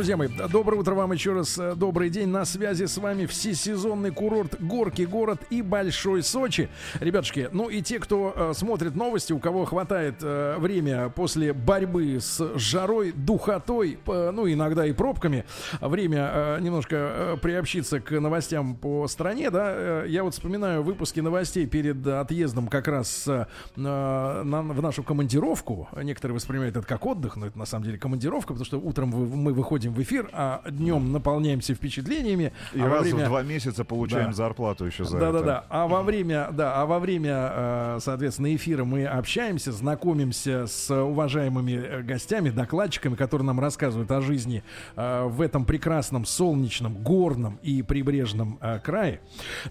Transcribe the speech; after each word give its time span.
Друзья 0.00 0.16
мои, 0.16 0.28
доброе 0.50 0.78
утро 0.78 0.94
вам 0.94 1.12
еще 1.12 1.34
раз. 1.34 1.58
э, 1.58 1.74
Добрый 1.76 2.08
день. 2.08 2.28
На 2.28 2.46
связи 2.46 2.86
с 2.86 2.96
вами 2.96 3.26
всесезонный 3.26 4.10
курорт 4.10 4.56
Горки 4.58 5.02
город 5.02 5.42
и 5.50 5.60
Большой 5.60 6.22
Сочи. 6.22 6.70
Ребятушки, 7.00 7.50
ну 7.52 7.68
и 7.68 7.82
те, 7.82 7.98
кто 7.98 8.32
э, 8.34 8.52
смотрит 8.54 8.94
новости, 8.96 9.34
у 9.34 9.38
кого 9.38 9.66
хватает 9.66 10.14
э, 10.22 10.56
время 10.58 11.10
после 11.10 11.52
борьбы 11.52 12.16
с 12.18 12.40
жарой, 12.56 13.12
духотой, 13.12 13.98
п- 14.02 14.30
ну 14.30 14.50
иногда 14.50 14.86
и 14.86 14.92
пробками, 14.94 15.44
время 15.82 16.30
э, 16.32 16.60
немножко 16.62 16.96
э, 16.96 17.36
приобщиться 17.36 18.00
к 18.00 18.10
новостям 18.18 18.76
по 18.76 19.06
стране, 19.06 19.50
да, 19.50 19.70
э, 19.74 20.04
я 20.08 20.24
вот 20.24 20.32
вспоминаю 20.32 20.82
выпуски 20.82 21.20
новостей 21.20 21.66
перед 21.66 22.06
отъездом 22.06 22.68
как 22.68 22.88
раз 22.88 23.28
э, 23.28 23.44
на- 23.76 24.42
в 24.62 24.80
нашу 24.80 25.02
командировку. 25.02 25.88
Некоторые 26.02 26.36
воспринимают 26.36 26.74
это 26.74 26.86
как 26.86 27.04
отдых, 27.04 27.36
но 27.36 27.48
это 27.48 27.58
на 27.58 27.66
самом 27.66 27.84
деле 27.84 27.98
командировка, 27.98 28.54
потому 28.54 28.64
что 28.64 28.80
утром 28.80 29.10
вы- 29.10 29.36
мы 29.36 29.52
выходим 29.52 29.89
в 29.90 30.00
эфир, 30.02 30.28
а 30.32 30.62
днем 30.70 31.12
наполняемся 31.12 31.74
впечатлениями. 31.74 32.52
И 32.72 32.80
а 32.80 32.88
раз 32.88 33.02
время- 33.02 33.24
в 33.24 33.28
два 33.28 33.42
месяца 33.42 33.84
получаем 33.84 34.28
Да. 34.28 34.32
зарплату 34.32 34.84
еще 34.86 35.04
за 35.04 35.18
да, 35.18 35.28
это. 35.30 35.38
да, 35.40 35.44
да. 35.44 35.64
А 35.68 35.86
во 35.86 36.02
время, 36.02 36.48
да, 36.52 36.80
а 36.80 36.86
во 36.86 36.98
время, 36.98 37.32
э, 37.52 37.98
соответственно, 38.00 38.54
эфира 38.54 38.84
мы 38.84 39.04
общаемся, 39.06 39.72
знакомимся 39.72 40.66
с 40.66 40.90
уважаемыми 40.94 41.72
э, 41.72 42.02
гостями, 42.02 42.50
докладчиками, 42.50 43.14
которые 43.14 43.46
нам 43.46 43.60
рассказывают 43.60 44.10
о 44.10 44.20
жизни 44.20 44.62
э, 44.96 45.24
в 45.26 45.40
этом 45.40 45.64
прекрасном 45.64 46.24
солнечном, 46.24 46.94
горном 47.02 47.58
и 47.62 47.82
прибрежном 47.82 48.58
крае. 48.84 49.20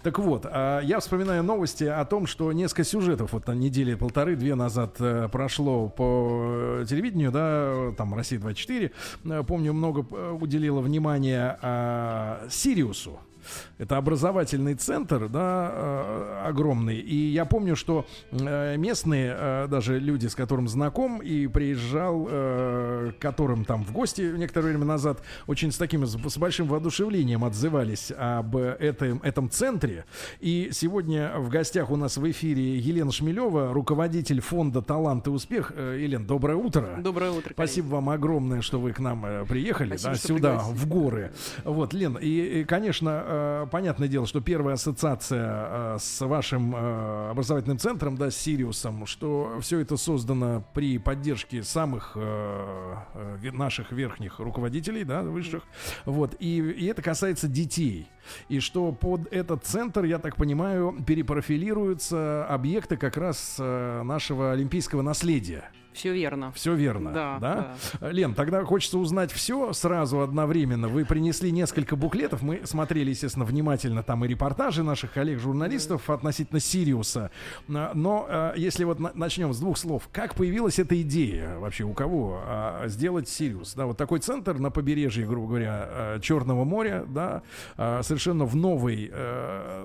Так 0.03 0.19
вот, 0.19 0.45
я 0.45 0.97
вспоминаю 0.99 1.43
новости 1.43 1.83
о 1.83 2.03
том, 2.05 2.27
что 2.27 2.51
несколько 2.51 2.83
сюжетов 2.83 3.33
вот 3.33 3.47
на 3.47 3.53
неделе 3.53 3.95
полторы-две 3.97 4.55
назад 4.55 4.97
прошло 5.31 5.89
по 5.89 6.83
телевидению, 6.87 7.31
да, 7.31 7.93
там 7.97 8.13
Россия 8.13 8.39
24. 8.39 8.91
Э, 9.25 9.43
Помню, 9.47 9.73
много 9.73 10.05
уделила 10.11 10.81
внимания 10.81 11.57
э, 11.61 12.47
Сириусу. 12.49 13.19
Это 13.77 13.97
образовательный 13.97 14.75
центр, 14.75 15.29
да, 15.29 15.71
э, 15.71 16.43
огромный. 16.47 16.97
И 16.97 17.15
я 17.15 17.45
помню, 17.45 17.75
что 17.75 18.05
э, 18.31 18.75
местные, 18.77 19.35
э, 19.37 19.67
даже 19.69 19.99
люди, 19.99 20.27
с 20.27 20.35
которым 20.35 20.67
знаком, 20.67 21.19
и 21.19 21.47
приезжал, 21.47 22.25
к 22.25 23.15
которым 23.19 23.65
там 23.65 23.83
в 23.83 23.91
гости 23.91 24.21
некоторое 24.21 24.67
время 24.67 24.85
назад, 24.85 25.21
очень 25.47 25.71
с 25.71 25.77
таким, 25.77 26.05
с, 26.05 26.37
большим 26.37 26.67
воодушевлением 26.67 27.43
отзывались 27.43 28.11
об 28.17 28.55
этом, 28.55 29.21
этом 29.23 29.49
центре. 29.49 30.05
И 30.39 30.69
сегодня 30.71 31.33
в 31.37 31.49
гостях 31.49 31.91
у 31.91 31.95
нас 31.95 32.17
в 32.17 32.31
эфире 32.31 32.77
Елена 32.77 33.11
Шмелева, 33.11 33.73
руководитель 33.73 34.41
фонда 34.41 34.81
«Талант 34.81 35.27
и 35.27 35.29
успех». 35.29 35.71
Елена, 35.75 36.25
доброе 36.25 36.55
утро. 36.55 36.99
Доброе 36.99 37.31
утро. 37.31 37.53
Спасибо 37.53 37.87
вам 37.87 38.09
огромное, 38.09 38.61
что 38.61 38.79
вы 38.79 38.93
к 38.93 38.99
нам 38.99 39.45
приехали, 39.47 39.97
Спасибо, 39.97 40.11
да, 40.11 40.17
сюда, 40.19 40.49
пригласили. 40.57 40.77
в 40.77 40.87
горы. 40.87 41.31
Вот, 41.63 41.93
Лен, 41.93 42.17
и, 42.19 42.61
и, 42.61 42.63
конечно, 42.63 43.23
э, 43.63 43.67
понятное 43.71 44.07
дело, 44.07 44.25
что 44.25 44.41
первая 44.41 44.75
ассоциация 44.75 45.47
э, 45.49 45.97
с 45.99 46.21
вашим 46.25 46.75
э, 46.75 47.29
образовательным 47.31 47.79
центром, 47.79 48.15
да, 48.15 48.31
с 48.31 48.37
Сириусом, 48.37 49.05
что 49.05 49.57
все 49.61 49.79
это 49.79 49.97
создано 49.97 50.63
при 50.73 50.97
поддержке 50.97 51.63
самых 51.63 52.13
э, 52.15 52.95
э, 53.13 53.51
наших 53.51 53.91
верхних 53.91 54.39
руководителей, 54.39 55.03
да, 55.03 55.21
высших. 55.21 55.63
Вот, 56.05 56.35
и, 56.39 56.57
и 56.57 56.85
это 56.85 57.01
касается 57.01 57.47
детей. 57.47 58.07
И 58.47 58.59
что 58.59 58.91
под 58.91 59.31
этот 59.33 59.65
центр, 59.65 60.03
я 60.03 60.19
так 60.19 60.35
понимаю, 60.35 60.97
перепрофилируются 61.05 62.45
объекты 62.47 62.97
как 62.97 63.17
раз 63.17 63.57
э, 63.59 64.03
нашего 64.03 64.51
олимпийского 64.51 65.01
наследия. 65.01 65.71
Все 65.99 66.13
верно. 66.13 66.53
Все 66.53 66.75
верно. 66.75 67.11
Да, 67.11 67.75
Лен, 67.99 68.33
тогда 68.33 68.63
хочется 68.63 68.97
узнать 68.97 69.33
все 69.33 69.73
сразу 69.73 70.21
одновременно. 70.21 70.87
Вы 70.87 71.03
принесли 71.03 71.51
несколько 71.51 71.97
буклетов. 71.97 72.41
Мы 72.41 72.61
смотрели, 72.63 73.09
естественно, 73.09 73.43
внимательно 73.43 74.01
там 74.01 74.23
и 74.23 74.27
репортажи 74.29 74.81
наших 74.81 75.11
коллег-журналистов 75.11 76.09
относительно 76.09 76.61
Сириуса. 76.61 77.31
А, 77.67 77.91
Но 77.93 78.25
а, 78.29 78.53
если 78.55 78.85
вот 78.85 78.99
на- 79.01 79.11
начнем 79.13 79.51
с 79.53 79.59
двух 79.59 79.77
слов. 79.77 80.07
Как 80.13 80.35
появилась 80.35 80.79
эта 80.79 81.01
идея 81.01 81.57
вообще 81.57 81.83
у 81.83 81.91
кого 81.93 82.39
а, 82.45 82.87
сделать 82.87 83.27
Сириус? 83.27 83.73
Да, 83.73 83.85
вот 83.85 83.97
такой 83.97 84.19
центр 84.19 84.57
на 84.57 84.71
побережье, 84.71 85.25
грубо 85.25 85.49
говоря, 85.49 86.17
Черного 86.21 86.63
моря, 86.63 87.03
да, 87.09 87.41
совершенно 87.75 88.45
в 88.45 88.55
новой, 88.55 89.11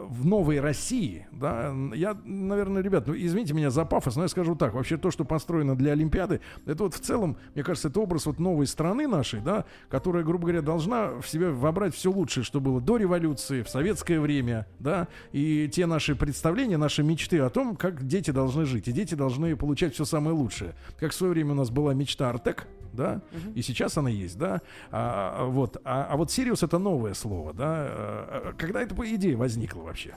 в 0.09 0.25
новой 0.25 0.61
России, 0.61 1.27
да. 1.33 1.75
Я, 1.93 2.17
наверное, 2.25 2.83
ребят, 2.83 3.09
ну 3.09 3.15
извините 3.17 3.53
меня 3.55 3.71
за 3.71 3.85
пафос, 3.85 4.15
но 4.15 4.23
я 4.23 4.29
скажу 4.29 4.55
так. 4.55 4.75
Вообще 4.75 4.97
то, 4.97 5.11
что 5.11 5.25
построено 5.25 5.75
для 5.75 5.93
Олимпиады, 6.05 6.41
это 6.67 6.85
вот 6.85 6.95
в 6.95 7.01
целом, 7.01 7.37
мне 7.55 7.65
кажется, 7.65 7.89
это 7.89 8.01
образ 8.01 8.27
вот 8.27 8.39
новой 8.39 8.67
страны 8.67 9.09
нашей, 9.09 9.41
да, 9.41 9.65
которая, 9.89 10.23
грубо 10.23 10.45
говоря, 10.45 10.63
должна 10.63 11.09
в 11.21 11.27
себя 11.29 11.51
вобрать 11.51 11.95
все 11.95 12.11
лучшее, 12.11 12.45
что 12.45 12.61
было 12.61 12.81
до 12.81 12.97
революции, 12.97 13.63
в 13.63 13.69
советское 13.69 14.21
время, 14.21 14.67
да, 14.79 15.09
и 15.33 15.69
те 15.73 15.87
наши 15.87 16.15
представления, 16.15 16.77
наши 16.77 17.03
мечты 17.03 17.41
о 17.41 17.51
том, 17.51 17.77
как 17.77 18.07
дети 18.07 18.31
должны 18.31 18.67
жить. 18.67 18.89
И 18.89 18.93
дети 18.93 19.15
должны 19.15 19.57
получать 19.57 19.95
все 19.95 20.05
самое 20.05 20.37
лучшее. 20.37 20.75
Как 20.99 21.13
в 21.13 21.15
свое 21.15 21.33
время 21.33 21.53
у 21.53 21.57
нас 21.57 21.71
была 21.71 21.95
мечта 21.95 22.31
Артек, 22.31 22.67
да, 22.93 23.23
и 23.55 23.63
сейчас 23.63 23.97
она 23.99 24.11
есть, 24.11 24.39
да. 24.39 24.61
А, 24.91 25.47
вот, 25.47 25.79
а, 25.85 26.07
а 26.11 26.17
вот 26.17 26.31
Сириус 26.31 26.63
это 26.63 26.79
новое 26.79 27.15
слово, 27.15 27.53
да. 27.53 27.65
А, 27.67 28.55
Когда 28.57 28.83
эта 28.83 28.95
идея 29.15 29.37
возникла 29.37 29.81
вообще? 29.83 30.15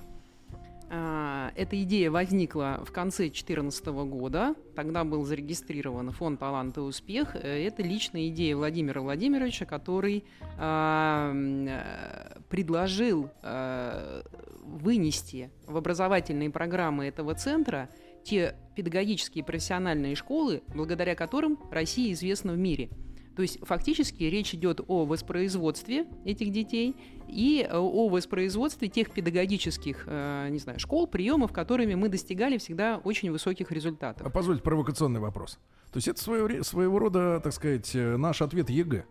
А, 0.90 1.52
Эта 1.56 1.82
идея 1.84 2.12
возникла 2.12 2.82
в 2.86 2.92
конце 2.92 3.24
2014 3.24 3.86
года. 3.88 4.56
Тогда 4.76 5.04
был 5.04 5.24
зарегистрирован 5.24 6.12
фонд 6.12 6.40
«Талант 6.40 6.78
и 6.78 6.82
успех». 6.82 7.36
Э, 7.36 7.68
Это 7.68 7.84
личная 7.84 8.28
идея 8.30 8.56
Владимира 8.56 9.02
Владимировича, 9.02 9.66
который 9.66 10.24
а, 10.58 11.34
э, 11.34 12.40
предложил 12.50 13.30
э, 13.44 14.22
вынести 14.64 15.52
в 15.66 15.78
образовательные 15.78 16.50
программы 16.50 17.06
этого 17.08 17.36
центра 17.36 17.90
те 18.24 18.56
педагогические 18.76 19.44
профессиональные 19.44 20.16
школы, 20.16 20.62
благодаря 20.68 21.16
которым 21.16 21.58
Россия 21.72 22.12
известна 22.14 22.54
в 22.54 22.58
мире. 22.58 22.90
То 23.38 23.44
есть 23.44 23.60
фактически 23.62 24.24
речь 24.24 24.56
идет 24.56 24.82
о 24.88 25.06
воспроизводстве 25.06 26.08
этих 26.26 26.52
детей 26.52 26.96
и 27.28 27.68
э, 27.68 27.78
о 27.78 28.10
воспроизводстве 28.10 28.88
тех 28.88 29.12
педагогических, 29.12 30.04
э, 30.08 30.48
не 30.50 30.60
знаю, 30.60 30.80
школ, 30.80 31.08
приемов, 31.08 31.52
которыми 31.52 31.96
мы 31.96 32.10
достигали 32.10 32.58
всегда 32.58 32.98
очень 33.04 33.32
высоких 33.32 33.72
А 33.72 33.76
результатов. 33.76 34.32
Позвольте 34.32 34.64
провокационный 34.64 35.20
вопрос. 35.20 35.60
То 35.92 35.98
есть 35.98 36.08
это 36.08 36.22
своего, 36.22 36.64
своего 36.64 37.00
рода, 37.00 37.40
так 37.44 37.54
сказать, 37.54 37.96
э, 37.96 38.18
наш 38.18 38.42
ответ 38.42 38.70
ЕГЭ. 38.70 39.06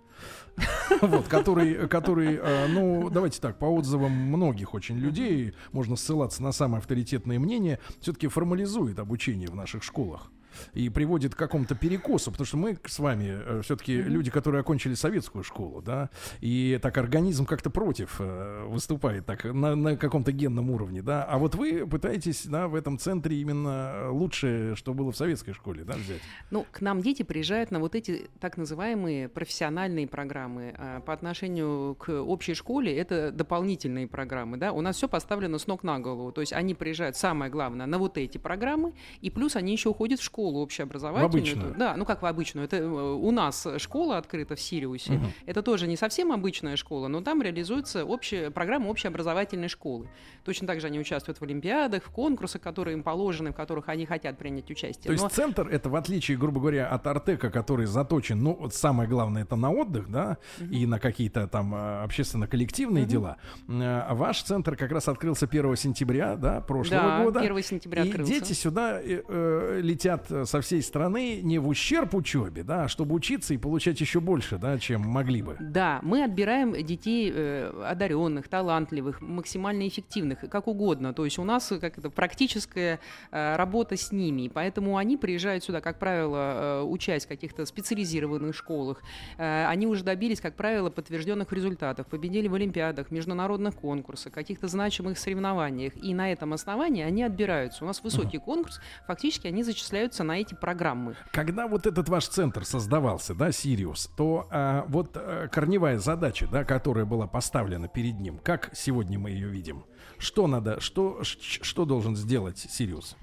Вот, 1.03 1.29
который, 1.29 1.87
который, 1.89 2.41
ну, 2.69 3.11
давайте 3.11 3.39
так, 3.39 3.59
по 3.59 3.67
отзывам 3.67 4.13
многих 4.13 4.73
очень 4.73 4.97
людей, 4.97 5.53
можно 5.73 5.95
ссылаться 5.95 6.43
на 6.43 6.53
самые 6.53 6.79
авторитетные 6.79 7.39
мнения, 7.39 7.81
все-таки 8.01 8.29
формализует 8.29 8.99
обучение 8.99 9.49
в 9.49 9.55
наших 9.55 9.83
школах 9.83 10.31
и 10.75 10.89
приводит 10.89 11.35
к 11.35 11.39
какому-то 11.39 11.75
перекосу, 11.75 12.31
потому 12.31 12.47
что 12.47 12.57
мы 12.57 12.79
с 12.85 12.99
вами 12.99 13.63
все-таки 13.63 13.97
люди, 14.01 14.31
которые 14.31 14.61
окончили 14.61 14.95
советскую 14.95 15.45
школу, 15.45 15.83
да, 15.83 16.11
и 16.41 16.79
так 16.83 16.97
организм 16.99 17.47
как-то 17.47 17.71
против 17.71 18.17
э, 18.19 18.65
выступает 18.67 19.27
так 19.27 19.45
на, 19.45 19.75
на 19.75 19.97
каком-то 19.97 20.33
генном 20.33 20.71
уровне, 20.71 21.03
да, 21.03 21.25
а 21.25 21.39
вот 21.39 21.55
вы 21.55 21.87
пытаетесь, 21.87 22.47
да, 22.47 22.69
в 22.69 22.75
этом 22.75 22.99
центре 22.99 23.41
именно 23.41 24.11
лучшее, 24.11 24.77
что 24.77 24.95
было 24.95 25.13
в 25.13 25.17
советской 25.17 25.53
школе, 25.53 25.85
да, 25.85 25.95
взять. 25.95 26.21
Ну, 26.51 26.67
к 26.71 26.81
нам 26.81 27.03
дети 27.03 27.23
приезжают 27.23 27.71
на 27.71 27.81
вот 27.81 27.95
эти 27.95 28.29
так 28.41 28.57
называемые 28.57 29.29
профессиональные 29.29 30.07
программы. 30.07 30.75
А 30.79 31.01
По 31.01 31.13
отношению 31.13 31.95
к 31.97 32.13
общей 32.13 32.55
школе 32.55 32.97
это 32.97 33.31
дополнительные 33.33 34.07
программы. 34.07 34.57
Да? 34.57 34.73
У 34.73 34.81
нас 34.81 34.97
все 34.97 35.09
поставлено 35.09 35.59
с 35.59 35.67
ног 35.67 35.83
на 35.83 35.99
голову. 35.99 36.33
То 36.33 36.41
есть 36.41 36.53
они 36.53 36.75
приезжают, 36.75 37.17
самое 37.17 37.51
главное, 37.51 37.87
на 37.87 37.99
вот 37.99 38.19
эти 38.19 38.39
программы, 38.39 38.95
и 39.21 39.31
плюс 39.31 39.57
они 39.57 39.73
еще 39.73 39.91
уходят 39.91 40.21
в 40.21 40.25
школу. 40.25 40.46
Школу 40.47 40.63
общеобразовательную. 40.63 41.31
В 41.31 41.35
обычную? 41.35 41.75
Да, 41.77 41.97
ну 41.97 42.05
как 42.05 42.23
в 42.23 42.27
обычную. 42.27 42.67
Это 42.67 42.77
э, 42.77 42.85
у 42.87 43.31
нас 43.33 43.67
школа 43.79 44.19
открыта 44.19 44.55
в 44.55 44.61
Сириусе. 44.61 45.15
Мгм. 45.15 45.33
Это 45.47 45.63
тоже 45.63 45.87
не 45.89 45.97
совсем 45.97 46.31
обычная 46.33 46.77
школа, 46.77 47.09
но 47.09 47.21
там 47.21 47.43
реализуется 47.43 48.05
общая 48.05 48.51
программа 48.51 48.89
общеобразовательной 48.89 49.69
школы. 49.69 50.09
Точно 50.45 50.67
так 50.67 50.81
же 50.81 50.87
они 50.87 51.01
участвуют 51.01 51.39
в 51.39 51.43
олимпиадах, 51.43 52.05
в 52.05 52.11
конкурсах, 52.11 52.63
которые 52.63 52.97
им 52.97 53.03
положены, 53.03 53.51
в 53.51 53.55
которых 53.57 53.89
они 53.89 54.07
хотят 54.07 54.39
принять 54.39 54.71
участие. 54.71 55.05
То 55.07 55.13
есть 55.13 55.25
Но- 55.25 55.29
центр 55.31 55.69
это 55.69 55.89
в 55.89 55.97
отличие, 55.97 56.37
грубо 56.39 56.61
говоря, 56.61 56.89
от 56.89 57.07
Артека, 57.07 57.51
который 57.51 57.87
заточен, 57.87 58.41
ну, 58.43 58.55
вот 58.55 58.75
самое 58.75 59.09
главное, 59.09 59.43
это 59.43 59.57
на 59.57 59.71
отдых, 59.73 60.09
да, 60.11 60.39
и 60.71 60.87
на 60.87 60.99
какие-то 61.01 61.49
там 61.49 61.75
э, 61.75 62.03
общественно-коллективные 62.05 63.03
Мгм. 63.05 63.11
дела. 63.11 63.37
Э, 63.69 64.15
ваш 64.15 64.43
центр 64.43 64.77
как 64.77 64.93
раз 64.93 65.09
открылся 65.09 65.47
1 65.47 65.77
сентября, 65.77 66.37
да, 66.37 66.61
прошлого 66.61 67.03
да, 67.03 67.25
года. 67.25 67.41
1 67.41 67.63
сентября 67.63 68.05
и 68.05 68.09
открылся. 68.09 68.33
дети 68.33 68.53
сюда 68.53 69.01
э, 69.01 69.23
э, 69.27 69.81
летят 69.83 70.27
со 70.45 70.61
всей 70.61 70.83
страны 70.83 71.41
не 71.43 71.59
в 71.59 71.69
ущерб 71.69 72.15
учебе, 72.15 72.63
да, 72.63 72.85
а 72.85 72.89
чтобы 72.89 73.15
учиться 73.15 73.55
и 73.55 73.59
получать 73.59 74.01
еще 74.01 74.21
больше, 74.21 74.59
да, 74.59 74.79
чем 74.79 75.03
могли 75.03 75.43
бы. 75.43 75.57
Да, 75.61 76.01
мы 76.03 76.25
отбираем 76.25 76.73
детей 76.85 77.33
э, 77.35 77.85
одаренных, 77.85 78.49
талантливых, 78.49 79.21
максимально 79.21 79.87
эффективных, 79.89 80.41
как 80.51 80.67
угодно. 80.67 81.15
То 81.15 81.25
есть 81.25 81.39
у 81.39 81.45
нас 81.45 81.71
э, 81.73 81.79
как 81.79 81.99
это 81.99 82.11
практическая 82.11 83.01
э, 83.31 83.57
работа 83.57 83.97
с 83.97 84.13
ними, 84.13 84.43
и 84.43 84.49
поэтому 84.49 84.97
они 84.97 85.17
приезжают 85.17 85.65
сюда, 85.65 85.81
как 85.81 85.99
правило, 85.99 86.37
э, 86.37 86.83
учась 86.83 87.25
в 87.25 87.29
каких-то 87.29 87.65
специализированных 87.67 88.55
школах. 88.55 89.03
Э, 89.39 89.67
они 89.67 89.87
уже 89.87 90.05
добились, 90.05 90.41
как 90.41 90.57
правило, 90.57 90.91
подтвержденных 90.91 91.53
результатов, 91.53 92.07
победили 92.07 92.49
в 92.49 92.55
олимпиадах, 92.55 93.11
международных 93.11 93.75
конкурсах, 93.77 94.33
каких-то 94.33 94.69
значимых 94.69 95.19
соревнованиях, 95.19 95.93
и 96.03 96.15
на 96.15 96.33
этом 96.33 96.53
основании 96.53 97.03
они 97.03 97.23
отбираются. 97.23 97.85
У 97.85 97.87
нас 97.87 98.03
высокий 98.03 98.39
конкурс, 98.39 98.81
фактически 99.07 99.47
они 99.47 99.63
зачисляются 99.63 100.25
на 100.27 100.41
эти 100.41 100.55
программы. 100.55 101.17
Когда 101.33 101.67
вот 101.67 101.87
этот 101.87 102.09
ваш 102.09 102.29
центр 102.29 102.65
создавался, 102.65 103.35
да, 103.35 103.53
Сириус, 103.53 104.11
то 104.17 104.47
а, 104.51 104.85
вот 104.89 105.13
а, 105.15 105.49
корневая 105.49 105.99
задача, 105.99 106.47
да, 106.51 106.65
которая 106.65 107.05
была 107.05 107.27
поставлена 107.27 107.89
перед 107.89 108.21
ним, 108.21 108.39
как 108.39 108.71
сегодня 108.75 109.19
мы 109.19 109.31
ее 109.31 109.49
видим? 109.49 109.85
Что 110.19 110.47
надо, 110.47 110.81
что, 110.81 111.23
что 111.23 111.85
должен 111.85 112.17
сделать 112.17 112.59
Сириус? 112.59 113.17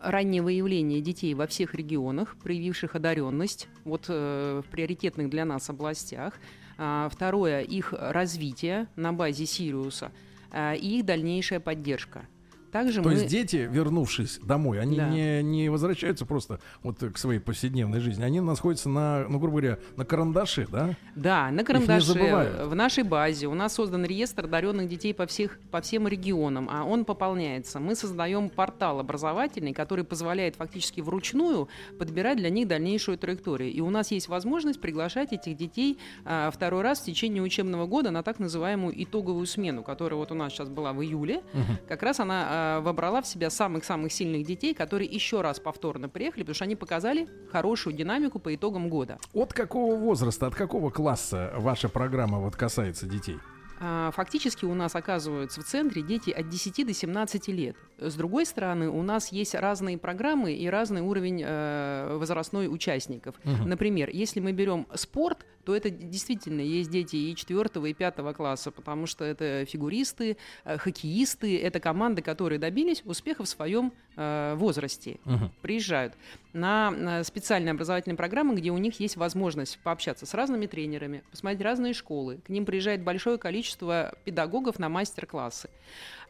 раннее 0.00 0.42
выявление 0.42 1.00
детей 1.00 1.34
во 1.34 1.46
всех 1.46 1.74
регионах, 1.74 2.36
проявивших 2.36 2.94
одаренность, 2.94 3.68
вот 3.84 4.04
э, 4.08 4.62
в 4.64 4.70
приоритетных 4.70 5.28
для 5.28 5.44
нас 5.44 5.68
областях. 5.70 6.34
А, 6.76 7.08
второе, 7.10 7.62
их 7.62 7.92
развитие 7.92 8.86
на 8.94 9.12
базе 9.12 9.46
Сириуса 9.46 10.12
а, 10.50 10.74
и 10.74 10.98
их 10.98 11.04
дальнейшая 11.04 11.60
поддержка. 11.60 12.26
Также 12.72 13.02
То 13.02 13.08
мы... 13.08 13.14
есть 13.14 13.28
дети, 13.28 13.68
вернувшись 13.70 14.38
домой, 14.42 14.80
они 14.80 14.96
Да. 14.96 15.08
не, 15.08 15.42
не 15.42 15.68
возвращаются 15.70 16.26
просто 16.26 16.60
вот 16.82 16.98
к 16.98 17.16
своей 17.16 17.40
повседневной 17.40 18.00
жизни, 18.00 18.22
они 18.22 18.40
находятся 18.40 18.88
на, 18.88 19.26
ну, 19.28 19.38
грубо 19.38 19.60
говоря, 19.60 19.78
на 19.96 20.04
карандаше, 20.04 20.66
да? 20.70 20.94
Да, 21.16 21.50
на 21.50 21.64
карандаше, 21.64 22.06
забывают. 22.06 22.66
в 22.66 22.74
нашей 22.74 23.04
базе 23.04 23.46
у 23.46 23.54
нас 23.54 23.74
создан 23.74 24.04
реестр 24.04 24.44
одаренных 24.44 24.88
детей 24.88 25.14
по, 25.14 25.26
всех, 25.26 25.58
по 25.70 25.80
всем 25.80 26.06
регионам, 26.08 26.68
а 26.70 26.84
он 26.84 27.04
пополняется. 27.04 27.80
Мы 27.80 27.94
создаем 27.94 28.50
портал 28.50 29.00
образовательный, 29.00 29.72
который 29.72 30.04
позволяет 30.04 30.56
фактически 30.56 31.00
вручную 31.00 31.68
подбирать 31.98 32.38
для 32.38 32.50
них 32.50 32.68
дальнейшую 32.68 33.18
траекторию. 33.18 33.72
И 33.72 33.80
у 33.80 33.90
нас 33.90 34.10
есть 34.10 34.28
возможность 34.28 34.80
приглашать 34.80 35.32
этих 35.32 35.56
детей 35.56 35.98
а, 36.24 36.50
второй 36.50 36.82
раз 36.82 37.00
в 37.00 37.04
течение 37.04 37.42
учебного 37.42 37.86
года 37.86 38.10
на 38.10 38.22
так 38.22 38.38
называемую 38.38 39.02
итоговую 39.02 39.46
смену, 39.46 39.82
которая 39.82 40.18
вот 40.18 40.32
у 40.32 40.34
нас 40.34 40.52
сейчас 40.52 40.68
была 40.68 40.92
в 40.92 41.02
июле. 41.02 41.42
Как 41.88 42.02
раз 42.02 42.20
она 42.20 42.57
а, 42.58 42.80
вобрала 42.80 43.22
в 43.22 43.26
себя 43.26 43.50
самых-самых 43.50 44.12
сильных 44.12 44.44
детей, 44.46 44.74
которые 44.74 45.08
еще 45.08 45.40
раз 45.40 45.60
повторно 45.60 46.08
приехали, 46.08 46.42
потому 46.42 46.54
что 46.54 46.64
они 46.64 46.76
показали 46.76 47.28
хорошую 47.52 47.94
динамику 47.94 48.38
по 48.38 48.54
итогам 48.54 48.88
года. 48.88 49.18
От 49.32 49.52
какого 49.52 49.94
возраста, 49.94 50.46
от 50.46 50.54
какого 50.54 50.90
класса 50.90 51.52
ваша 51.56 51.88
программа 51.88 52.38
вот 52.38 52.56
касается 52.56 53.06
детей? 53.06 53.36
А, 53.80 54.10
Фактически 54.10 54.64
у 54.64 54.74
нас 54.74 54.96
оказываются 54.96 55.60
в 55.60 55.64
центре 55.64 56.02
дети 56.02 56.30
от 56.30 56.48
10 56.48 56.86
до 56.86 56.92
17 56.92 57.48
лет. 57.48 57.76
С 57.98 58.14
другой 58.14 58.44
стороны, 58.44 58.88
у 58.88 59.02
нас 59.02 59.30
есть 59.30 59.54
разные 59.54 59.98
программы 59.98 60.52
и 60.52 60.68
разный 60.68 61.00
уровень 61.00 61.42
э, 61.44 62.16
возрастной 62.16 62.68
участников. 62.68 63.36
Например, 63.44 64.10
если 64.12 64.40
мы 64.40 64.52
берем 64.52 64.86
спорт, 64.94 65.46
то 65.68 65.76
это 65.76 65.90
действительно 65.90 66.62
есть 66.62 66.90
дети 66.90 67.16
и 67.16 67.36
4 67.36 67.90
и 67.90 67.92
5 67.92 68.34
класса, 68.34 68.70
потому 68.70 69.04
что 69.04 69.22
это 69.22 69.66
фигуристы, 69.66 70.38
э, 70.64 70.78
хоккеисты, 70.78 71.60
это 71.60 71.78
команды, 71.78 72.22
которые 72.22 72.58
добились 72.58 73.02
успеха 73.04 73.44
в 73.44 73.48
своем 73.50 73.92
э, 74.16 74.54
возрасте. 74.56 75.18
Приезжают 75.60 76.14
на 76.54 76.90
э, 76.96 77.22
специальные 77.22 77.72
образовательные 77.72 78.16
программы, 78.16 78.54
где 78.54 78.70
у 78.70 78.78
них 78.78 78.98
есть 78.98 79.18
возможность 79.18 79.78
пообщаться 79.80 80.24
с 80.24 80.32
разными 80.32 80.64
тренерами, 80.64 81.22
посмотреть 81.30 81.60
разные 81.60 81.92
школы. 81.92 82.38
К 82.46 82.48
ним 82.48 82.64
приезжает 82.64 83.02
большое 83.02 83.36
количество 83.36 84.14
педагогов 84.24 84.78
на 84.78 84.88
мастер-классы. 84.88 85.68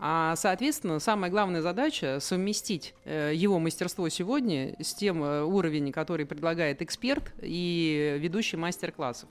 А, 0.00 0.34
соответственно, 0.34 0.98
самая 0.98 1.30
главная 1.30 1.62
задача 1.62 2.18
совместить 2.18 2.92
его 3.04 3.60
мастерство 3.60 4.08
сегодня 4.08 4.74
с 4.80 4.94
тем 4.94 5.20
уровень, 5.22 5.92
который 5.92 6.26
предлагает 6.26 6.82
эксперт 6.82 7.32
и 7.40 8.16
ведущий 8.20 8.56
мастер-классов. 8.56 9.27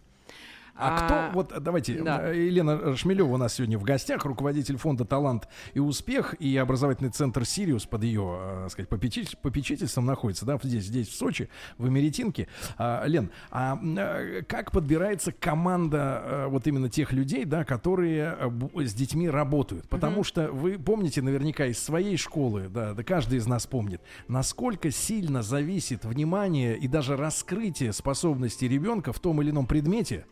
А, 0.78 1.30
кто, 1.30 1.38
вот 1.38 1.64
давайте, 1.64 2.02
да. 2.02 2.32
э, 2.32 2.46
Елена 2.46 2.96
Шмелева 2.96 3.34
у 3.34 3.38
нас 3.38 3.56
сегодня 3.56 3.78
в 3.78 3.84
гостях, 3.84 4.26
руководитель 4.26 4.78
фонда 4.78 5.06
«Талант 5.06 5.48
и 5.74 5.80
успех» 5.80 6.36
и 6.40 6.56
образовательный 6.58 7.10
центр 7.10 7.46
«Сириус» 7.46 7.86
под 7.86 8.04
ее, 8.04 8.40
э, 8.40 8.68
сказать, 8.70 8.90
попечи- 8.90 9.36
попечительством 9.42 10.06
находится, 10.06 10.46
да, 10.46 10.60
здесь, 10.62 10.86
здесь, 10.86 11.08
в 11.08 11.16
Сочи, 11.16 11.50
в 11.78 11.88
Эмеретинке. 11.88 12.48
А, 12.78 13.04
Лен, 13.06 13.32
а 13.50 13.80
э, 13.82 14.44
как 14.48 14.72
подбирается 14.72 15.32
команда 15.32 16.46
вот 16.50 16.68
именно 16.68 16.90
тех 16.90 17.12
людей, 17.12 17.46
да, 17.46 17.64
которые 17.64 18.38
с 18.76 18.94
детьми 18.94 19.30
работают? 19.30 19.88
Потому 19.90 20.24
что 20.24 20.52
вы 20.52 20.78
помните 20.78 21.22
наверняка 21.22 21.66
из 21.66 21.80
своей 21.80 22.18
школы, 22.18 22.68
да, 22.70 22.94
да 22.94 23.04
каждый 23.04 23.40
из 23.40 23.48
нас 23.48 23.66
помнит, 23.66 24.02
насколько 24.28 24.92
сильно 24.92 25.42
зависит 25.42 26.06
внимание 26.06 26.78
и 26.78 26.88
даже 26.88 27.18
раскрытие 27.18 27.94
способностей 27.94 28.68
ребенка 28.68 29.14
в 29.14 29.20
том 29.20 29.42
или 29.42 29.50
ином 29.50 29.66
предмете, 29.66 30.26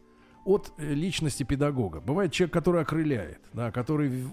от 0.45 0.71
э, 0.77 0.93
личности 0.93 1.43
педагога. 1.43 1.99
Бывает 1.99 2.31
человек, 2.31 2.53
который 2.53 2.81
окрыляет, 2.81 3.39
да, 3.51 3.71
который 3.71 4.25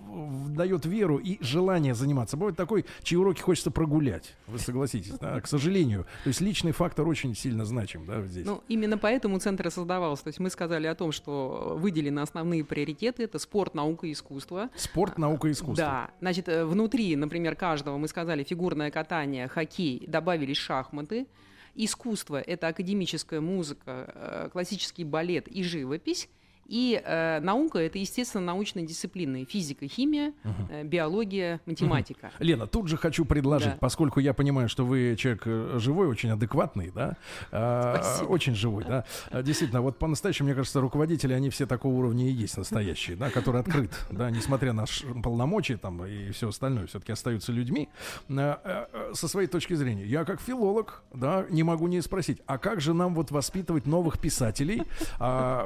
дает 0.49 0.85
веру 0.85 1.17
и 1.17 1.43
желание 1.43 1.95
заниматься. 1.95 2.37
Бывает 2.37 2.57
такой, 2.57 2.85
чьи 3.03 3.17
уроки 3.17 3.41
хочется 3.41 3.71
прогулять. 3.71 4.37
Вы 4.47 4.59
согласитесь, 4.59 5.13
да, 5.19 5.41
к 5.41 5.47
сожалению. 5.49 6.05
То 6.25 6.29
есть 6.29 6.41
личный 6.43 6.73
фактор 6.73 7.09
очень 7.09 7.35
сильно 7.35 7.65
значим, 7.65 8.05
да, 8.07 8.23
здесь. 8.23 8.47
Ну, 8.47 8.63
именно 8.69 8.99
поэтому 8.99 9.39
центр 9.39 9.69
и 9.69 9.71
создавался. 9.71 10.25
То 10.25 10.29
есть 10.29 10.39
мы 10.39 10.51
сказали 10.51 10.87
о 10.87 10.95
том, 10.95 11.13
что 11.13 11.77
выделены 11.79 12.21
основные 12.21 12.63
приоритеты. 12.63 13.25
Это 13.25 13.39
спорт, 13.39 13.75
наука 13.75 14.07
и 14.07 14.13
искусство. 14.13 14.69
Спорт, 14.77 15.17
наука 15.17 15.49
и 15.49 15.53
искусство. 15.53 15.85
Да, 15.85 16.11
значит, 16.21 16.49
э, 16.49 16.67
внутри, 16.67 17.17
например, 17.17 17.57
каждого 17.57 17.97
мы 17.97 18.07
сказали 18.07 18.45
фигурное 18.45 18.91
катание, 18.91 19.49
хоккей, 19.49 20.05
добавились 20.07 20.59
шахматы. 20.59 21.27
Искусство— 21.75 22.41
это 22.47 22.69
академическая 22.69 23.41
музыка, 23.41 24.13
э, 24.15 24.49
классический 24.53 25.05
балет 25.05 25.49
и 25.49 25.63
живопись. 25.63 26.29
И 26.67 27.01
э, 27.05 27.41
наука— 27.41 27.79
это, 27.81 27.99
естественно, 27.99 28.45
научные 28.45 28.87
дисциплины. 28.87 29.45
Физика, 29.45 29.87
химия, 29.89 30.33
э, 30.71 30.85
биология, 30.85 31.61
математика. 31.67 32.31
Лена, 32.39 32.67
тут 32.67 32.89
же 32.89 32.97
хочу 32.97 33.25
предложить, 33.25 33.73
Да. 33.73 33.77
поскольку 33.81 34.21
я 34.21 34.33
понимаю, 34.33 34.69
что 34.69 34.85
вы 34.87 35.17
человек 35.19 35.43
э, 35.47 35.77
живой, 35.79 36.07
очень 36.09 36.31
адекватный, 36.31 36.91
да, 36.95 37.17
Спасибо. 37.49 38.29
очень 38.29 38.55
живой, 38.55 38.85
да. 38.85 39.05
А, 39.31 39.43
Действительно, 39.43 39.83
вот 39.83 39.99
по-настоящему, 39.99 40.47
мне 40.49 40.55
кажется, 40.55 40.81
руководители, 40.81 41.33
они 41.33 41.51
все 41.51 41.67
такого 41.67 41.95
уровня 41.95 42.27
и 42.29 42.33
есть 42.33 42.57
настоящие, 42.57 43.17
да, 43.17 43.31
который 43.31 43.61
открыт, 43.61 43.91
да, 44.11 44.31
несмотря 44.31 44.73
на 44.73 44.85
полномочия 45.23 45.77
там 45.77 46.05
и 46.05 46.31
все 46.31 46.49
остальное, 46.49 46.87
все-таки 46.87 47.13
остаются 47.13 47.53
людьми. 47.53 47.89
А, 48.31 48.89
Со 49.15 49.29
своей 49.29 49.49
точки 49.49 49.75
зрения, 49.75 50.07
я 50.07 50.25
как 50.25 50.41
филолог, 50.41 51.03
да, 51.13 51.45
не 51.51 51.63
могу 51.63 51.87
не 51.89 52.01
спросить, 52.01 52.41
а 52.47 52.59
как 52.59 52.81
же 52.81 52.95
нам 52.95 53.15
вот 53.15 53.31
воспитывать 53.31 53.87
новых 53.87 54.19
писателей, 54.19 54.83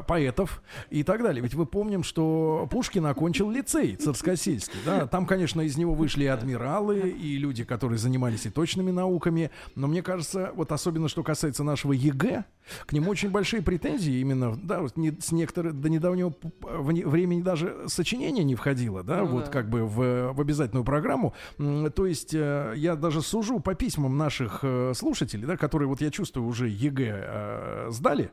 поэтов 0.06 0.62
и 0.90 1.02
так 1.02 1.22
далее? 1.22 1.42
Ведь 1.42 1.54
мы 1.54 1.66
помним, 1.66 2.02
что 2.02 2.68
Пушкин 2.70 3.06
окончил 3.06 3.50
лицей 3.50 3.96
царскосельский, 3.96 4.78
да, 4.84 5.06
там, 5.06 5.26
конечно, 5.26 5.60
из 5.60 5.76
него 5.76 5.94
вышли 5.94 6.24
и 6.24 6.26
адмиралы, 6.26 7.10
и 7.10 7.36
люди, 7.38 7.64
которые 7.64 7.98
занимались 7.98 8.46
и 8.46 8.50
точными 8.50 8.90
науками, 8.90 9.50
но 9.74 9.86
мне 9.86 10.02
кажется, 10.02 10.52
вот 10.54 10.72
особенно 10.72 11.08
что 11.08 11.22
касается 11.22 11.64
нашего 11.64 11.92
ЕГЭ, 11.92 12.44
к 12.86 12.92
нему 12.92 13.10
очень 13.10 13.30
большие 13.30 13.62
претензии 13.62 14.14
именно, 14.20 14.56
да, 14.56 14.80
вот 14.80 14.96
не, 14.96 15.12
с 15.12 15.32
некоторых, 15.32 15.80
до 15.80 15.88
недавнего 15.88 16.34
времени 16.60 17.42
даже 17.42 17.84
сочинение 17.86 18.44
не 18.44 18.54
входило, 18.54 19.02
да, 19.02 19.20
Ну 19.20 19.26
вот 19.26 19.44
да. 19.46 19.50
как 19.50 19.68
бы 19.68 19.84
в, 19.84 20.32
в 20.32 20.40
обязательную 20.40 20.84
программу. 20.84 21.34
То 21.58 22.06
есть 22.06 22.34
э, 22.34 22.74
я 22.76 22.96
даже 22.96 23.22
сужу 23.22 23.60
по 23.60 23.74
письмам 23.74 24.16
наших 24.16 24.60
э, 24.62 24.92
слушателей, 24.94 25.46
да, 25.46 25.56
которые, 25.56 25.88
вот 25.88 26.00
я 26.00 26.10
чувствую, 26.10 26.46
уже 26.46 26.68
ЕГЭ 26.68 27.24
э, 27.26 27.86
сдали, 27.90 28.30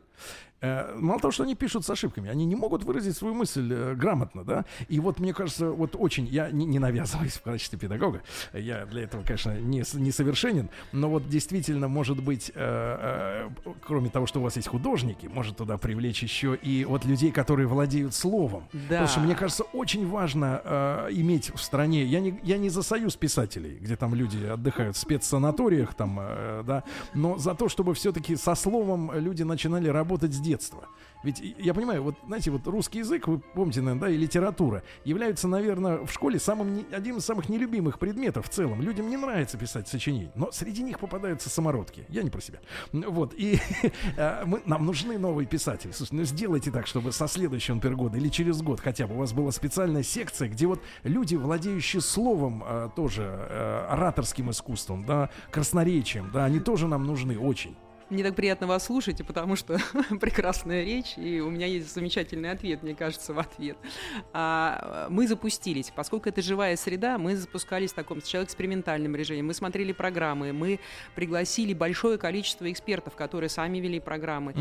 мало 0.96 1.20
того, 1.20 1.32
что 1.32 1.44
они 1.44 1.56
пишут 1.56 1.86
с 1.86 1.90
ошибками, 1.90 2.30
они 2.30 2.46
не 2.46 2.56
могут 2.56 2.84
выразить 2.84 3.18
свою 3.18 3.34
мысль 3.34 3.70
э, 3.72 3.96
грамотно, 3.96 4.44
да. 4.44 4.66
И 4.88 5.00
вот 5.00 5.20
мне 5.20 5.34
кажется, 5.34 5.72
вот 5.72 5.96
очень, 5.98 6.26
я 6.28 6.50
не, 6.52 6.66
не 6.66 6.80
навязываюсь 6.80 7.34
в 7.38 7.42
качестве 7.42 7.78
педагога, 7.78 8.22
я 8.54 8.86
для 8.86 9.04
этого, 9.04 9.24
конечно, 9.24 9.60
не, 9.60 9.84
не 9.94 10.12
совершенен, 10.12 10.70
но 10.92 11.10
вот 11.10 11.28
действительно, 11.28 11.88
может 11.88 12.24
быть, 12.24 12.52
э, 12.56 13.50
э, 13.66 13.74
кроме 13.86 14.10
того, 14.10 14.26
что 14.26 14.40
у 14.40 14.44
вас 14.44 14.56
есть 14.56 14.70
художники, 14.70 15.28
может 15.28 15.58
туда 15.58 15.78
привлечь 15.78 16.24
еще 16.24 16.56
и 16.56 16.86
вот 16.86 17.06
людей, 17.06 17.32
которые 17.32 17.68
владеют 17.68 18.14
словом. 18.16 18.64
Да. 18.72 18.80
Потому 18.90 19.08
что 19.08 19.20
мне 19.20 19.36
кажется, 19.36 19.64
очень 19.74 20.08
важно 20.08 20.62
э, 20.64 21.08
иметь 21.12 21.54
в 21.54 21.62
стране. 21.62 22.06
Я 22.06 22.22
не, 22.22 22.40
я 22.44 22.58
не 22.58 22.70
за 22.70 22.84
союз 22.84 23.16
писателей, 23.16 23.78
где 23.82 23.96
там 23.96 24.16
люди 24.16 24.46
отдыхают 24.46 24.96
в 24.96 25.00
спецсанаториях, 25.00 25.94
там, 25.94 26.20
э, 26.22 26.64
да, 26.66 26.84
но 27.14 27.38
за 27.38 27.54
то, 27.54 27.68
чтобы 27.68 27.94
все-таки 27.94 28.36
со 28.36 28.56
словом 28.56 29.12
люди 29.14 29.44
начинали 29.44 29.90
работать 29.90 30.34
с 30.34 30.40
детства. 30.40 30.53
Ведь 31.24 31.42
я 31.58 31.74
понимаю, 31.74 32.04
вот, 32.04 32.16
знаете, 32.28 32.52
вот 32.52 32.68
русский 32.68 33.00
язык, 33.00 33.28
вы 33.28 33.40
помните, 33.40 33.82
наверное, 33.82 34.10
да, 34.10 34.14
и 34.14 34.18
литература, 34.18 34.84
являются, 35.06 35.48
наверное, 35.48 36.06
в 36.06 36.12
школе 36.12 36.38
самым, 36.38 36.86
одним 36.92 37.18
из 37.18 37.26
самых 37.26 37.48
нелюбимых 37.48 37.98
предметов 37.98 38.48
в 38.48 38.50
целом. 38.50 38.82
Людям 38.82 39.10
не 39.10 39.16
нравится 39.16 39.58
писать 39.58 39.88
сочинения, 39.88 40.32
но 40.36 40.52
среди 40.52 40.84
них 40.84 41.00
попадаются 41.00 41.50
самородки. 41.50 42.06
Я 42.10 42.24
не 42.24 42.30
про 42.30 42.42
себя. 42.42 42.60
Вот, 42.92 43.34
и 43.36 43.60
э, 44.18 44.44
мы, 44.46 44.62
нам 44.66 44.86
нужны 44.86 45.18
новые 45.18 45.48
писатели. 45.48 45.92
Слушайте, 45.92 46.16
ну 46.18 46.24
сделайте 46.26 46.72
так, 46.72 46.88
чтобы 46.88 47.14
со 47.14 47.28
следующего, 47.28 47.76
например, 47.76 47.98
года 47.98 48.18
или 48.18 48.28
через 48.28 48.62
год 48.62 48.82
хотя 48.82 49.08
бы 49.08 49.16
у 49.16 49.20
вас 49.20 49.32
была 49.32 49.52
специальная 49.52 50.04
секция, 50.04 50.50
где 50.50 50.68
вот 50.68 50.82
люди, 51.04 51.36
владеющие 51.36 52.02
словом 52.02 52.64
э, 52.66 52.90
тоже, 52.96 53.24
э, 53.24 53.86
ораторским 53.90 54.52
искусством, 54.52 55.06
да, 55.06 55.30
красноречием, 55.52 56.32
да, 56.34 56.44
они 56.44 56.60
тоже 56.60 56.88
нам 56.88 57.06
нужны 57.06 57.40
очень. 57.40 57.78
Мне 58.10 58.24
так 58.24 58.36
приятно 58.36 58.68
вас 58.68 58.86
слушать, 58.86 59.20
и 59.20 59.24
потому 59.24 59.56
что 59.56 59.78
прекрасная 60.22 60.84
речь, 60.84 61.18
и 61.18 61.40
у 61.40 61.50
меня 61.50 61.66
есть 61.66 61.94
замечательный 61.94 62.52
ответ, 62.52 62.84
мне 62.84 62.96
кажется, 62.96 63.34
в 63.34 63.40
ответ. 63.40 63.78
А, 64.34 65.08
мы 65.10 65.28
запустились, 65.28 65.92
поскольку 65.96 66.30
это 66.30 66.42
живая 66.42 66.76
среда, 66.76 67.18
мы 67.18 67.36
запускались 67.36 67.92
в 67.92 67.96
таком 67.96 68.22
сначала 68.22 68.44
экспериментальном 68.44 69.16
режиме, 69.16 69.44
мы 69.44 69.54
смотрели 69.54 69.92
программы, 69.92 70.54
мы 70.54 70.80
пригласили 71.16 71.74
большое 71.74 72.18
количество 72.18 72.72
экспертов, 72.72 73.16
которые 73.16 73.50
сами 73.50 73.80
вели 73.80 74.00
программы, 74.00 74.54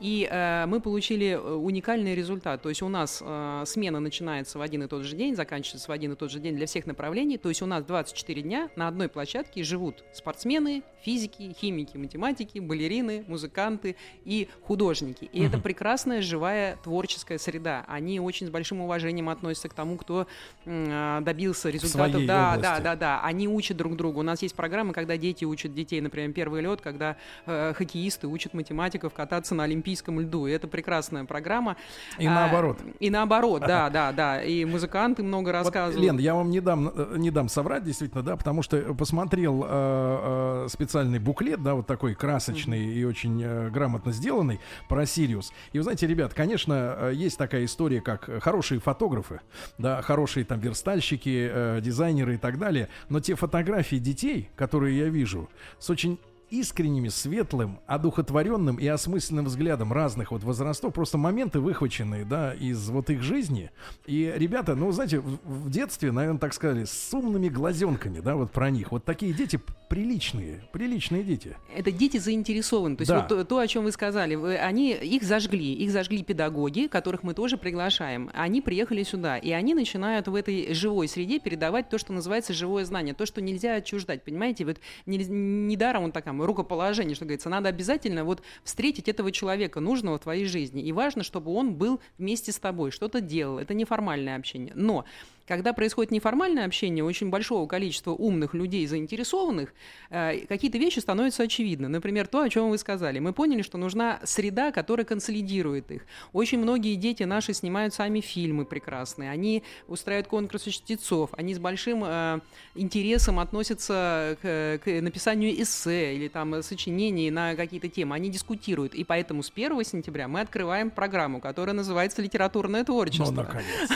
и 0.00 0.28
э, 0.30 0.66
мы 0.66 0.80
получили 0.80 1.28
э, 1.28 1.38
уникальный 1.38 2.14
результат. 2.14 2.62
То 2.62 2.68
есть 2.68 2.82
у 2.82 2.88
нас 2.88 3.22
э, 3.24 3.62
смена 3.66 4.00
начинается 4.00 4.58
в 4.58 4.62
один 4.62 4.82
и 4.82 4.86
тот 4.86 5.04
же 5.04 5.16
день, 5.16 5.36
заканчивается 5.36 5.88
в 5.88 5.92
один 5.92 6.12
и 6.12 6.16
тот 6.16 6.30
же 6.30 6.40
день 6.40 6.56
для 6.56 6.66
всех 6.66 6.86
направлений. 6.86 7.38
То 7.38 7.48
есть 7.48 7.62
у 7.62 7.66
нас 7.66 7.84
24 7.84 8.42
дня 8.42 8.70
на 8.76 8.88
одной 8.88 9.08
площадке 9.08 9.62
живут 9.62 10.04
спортсмены, 10.12 10.82
физики, 11.02 11.54
химики, 11.58 11.96
математики, 11.96 12.58
балерины, 12.58 12.95
музыканты 13.02 13.96
и 14.24 14.48
художники. 14.62 15.24
И 15.32 15.42
это 15.42 15.58
прекрасная 15.58 16.22
живая 16.22 16.76
творческая 16.82 17.38
среда. 17.38 17.84
Они 17.88 18.20
очень 18.20 18.46
с 18.46 18.50
большим 18.50 18.80
уважением 18.80 19.28
относятся 19.28 19.68
к 19.68 19.74
тому, 19.74 19.96
кто 19.96 20.26
а, 20.66 21.20
добился 21.20 21.70
результатов. 21.70 22.12
своей 22.12 22.26
Да, 22.26 22.50
области. 22.54 22.62
да, 22.62 22.80
да, 22.80 22.96
да. 22.96 23.20
Они 23.22 23.48
учат 23.48 23.76
друг 23.76 23.96
друга. 23.96 24.18
У 24.18 24.22
нас 24.22 24.42
есть 24.42 24.54
программы, 24.54 24.92
когда 24.92 25.16
дети 25.16 25.44
учат 25.44 25.74
детей, 25.74 26.00
например, 26.00 26.32
первый 26.32 26.62
лед, 26.62 26.80
когда 26.80 27.16
э, 27.46 27.72
хоккеисты 27.74 28.26
учат 28.26 28.54
математиков 28.54 29.12
кататься 29.12 29.54
на 29.54 29.64
олимпийском 29.64 30.20
льду. 30.20 30.46
И 30.46 30.52
это 30.52 30.68
прекрасная 30.68 31.24
программа. 31.24 31.76
И 32.18 32.26
А, 32.26 32.34
наоборот. 32.34 32.78
И 33.00 33.10
наоборот, 33.10 33.62
да, 33.66 33.90
да, 33.90 34.12
да. 34.12 34.42
И 34.42 34.64
музыканты 34.64 35.22
много 35.22 35.48
Вот, 35.48 35.52
рассказывают. 35.54 36.00
Лен, 36.00 36.18
я 36.18 36.34
вам 36.34 36.50
не 36.50 36.60
дам, 36.60 36.90
э, 36.94 37.14
не 37.16 37.30
дам 37.30 37.48
соврать, 37.48 37.84
действительно, 37.84 38.22
да, 38.22 38.36
потому 38.36 38.62
что 38.62 38.94
посмотрел 38.94 39.64
э, 39.66 40.64
э, 40.64 40.68
специальный 40.68 41.18
буклет, 41.18 41.62
да, 41.62 41.74
вот 41.74 41.86
такой 41.86 42.14
красочный 42.14 42.75
и 42.84 43.04
очень 43.04 43.42
э, 43.42 43.70
грамотно 43.70 44.12
сделанный 44.12 44.60
про 44.88 45.06
Сириус. 45.06 45.52
И 45.72 45.78
вы 45.78 45.84
знаете, 45.84 46.06
ребят, 46.06 46.34
конечно, 46.34 46.96
э, 46.98 47.12
есть 47.14 47.38
такая 47.38 47.64
история, 47.64 48.00
как 48.00 48.28
э, 48.28 48.40
хорошие 48.40 48.80
фотографы, 48.80 49.40
да, 49.78 50.02
хорошие 50.02 50.44
там 50.44 50.60
верстальщики, 50.60 51.50
э, 51.50 51.80
дизайнеры 51.82 52.34
и 52.34 52.38
так 52.38 52.58
далее, 52.58 52.88
но 53.08 53.20
те 53.20 53.34
фотографии 53.34 53.96
детей, 53.96 54.50
которые 54.56 54.98
я 54.98 55.08
вижу, 55.08 55.48
с 55.78 55.90
очень 55.90 56.18
искренними, 56.50 57.08
светлым, 57.08 57.80
одухотворенным 57.86 58.76
и 58.76 58.86
осмысленным 58.86 59.46
взглядом 59.46 59.92
разных 59.92 60.30
вот 60.30 60.42
возрастов, 60.44 60.94
просто 60.94 61.18
моменты 61.18 61.60
выхваченные, 61.60 62.24
да, 62.24 62.54
из 62.54 62.88
вот 62.88 63.10
их 63.10 63.22
жизни. 63.22 63.70
И 64.06 64.32
ребята, 64.36 64.74
ну, 64.74 64.90
знаете, 64.92 65.18
в, 65.20 65.38
в 65.44 65.70
детстве, 65.70 66.12
наверное, 66.12 66.38
так 66.38 66.54
сказали, 66.54 66.84
с 66.84 67.12
умными 67.12 67.48
глазенками, 67.48 68.20
да, 68.20 68.36
вот 68.36 68.52
про 68.52 68.70
них. 68.70 68.92
Вот 68.92 69.04
такие 69.04 69.32
дети 69.32 69.58
приличные, 69.88 70.62
приличные 70.72 71.22
дети. 71.22 71.56
Это 71.74 71.90
дети 71.90 72.18
заинтересованы. 72.18 72.96
То 72.96 73.02
есть 73.02 73.10
Да. 73.10 73.18
вот 73.20 73.28
то, 73.28 73.44
то, 73.44 73.58
о 73.58 73.66
чем 73.66 73.84
вы 73.84 73.92
сказали, 73.92 74.34
вы- 74.34 74.56
они 74.56 74.92
их 74.92 75.22
зажгли, 75.22 75.72
их 75.72 75.90
зажгли 75.90 76.22
педагоги, 76.22 76.86
которых 76.86 77.22
мы 77.22 77.34
тоже 77.34 77.56
приглашаем. 77.56 78.30
Они 78.34 78.60
приехали 78.60 79.02
сюда, 79.02 79.38
и 79.38 79.50
они 79.52 79.74
начинают 79.74 80.28
в 80.28 80.34
этой 80.34 80.74
живой 80.74 81.08
среде 81.08 81.38
передавать 81.38 81.88
то, 81.88 81.98
что 81.98 82.12
называется 82.12 82.52
живое 82.52 82.84
знание, 82.84 83.14
то, 83.14 83.26
что 83.26 83.40
нельзя 83.40 83.76
отчуждать. 83.76 84.22
Понимаете, 84.24 84.64
вот 84.64 84.78
нельз- 85.06 85.28
недаром 85.28 86.04
он 86.04 86.12
такая 86.12 86.34
рукоположение, 86.44 87.14
что 87.14 87.24
говорится, 87.24 87.48
надо 87.48 87.68
обязательно 87.68 88.24
вот 88.24 88.42
встретить 88.64 89.08
этого 89.08 89.32
человека 89.32 89.80
нужного 89.80 90.18
в 90.18 90.22
твоей 90.22 90.44
жизни, 90.44 90.82
и 90.82 90.92
важно, 90.92 91.22
чтобы 91.22 91.52
он 91.52 91.74
был 91.74 92.00
вместе 92.18 92.52
с 92.52 92.58
тобой, 92.58 92.90
что-то 92.90 93.20
делал. 93.20 93.58
Это 93.58 93.72
неформальное 93.74 94.36
общение. 94.36 94.72
Но 94.74 95.04
когда 95.46 95.72
происходит 95.72 96.10
неформальное 96.10 96.66
общение 96.66 97.04
очень 97.04 97.30
большого 97.30 97.66
количества 97.66 98.10
умных 98.10 98.54
людей, 98.54 98.86
заинтересованных, 98.86 99.72
э, 100.10 100.46
какие-то 100.46 100.78
вещи 100.78 100.98
становятся 100.98 101.44
очевидны. 101.44 101.88
Например, 101.88 102.26
то, 102.26 102.40
о 102.40 102.48
чем 102.48 102.70
вы 102.70 102.78
сказали. 102.78 103.18
Мы 103.18 103.32
поняли, 103.32 103.62
что 103.62 103.78
нужна 103.78 104.20
среда, 104.24 104.72
которая 104.72 105.04
консолидирует 105.04 105.90
их. 105.90 106.06
Очень 106.32 106.58
многие 106.58 106.94
дети 106.96 107.22
наши 107.22 107.54
снимают 107.54 107.94
сами 107.94 108.20
фильмы 108.20 108.64
прекрасные. 108.64 109.30
Они 109.30 109.62
устраивают 109.86 110.26
конкурсы 110.26 110.70
чтецов. 110.70 111.30
Они 111.32 111.54
с 111.54 111.58
большим 111.58 112.02
э, 112.04 112.40
интересом 112.74 113.38
относятся 113.38 114.36
к, 114.42 114.80
к 114.84 115.00
написанию 115.00 115.62
эссе 115.62 116.16
или 116.16 116.28
там 116.28 116.62
сочинений 116.62 117.30
на 117.30 117.54
какие-то 117.54 117.88
темы. 117.88 118.16
Они 118.16 118.30
дискутируют. 118.30 118.94
И 118.94 119.04
поэтому 119.04 119.42
с 119.42 119.52
1 119.54 119.84
сентября 119.84 120.28
мы 120.28 120.40
открываем 120.40 120.90
программу, 120.90 121.40
которая 121.40 121.74
называется 121.74 122.20
«Литературное 122.22 122.84
творчество». 122.84 123.26
Ну, 123.26 123.42
наконец. 123.42 123.90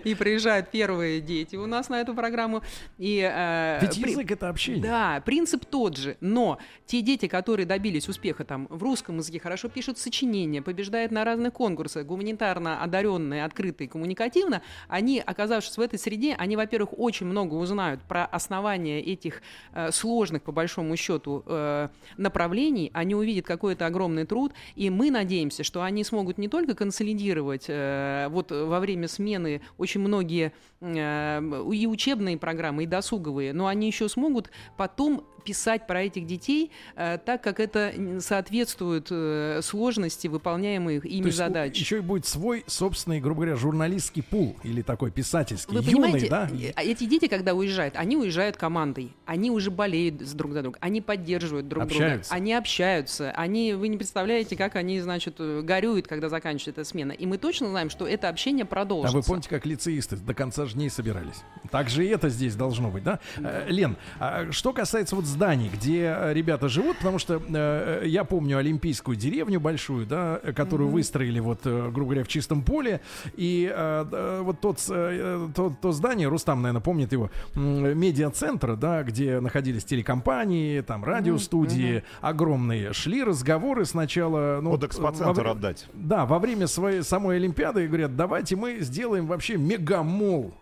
И 0.04 0.14
приезжают 0.46 0.70
первые 0.70 1.20
дети 1.20 1.56
у 1.56 1.66
нас 1.66 1.88
на 1.88 2.00
эту 2.00 2.14
программу. 2.14 2.62
И, 2.98 3.18
э, 3.20 3.78
Ведь 3.82 4.00
при- 4.00 4.10
язык 4.12 4.30
это 4.30 4.48
общение. 4.48 4.80
Да, 4.82 5.20
принцип 5.24 5.64
тот 5.64 5.96
же. 5.96 6.16
Но 6.20 6.58
те 6.86 7.02
дети, 7.02 7.26
которые 7.26 7.66
добились 7.66 8.08
успеха 8.08 8.44
там 8.44 8.68
в 8.70 8.80
русском 8.82 9.16
языке, 9.18 9.40
хорошо 9.40 9.68
пишут 9.68 9.98
сочинения, 9.98 10.62
побеждают 10.62 11.10
на 11.10 11.24
разных 11.24 11.52
конкурсах, 11.52 12.06
гуманитарно 12.06 12.80
одаренные, 12.80 13.44
открытые, 13.44 13.88
коммуникативно, 13.88 14.62
они, 14.88 15.20
оказавшись 15.24 15.76
в 15.76 15.80
этой 15.80 15.98
среде, 15.98 16.36
они, 16.38 16.56
во-первых, 16.56 16.90
очень 16.96 17.26
много 17.26 17.54
узнают 17.54 18.00
про 18.02 18.24
основания 18.26 19.00
этих 19.00 19.42
э, 19.72 19.90
сложных, 19.90 20.42
по 20.42 20.52
большому 20.52 20.96
счету, 20.96 21.42
э, 21.46 21.88
направлений, 22.16 22.92
они 22.94 23.16
увидят 23.16 23.46
какой-то 23.46 23.86
огромный 23.86 24.26
труд, 24.26 24.52
и 24.76 24.90
мы 24.90 25.10
надеемся, 25.10 25.64
что 25.64 25.82
они 25.82 26.04
смогут 26.04 26.38
не 26.38 26.48
только 26.48 26.74
консолидировать 26.76 27.64
э, 27.66 28.28
вот 28.30 28.52
во 28.52 28.78
время 28.78 29.08
смены 29.08 29.60
очень 29.78 30.00
многие 30.00 30.35
э, 30.42 31.40
и 31.72 31.86
учебные 31.86 32.38
программы, 32.38 32.84
и 32.84 32.86
досуговые, 32.86 33.52
но 33.52 33.66
они 33.66 33.86
еще 33.86 34.08
смогут 34.08 34.50
потом 34.76 35.24
писать 35.46 35.86
про 35.86 36.02
этих 36.02 36.26
детей 36.26 36.70
э, 36.96 37.18
так, 37.24 37.42
как 37.42 37.60
это 37.60 37.94
соответствует 38.20 39.06
э, 39.10 39.60
сложности 39.62 40.26
выполняемых 40.26 41.06
ими 41.06 41.22
То 41.22 41.26
есть 41.28 41.38
задач. 41.38 41.78
еще 41.78 41.98
и 41.98 42.00
будет 42.00 42.26
свой 42.26 42.64
собственный, 42.66 43.20
грубо 43.20 43.42
говоря, 43.42 43.56
журналистский 43.56 44.22
пул 44.22 44.56
или 44.64 44.82
такой 44.82 45.10
писательский, 45.10 45.72
Вы 45.76 45.82
юный, 45.84 46.02
понимаете, 46.12 46.28
да? 46.28 46.50
э, 46.52 46.72
а 46.74 46.82
эти 46.82 47.04
дети, 47.04 47.28
когда 47.28 47.54
уезжают, 47.54 47.94
они 47.96 48.16
уезжают 48.16 48.56
командой, 48.56 49.12
они 49.24 49.50
уже 49.50 49.70
болеют 49.70 50.16
друг 50.34 50.52
за 50.52 50.62
друга, 50.62 50.78
они 50.80 51.00
поддерживают 51.00 51.68
друг 51.68 51.84
Общаются. 51.84 52.30
друга, 52.30 52.42
они 52.42 52.52
общаются, 52.54 53.30
они, 53.32 53.74
вы 53.74 53.88
не 53.88 53.96
представляете, 53.96 54.56
как 54.56 54.76
они, 54.76 55.00
значит, 55.00 55.36
горюют, 55.38 56.08
когда 56.08 56.28
заканчивается 56.28 56.80
эта 56.80 56.84
смена. 56.84 57.12
И 57.12 57.24
мы 57.26 57.38
точно 57.38 57.68
знаем, 57.68 57.88
что 57.90 58.06
это 58.06 58.28
общение 58.28 58.64
А 58.64 58.66
продолжится. 58.66 59.16
вы 59.16 59.22
помните, 59.22 59.48
как 59.48 59.64
лицеисты 59.64 60.16
до 60.16 60.34
конца 60.34 60.66
дней 60.66 60.90
собирались? 60.90 61.42
Так 61.70 61.88
же 61.88 62.04
и 62.04 62.08
это 62.08 62.28
здесь 62.28 62.56
должно 62.56 62.90
быть, 62.90 63.04
да? 63.04 63.20
Э, 63.36 63.66
Лен, 63.68 63.96
а 64.18 64.50
что 64.50 64.72
касается 64.72 65.14
вот 65.16 65.26
зданий, 65.36 65.70
где 65.72 66.14
э, 66.16 66.32
ребята 66.32 66.68
живут, 66.68 66.96
потому 66.96 67.18
что 67.18 67.40
э, 67.46 68.02
я 68.06 68.24
помню 68.24 68.56
Олимпийскую 68.58 69.16
деревню 69.16 69.60
большую, 69.60 70.06
да, 70.06 70.40
э, 70.42 70.52
которую 70.54 70.88
выстроили 70.88 71.40
вот, 71.40 71.60
э, 71.64 71.90
грубо 71.92 72.10
говоря, 72.12 72.24
в 72.24 72.28
чистом 72.28 72.62
поле, 72.62 73.00
и 73.36 73.70
э, 73.72 74.40
вот 74.42 74.60
тот, 74.60 74.78
э, 74.88 75.48
то, 75.54 75.74
то 75.80 75.92
здание, 75.92 76.28
Рустам, 76.28 76.62
наверное, 76.62 76.80
помнит 76.80 77.12
его, 77.12 77.30
медиацентр, 77.54 78.76
да, 78.76 79.02
где 79.02 79.40
находились 79.40 79.84
телекомпании, 79.84 80.80
там 80.80 81.04
радиостудии 81.04 82.02
огромные, 82.22 82.92
шли 82.94 83.22
разговоры 83.22 83.84
сначала, 83.84 84.60
ну, 84.62 84.74
экспоцентр 84.76 85.42
вре- 85.42 85.50
отдать. 85.50 85.86
да, 85.92 86.24
во 86.24 86.38
время 86.38 86.66
своей 86.66 87.02
самой 87.02 87.36
Олимпиады 87.36 87.86
говорят, 87.86 88.16
давайте 88.16 88.56
мы 88.56 88.78
сделаем 88.80 89.26
вообще 89.26 89.56
мегамол. 89.58 90.54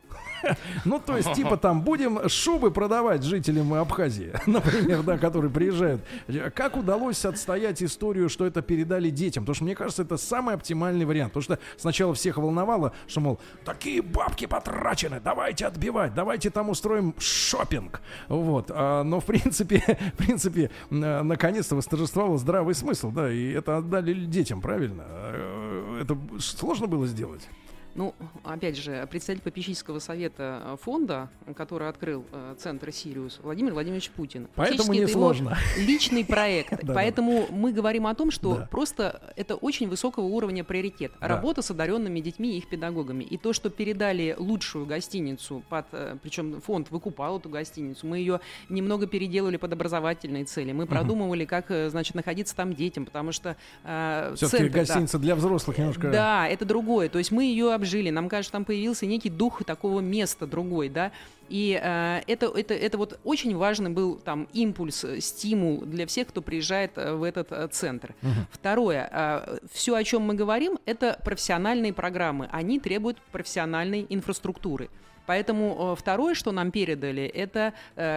Ну, 0.85 1.00
то 1.00 1.17
есть, 1.17 1.33
типа 1.33 1.57
там, 1.57 1.83
будем 1.83 2.29
шубы 2.29 2.71
продавать 2.71 3.23
жителям 3.23 3.73
Абхазии, 3.75 4.33
например, 4.47 5.03
да, 5.03 5.19
которые 5.19 5.50
приезжают. 5.50 6.03
Как 6.55 6.76
удалось 6.76 7.25
отстоять 7.25 7.83
историю, 7.83 8.29
что 8.29 8.47
это 8.47 8.62
передали 8.62 9.11
детям? 9.11 9.45
Потому 9.45 9.55
что, 9.55 9.64
мне 9.64 9.75
кажется, 9.75 10.03
это 10.03 10.17
самый 10.17 10.55
оптимальный 10.55 11.05
вариант. 11.05 11.33
Потому 11.33 11.43
что 11.43 11.59
сначала 11.76 12.14
всех 12.14 12.37
волновало, 12.37 12.93
что, 13.07 13.21
мол, 13.21 13.41
такие 13.64 14.03
бабки 14.03 14.47
потрачены, 14.47 15.21
давайте 15.23 15.67
отбивать, 15.67 16.14
давайте 16.14 16.50
там 16.50 16.69
устроим 16.69 17.14
шопинг. 17.19 18.00
Вот. 18.29 18.71
А, 18.71 19.03
но, 19.03 19.21
в 19.21 19.25
принципе, 19.25 19.83
в 20.14 20.17
принципе, 20.17 20.71
наконец-то 20.91 21.76
восторжествовал 21.76 22.37
здравый 22.38 22.75
смысл, 22.75 23.11
да, 23.11 23.31
и 23.31 23.53
это 23.53 23.79
отдали 23.79 24.14
детям, 24.26 24.61
правильно? 24.61 25.05
Э, 25.07 26.00
это 26.03 26.19
сложно 26.41 26.87
было 26.87 27.07
сделать? 27.07 27.49
Ну, 27.95 28.15
опять 28.43 28.77
же, 28.77 29.07
представитель 29.09 29.45
попечительского 29.45 30.01
совета 30.01 30.63
э, 30.65 30.77
фонда, 30.83 31.29
который 31.55 31.89
открыл 31.89 32.25
э, 32.33 32.57
центр 32.59 32.91
«Сириус», 32.91 33.39
Владимир 33.43 33.73
Владимирович 33.73 34.11
Путин. 34.11 34.49
Поэтому 34.57 34.93
не 34.93 35.07
сложно. 35.07 35.57
личный 35.77 36.25
проект. 36.25 36.85
Поэтому 36.87 37.47
мы 37.51 37.73
говорим 37.73 38.09
о 38.09 38.15
том, 38.15 38.33
что 38.33 38.67
просто 38.71 39.33
это 39.37 39.55
очень 39.55 39.89
высокого 39.89 40.25
уровня 40.25 40.65
приоритет. 40.65 41.13
Работа 41.21 41.63
с 41.63 41.71
одаренными 41.71 42.19
детьми 42.19 42.55
и 42.55 42.59
их 42.59 42.69
педагогами. 42.69 43.23
И 43.23 43.37
то, 43.37 43.53
что 43.53 43.71
передали 43.71 44.35
лучшую 44.37 44.87
гостиницу, 44.87 45.63
под, 45.69 45.87
э, 45.93 46.17
причем 46.21 46.61
фонд 46.61 46.91
выкупал 46.91 47.39
эту 47.39 47.49
гостиницу, 47.49 48.09
мы 48.09 48.19
ее 48.19 48.41
немного 48.69 49.07
переделали 49.07 49.57
под 49.57 49.73
образовательные 49.73 50.45
цели. 50.47 50.73
Мы 50.73 50.87
продумывали, 50.87 51.45
как, 51.45 51.67
значит, 51.91 52.17
находиться 52.17 52.57
там 52.57 52.75
детям, 52.75 53.05
потому 53.05 53.31
что... 53.31 53.57
Все-таки 54.35 54.69
гостиница 54.69 55.19
для 55.19 55.37
взрослых 55.37 55.79
немножко... 55.79 56.11
Да, 56.11 56.49
это 56.49 56.65
другое. 56.65 57.09
То 57.09 57.19
есть 57.19 57.31
мы 57.31 57.45
ее 57.45 57.73
жили, 57.85 58.11
нам 58.11 58.29
кажется, 58.29 58.53
там 58.53 58.64
появился 58.64 59.07
некий 59.07 59.31
дух 59.31 59.64
такого 59.64 60.00
места 60.00 60.47
другой, 60.47 60.88
да, 60.88 61.12
и 61.49 61.79
э, 61.81 62.23
это, 62.26 62.47
это, 62.47 62.75
это 62.75 62.99
вот 62.99 63.19
очень 63.25 63.57
важный 63.57 63.91
был 63.91 64.17
там 64.17 64.49
импульс, 64.53 65.05
э, 65.05 65.21
стимул 65.21 65.83
для 65.83 66.07
всех, 66.07 66.29
кто 66.29 66.41
приезжает 66.43 66.93
э, 66.97 67.14
в 67.14 67.23
этот 67.23 67.53
э, 67.53 67.69
центр. 67.71 68.14
Угу. 68.23 68.31
Второе, 68.50 69.09
э, 69.11 69.59
все, 69.73 69.95
о 69.95 70.05
чем 70.05 70.23
мы 70.23 70.35
говорим, 70.35 70.79
это 70.87 71.19
профессиональные 71.25 71.93
программы, 71.93 72.49
они 72.50 72.81
требуют 72.81 73.19
профессиональной 73.33 74.07
инфраструктуры. 74.09 74.88
Поэтому 75.26 75.97
второе, 75.99 76.35
что 76.35 76.53
нам 76.53 76.71
передали, 76.71 77.23
это 77.23 77.73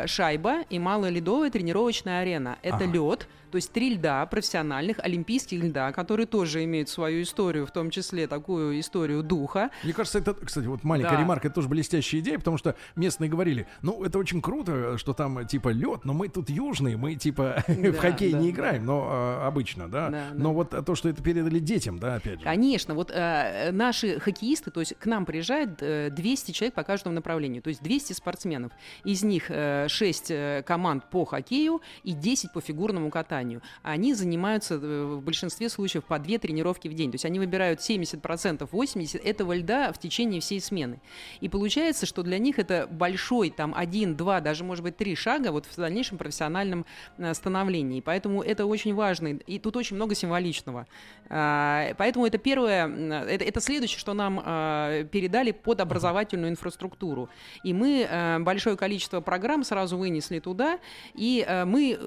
шайба 0.08 0.64
и 0.70 0.78
малоледовая 0.78 1.50
тренировочная 1.50 2.20
арена. 2.20 2.58
Это 2.62 2.84
ага. 2.84 2.86
лед, 2.88 3.28
то 3.52 3.56
есть 3.58 3.72
три 3.72 3.96
льда 3.96 4.26
профессиональных, 4.26 5.00
олимпийских 5.00 5.64
льда, 5.64 5.92
которые 5.92 6.26
тоже 6.26 6.64
имеют 6.64 6.90
свою 6.90 7.24
историю, 7.24 7.66
в 7.66 7.72
том 7.72 7.90
числе 7.90 8.28
такую 8.28 8.80
историю 8.80 9.24
духа. 9.24 9.72
Мне 9.84 9.94
кажется, 9.94 10.20
это, 10.20 10.34
кстати, 10.34 10.66
вот 10.66 10.84
маленькая 10.84 11.16
да. 11.16 11.22
ремарка, 11.22 11.48
это 11.48 11.56
тоже 11.56 11.70
блестящая 11.70 12.22
идея, 12.22 12.38
потому 12.38 12.58
что 12.58 12.76
местные 12.96 13.30
говорили, 13.30 13.68
ну, 13.82 14.04
это 14.04 14.18
очень 14.18 14.42
круто, 14.42 14.98
что 14.98 15.14
там 15.14 15.46
типа 15.46 15.70
лед, 15.70 16.06
но 16.06 16.14
мы 16.14 16.28
тут 16.28 16.50
южные, 16.50 16.98
мы 16.98 17.16
типа 17.16 17.64
да, 17.68 17.92
в 17.92 17.98
хоккей 17.98 18.34
да. 18.34 18.40
не 18.40 18.50
играем, 18.52 18.86
но 18.86 19.08
а, 19.10 19.48
обычно, 19.48 19.88
да? 19.88 20.10
да 20.10 20.28
но 20.34 20.50
да. 20.50 20.50
вот 20.50 20.86
то, 20.86 20.96
что 20.96 21.10
это 21.10 21.24
передали 21.24 21.60
детям, 21.60 22.00
да, 22.00 22.16
опять 22.16 22.40
же. 22.40 22.44
Конечно, 22.44 22.94
вот 22.94 23.12
э, 23.12 23.72
наши 23.72 24.20
хоккеисты, 24.20 24.72
то 24.72 24.80
есть 24.80 24.96
к 24.96 25.06
нам 25.06 25.26
приезжает 25.26 25.82
э, 25.82 26.10
200 26.10 26.52
человек 26.52 26.76
по 26.76 26.84
каждому 26.84 27.16
направлению, 27.16 27.62
то 27.62 27.70
есть 27.70 27.82
200 27.82 28.14
спортсменов. 28.14 28.72
Из 29.04 29.24
них 29.24 29.46
э, 29.50 29.88
6 29.88 30.32
э, 30.32 30.64
команд 30.66 31.10
по 31.10 31.26
хоккею 31.26 31.82
и 32.04 32.12
10 32.14 32.52
по 32.52 32.62
фигурному 32.62 33.10
катанию 33.10 33.37
катанию, 33.38 33.62
они 33.84 34.14
занимаются 34.14 34.76
э, 34.76 35.04
в 35.18 35.22
большинстве 35.22 35.70
случаев 35.70 36.04
по 36.06 36.20
две 36.20 36.40
тренировки 36.40 36.88
в 36.88 36.94
день. 36.94 37.12
То 37.12 37.16
есть 37.16 37.26
они 37.26 37.40
выбирают 37.40 37.80
70%, 37.80 38.70
80% 38.70 39.22
этого 39.24 39.56
льда 39.56 39.92
в 39.92 40.00
течение 40.00 40.42
всей 40.42 40.60
смены. 40.60 41.00
И 41.42 41.50
получается, 41.50 42.06
что 42.06 42.24
для 42.24 42.40
них 42.40 42.60
это 42.60 42.88
большой, 42.90 43.50
там, 43.50 43.74
один, 43.76 44.16
два, 44.16 44.40
даже, 44.42 44.64
может 44.64 44.84
быть, 44.84 44.98
три 44.98 45.16
шага 45.16 45.52
вот 45.52 45.66
в 45.66 45.76
дальнейшем 45.76 46.18
профессиональном 46.18 46.86
э, 47.18 47.34
становлении. 47.34 48.02
Поэтому 48.02 48.42
это 48.42 48.66
очень 48.66 48.96
важно. 48.96 49.28
И 49.28 49.60
тут 49.60 49.78
очень 49.78 49.96
много 49.96 50.16
символичного. 50.16 50.88
А, 51.30 51.94
поэтому 51.98 52.26
это 52.26 52.38
первое, 52.38 52.88
это, 53.26 53.44
это 53.44 53.62
следующее, 53.62 54.00
что 54.00 54.14
нам 54.14 54.42
а, 54.44 55.04
передали 55.06 55.52
под 55.52 55.82
образовательную 55.82 56.52
инфраструктуру. 56.52 57.30
И 57.64 57.74
мы 57.74 58.08
э, 58.10 58.40
большое 58.40 58.78
количество 58.78 59.22
программ 59.22 59.64
сразу 59.64 59.98
вынесли 59.98 60.40
туда, 60.40 60.80
и 61.14 61.46
мы, 61.66 61.98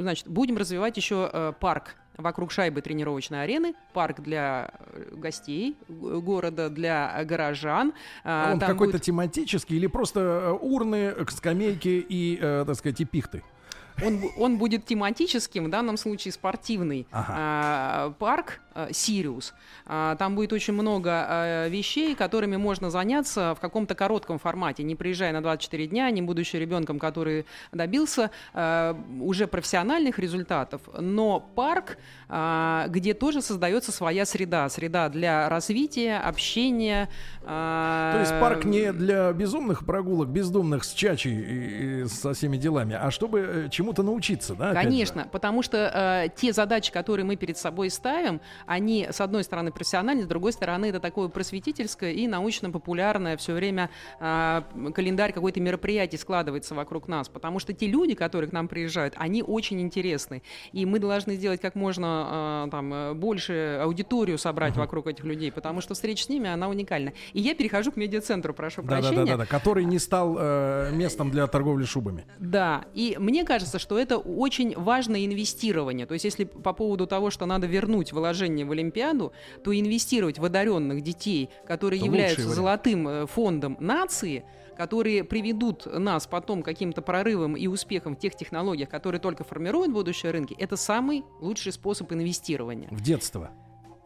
значит, 0.00 0.28
будем 0.28 0.56
развивать 0.56 0.69
развивать 0.70 0.96
еще 0.96 1.28
э, 1.32 1.52
парк 1.58 1.96
вокруг 2.16 2.52
шайбы 2.52 2.80
тренировочной 2.80 3.42
арены, 3.42 3.74
парк 3.92 4.20
для 4.20 4.70
э, 4.92 5.14
гостей 5.16 5.76
города, 5.88 6.70
для 6.70 7.24
горожан. 7.24 7.92
А 8.22 8.52
он 8.52 8.60
какой-то 8.60 8.92
будет... 8.92 9.02
тематический 9.02 9.76
или 9.76 9.88
просто 9.88 10.20
э, 10.20 10.50
урны, 10.52 11.14
скамейки 11.28 12.06
и, 12.08 12.36
так 12.36 12.76
сказать, 12.76 13.00
и 13.00 13.04
пихты? 13.04 13.42
Он, 14.04 14.20
он 14.38 14.58
будет 14.58 14.86
тематическим, 14.86 15.64
в 15.66 15.70
данном 15.70 15.96
случае 15.96 16.32
спортивный 16.32 17.06
ага. 17.10 17.34
а, 17.36 18.10
парк 18.18 18.60
Сириус. 18.92 19.54
А, 19.86 20.16
там 20.16 20.36
будет 20.36 20.52
очень 20.52 20.74
много 20.74 21.10
а, 21.10 21.68
вещей, 21.68 22.14
которыми 22.14 22.56
можно 22.56 22.90
заняться 22.90 23.54
в 23.56 23.60
каком-то 23.60 23.94
коротком 23.94 24.38
формате, 24.38 24.82
не 24.82 24.94
приезжая 24.94 25.32
на 25.32 25.42
24 25.42 25.86
дня, 25.88 26.10
не 26.10 26.22
будучи 26.22 26.56
ребенком, 26.56 26.98
который 26.98 27.46
добился 27.72 28.30
а, 28.54 28.96
уже 29.20 29.46
профессиональных 29.46 30.18
результатов, 30.18 30.82
но 30.98 31.40
парк, 31.40 31.98
где 32.88 33.14
тоже 33.14 33.42
создается 33.42 33.92
своя 33.92 34.24
среда, 34.24 34.68
среда 34.68 35.08
для 35.08 35.48
развития, 35.48 36.18
общения. 36.18 37.08
То 37.40 38.16
есть 38.20 38.38
парк 38.40 38.64
не 38.64 38.92
для 38.92 39.32
безумных 39.32 39.84
прогулок, 39.84 40.28
бездумных 40.28 40.84
с 40.84 40.92
чачей 40.92 42.02
и, 42.02 42.06
со 42.06 42.32
всеми 42.32 42.56
делами, 42.56 42.96
а 43.00 43.10
чтобы 43.10 43.40
э, 43.40 43.68
чему-то 43.70 44.02
научиться, 44.02 44.54
да? 44.54 44.72
Конечно, 44.72 45.26
потому 45.30 45.62
что 45.62 45.90
э, 46.24 46.28
те 46.36 46.52
задачи, 46.52 46.92
которые 46.92 47.24
мы 47.24 47.36
перед 47.36 47.58
собой 47.58 47.90
ставим, 47.90 48.40
они, 48.70 49.06
с 49.10 49.20
одной 49.20 49.44
стороны, 49.44 49.70
профессиональные, 49.70 50.24
с 50.24 50.28
другой 50.28 50.52
стороны, 50.52 50.86
это 50.86 51.00
такое 51.00 51.28
просветительское 51.28 52.12
и 52.12 52.26
научно-популярное 52.26 53.36
все 53.36 53.54
время 53.54 53.90
э, 54.20 54.62
календарь 54.94 55.32
какой-то 55.32 55.60
мероприятий 55.60 56.16
складывается 56.16 56.74
вокруг 56.74 57.08
нас, 57.08 57.28
потому 57.28 57.58
что 57.58 57.72
те 57.72 57.86
люди, 57.86 58.14
которые 58.14 58.50
к 58.50 58.52
нам 58.52 58.68
приезжают, 58.68 59.14
они 59.16 59.42
очень 59.42 59.80
интересны, 59.80 60.42
и 60.72 60.84
мы 60.84 60.98
должны 60.98 61.36
сделать 61.36 61.60
как 61.60 61.74
можно 61.74 62.66
э, 62.66 62.70
там, 62.70 63.18
больше 63.18 63.78
аудиторию 63.82 64.38
собрать 64.38 64.74
uh-huh. 64.74 64.80
вокруг 64.80 65.06
этих 65.06 65.24
людей, 65.24 65.52
потому 65.52 65.80
что 65.80 65.94
встреча 65.94 66.24
с 66.24 66.28
ними, 66.28 66.50
она 66.50 66.68
уникальна. 66.68 67.12
И 67.32 67.40
я 67.40 67.54
перехожу 67.54 67.92
к 67.92 67.96
медиацентру, 67.96 68.52
прошу 68.52 68.82
да, 68.82 68.88
прощения. 68.88 69.24
Да, 69.24 69.32
да, 69.32 69.36
да, 69.38 69.46
который 69.46 69.84
не 69.84 69.98
стал 69.98 70.36
э, 70.38 70.90
местом 70.92 71.30
для 71.30 71.46
торговли 71.46 71.84
шубами. 71.84 72.24
Да, 72.38 72.84
и 72.94 73.16
мне 73.18 73.44
кажется, 73.44 73.60
кажется, 73.60 73.78
что 73.78 73.98
это 73.98 74.18
очень 74.18 74.74
важное 74.76 75.24
инвестирование. 75.26 76.06
То 76.06 76.14
есть 76.14 76.24
если 76.24 76.44
по 76.44 76.72
поводу 76.72 77.06
того, 77.06 77.30
что 77.30 77.46
надо 77.46 77.66
вернуть 77.66 78.12
вложение 78.12 78.49
в 78.64 78.70
Олимпиаду, 78.72 79.32
то 79.64 79.78
инвестировать 79.78 80.38
в 80.38 80.44
одаренных 80.44 81.02
детей, 81.02 81.50
которые 81.66 81.98
это 82.00 82.06
являются 82.06 82.48
золотым 82.48 83.08
э, 83.08 83.26
фондом 83.26 83.76
нации, 83.80 84.44
которые 84.76 85.24
приведут 85.24 85.86
нас 85.86 86.26
потом 86.26 86.62
к 86.62 86.64
каким-то 86.64 87.02
прорывам 87.02 87.56
и 87.56 87.66
успехам 87.66 88.16
в 88.16 88.18
тех 88.18 88.34
технологиях, 88.34 88.88
которые 88.88 89.20
только 89.20 89.44
формируют 89.44 89.92
будущее 89.92 90.32
рынки, 90.32 90.56
это 90.58 90.76
самый 90.76 91.24
лучший 91.40 91.72
способ 91.72 92.12
инвестирования. 92.12 92.88
В 92.90 93.02
детство 93.02 93.50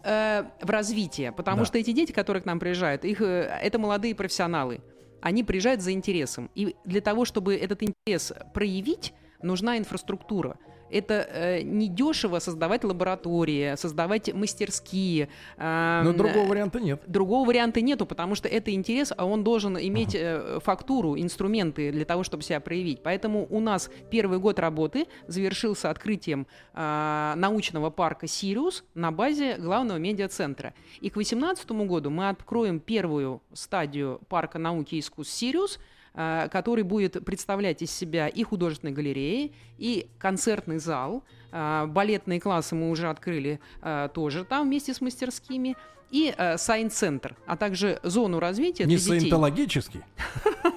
э, 0.05 0.45
в 0.61 0.71
развитие, 0.71 1.33
потому 1.33 1.61
да. 1.61 1.65
что 1.65 1.79
эти 1.79 1.93
дети, 1.93 2.13
которые 2.13 2.43
к 2.43 2.47
нам 2.47 2.61
приезжают, 2.61 3.05
их, 3.05 3.21
э, 3.21 3.59
это 3.63 3.79
молодые 3.79 4.15
профессионалы. 4.15 4.81
Они 5.21 5.43
приезжают 5.43 5.81
за 5.81 5.93
интересом. 5.93 6.51
И 6.55 6.77
для 6.85 7.01
того, 7.01 7.25
чтобы 7.25 7.57
этот 7.57 7.83
интерес 7.83 8.33
проявить, 8.53 9.15
нужна 9.43 9.79
инфраструктура. 9.79 10.59
Это 10.95 11.27
э, 11.29 11.63
недешево 11.63 12.39
создавать 12.39 12.85
лаборатории, 12.85 13.75
создавать 13.77 14.33
мастерские. 14.33 15.29
Э, 15.57 16.03
Но 16.05 16.13
другого 16.13 16.47
варианта 16.47 16.79
нет. 16.79 17.03
Другого 17.07 17.49
варианта 17.49 17.81
нету, 17.81 18.07
потому 18.07 18.37
что 18.37 18.49
это 18.49 18.73
интерес, 18.73 19.13
а 19.17 19.27
он 19.27 19.43
должен 19.43 19.77
иметь 19.77 20.15
э, 20.15 20.61
фактуру, 20.63 21.19
инструменты 21.19 21.91
для 21.91 22.05
того, 22.05 22.23
чтобы 22.23 22.45
себя 22.45 22.61
проявить. 22.61 23.03
Поэтому 23.03 23.47
у 23.51 23.59
нас 23.59 23.91
первый 24.11 24.39
год 24.39 24.61
работы 24.61 25.07
завершился 25.27 25.91
открытием 25.91 26.47
э, 26.75 27.35
научного 27.37 27.91
парка 27.91 28.29
«Сириус» 28.29 28.85
на 28.95 29.11
базе 29.11 29.57
главного 29.57 29.99
медиацентра. 29.99 30.75
И 31.01 31.11
к 31.11 31.15
2018 31.15 31.71
году 31.89 32.11
мы 32.11 32.29
откроем 32.29 32.79
первую 32.79 33.43
стадию 33.53 34.21
парка 34.29 34.59
науки 34.61 34.95
и 34.95 35.01
искусств 35.01 35.35
«Сириус», 35.35 35.81
который 36.14 36.85
будет 36.85 37.24
представлять 37.24 37.83
из 37.83 37.90
себя 37.90 38.29
и 38.29 38.44
художественные 38.44 38.94
галереи, 38.94 39.53
и 39.79 40.07
концертный 40.18 40.79
зал. 40.79 41.24
Э, 41.50 41.87
балетные 41.87 42.40
классы 42.40 42.74
мы 42.74 42.90
уже 42.90 43.09
открыли 43.09 43.61
э, 43.83 44.09
тоже 44.12 44.44
там 44.44 44.66
вместе 44.66 44.92
с 44.92 45.00
мастерскими 45.00 45.77
и 46.11 46.35
э, 46.37 46.59
сайн-центр, 46.59 47.37
а 47.46 47.57
также 47.57 47.98
зону 48.03 48.38
развития 48.38 48.85
Не 48.85 48.96
для 48.96 48.98
детей. 48.98 49.20
саентологический, 49.20 50.03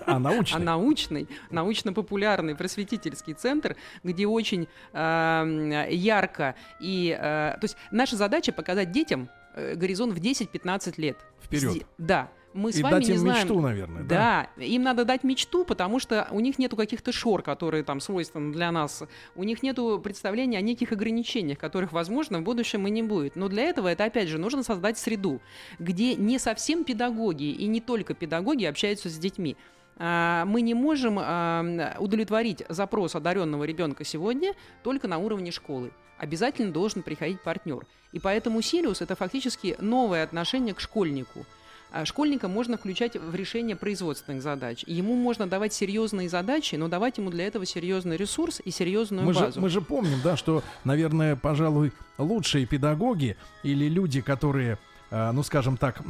а 0.06 0.20
научный. 0.20 0.58
А 0.58 0.60
научный, 0.60 1.28
научно-популярный 1.52 2.56
просветительский 2.56 3.34
центр, 3.34 3.76
где 4.04 4.26
очень 4.26 4.68
э, 4.94 5.88
ярко 5.92 6.56
и... 6.80 7.16
Э, 7.20 7.58
то 7.60 7.64
есть 7.64 7.78
наша 7.92 8.16
задача 8.16 8.52
показать 8.52 8.92
детям 8.92 9.30
э, 9.56 9.76
горизонт 9.76 10.14
в 10.14 10.22
10-15 10.22 10.94
лет. 10.98 11.18
Вперед. 11.44 11.86
Да, 11.98 12.30
мы 12.54 12.72
с 12.72 12.78
И 12.78 12.84
вами 12.84 12.94
дать 12.96 13.08
не 13.08 13.14
им 13.14 13.20
знаем. 13.20 13.40
мечту, 13.42 13.62
наверное. 13.62 14.04
Да. 14.04 14.50
Да, 14.58 14.64
им 14.64 14.82
надо 14.84 15.06
дать 15.06 15.24
мечту, 15.24 15.64
потому 15.64 16.00
что 16.00 16.28
у 16.32 16.40
них 16.40 16.58
нету 16.58 16.76
каких-то 16.76 17.12
шор, 17.12 17.42
которые 17.44 17.84
там 17.84 18.00
свойственны 18.00 18.52
для 18.52 18.72
нас. 18.72 19.04
У 19.36 19.44
них 19.44 19.62
нету 19.64 20.00
представления 20.04 20.58
о 20.58 20.62
неких 20.62 20.92
ограничениях, 20.92 21.60
которых, 21.60 21.92
возможно, 21.92 22.40
в 22.40 22.44
будущем 22.44 22.88
и 22.88 22.90
не 22.90 23.04
будет. 23.04 23.36
Но 23.36 23.48
для 23.48 23.64
этого 23.64 23.88
это, 23.88 24.06
опять 24.06 24.28
же, 24.30 24.38
нужно 24.38 24.64
создать 24.64 24.98
среду, 24.98 25.40
где 25.78 26.16
не 26.16 26.40
совсем 26.40 26.84
педагоги 26.84 27.46
и 27.52 27.68
не 27.68 27.82
только 27.82 28.14
педагоги 28.14 28.66
общаются 28.66 29.10
с 29.10 29.18
детьми. 29.18 29.56
А, 30.00 30.46
Мы 30.46 30.62
не 30.62 30.74
можем 30.74 31.18
а, 31.20 31.96
удовлетворить 32.00 32.64
запрос 32.70 33.16
одаренного 33.16 33.64
ребенка 33.64 34.04
сегодня 34.04 34.54
только 34.84 35.08
на 35.08 35.18
уровне 35.18 35.52
школы. 35.52 35.92
Обязательно 36.18 36.72
должен 36.72 37.04
приходить 37.04 37.42
партнер. 37.42 37.86
И 38.12 38.20
поэтому 38.20 38.62
Сириус 38.62 39.02
это 39.02 39.16
фактически 39.16 39.76
новое 39.80 40.24
отношение 40.24 40.74
к 40.74 40.80
школьнику. 40.80 41.46
А 41.98 42.06
Школьника 42.06 42.48
можно 42.48 42.78
включать 42.78 43.16
в 43.16 43.34
решение 43.34 43.76
производственных 43.76 44.44
задач. 44.44 44.84
Ему 44.86 45.16
можно 45.16 45.48
давать 45.48 45.74
серьезные 45.74 46.30
задачи, 46.30 46.76
но 46.76 46.88
давать 46.88 47.18
ему 47.18 47.32
для 47.32 47.48
этого 47.48 47.66
серьезный 47.66 48.18
ресурс 48.18 48.62
и 48.64 48.70
серьезную 48.70 49.26
Мы 49.26 49.34
же, 49.34 49.40
базу. 49.40 49.60
мы 49.60 49.70
же 49.70 49.82
помним, 49.82 50.22
да, 50.24 50.38
что, 50.38 50.62
наверное, 50.84 51.36
пожалуй, 51.36 51.92
лучшие 52.20 52.68
педагоги 52.68 53.36
или 53.64 53.90
люди, 53.90 54.22
которые 54.22 54.78
ну, 55.12 55.44
скажем 55.44 55.78
так, 55.78 56.02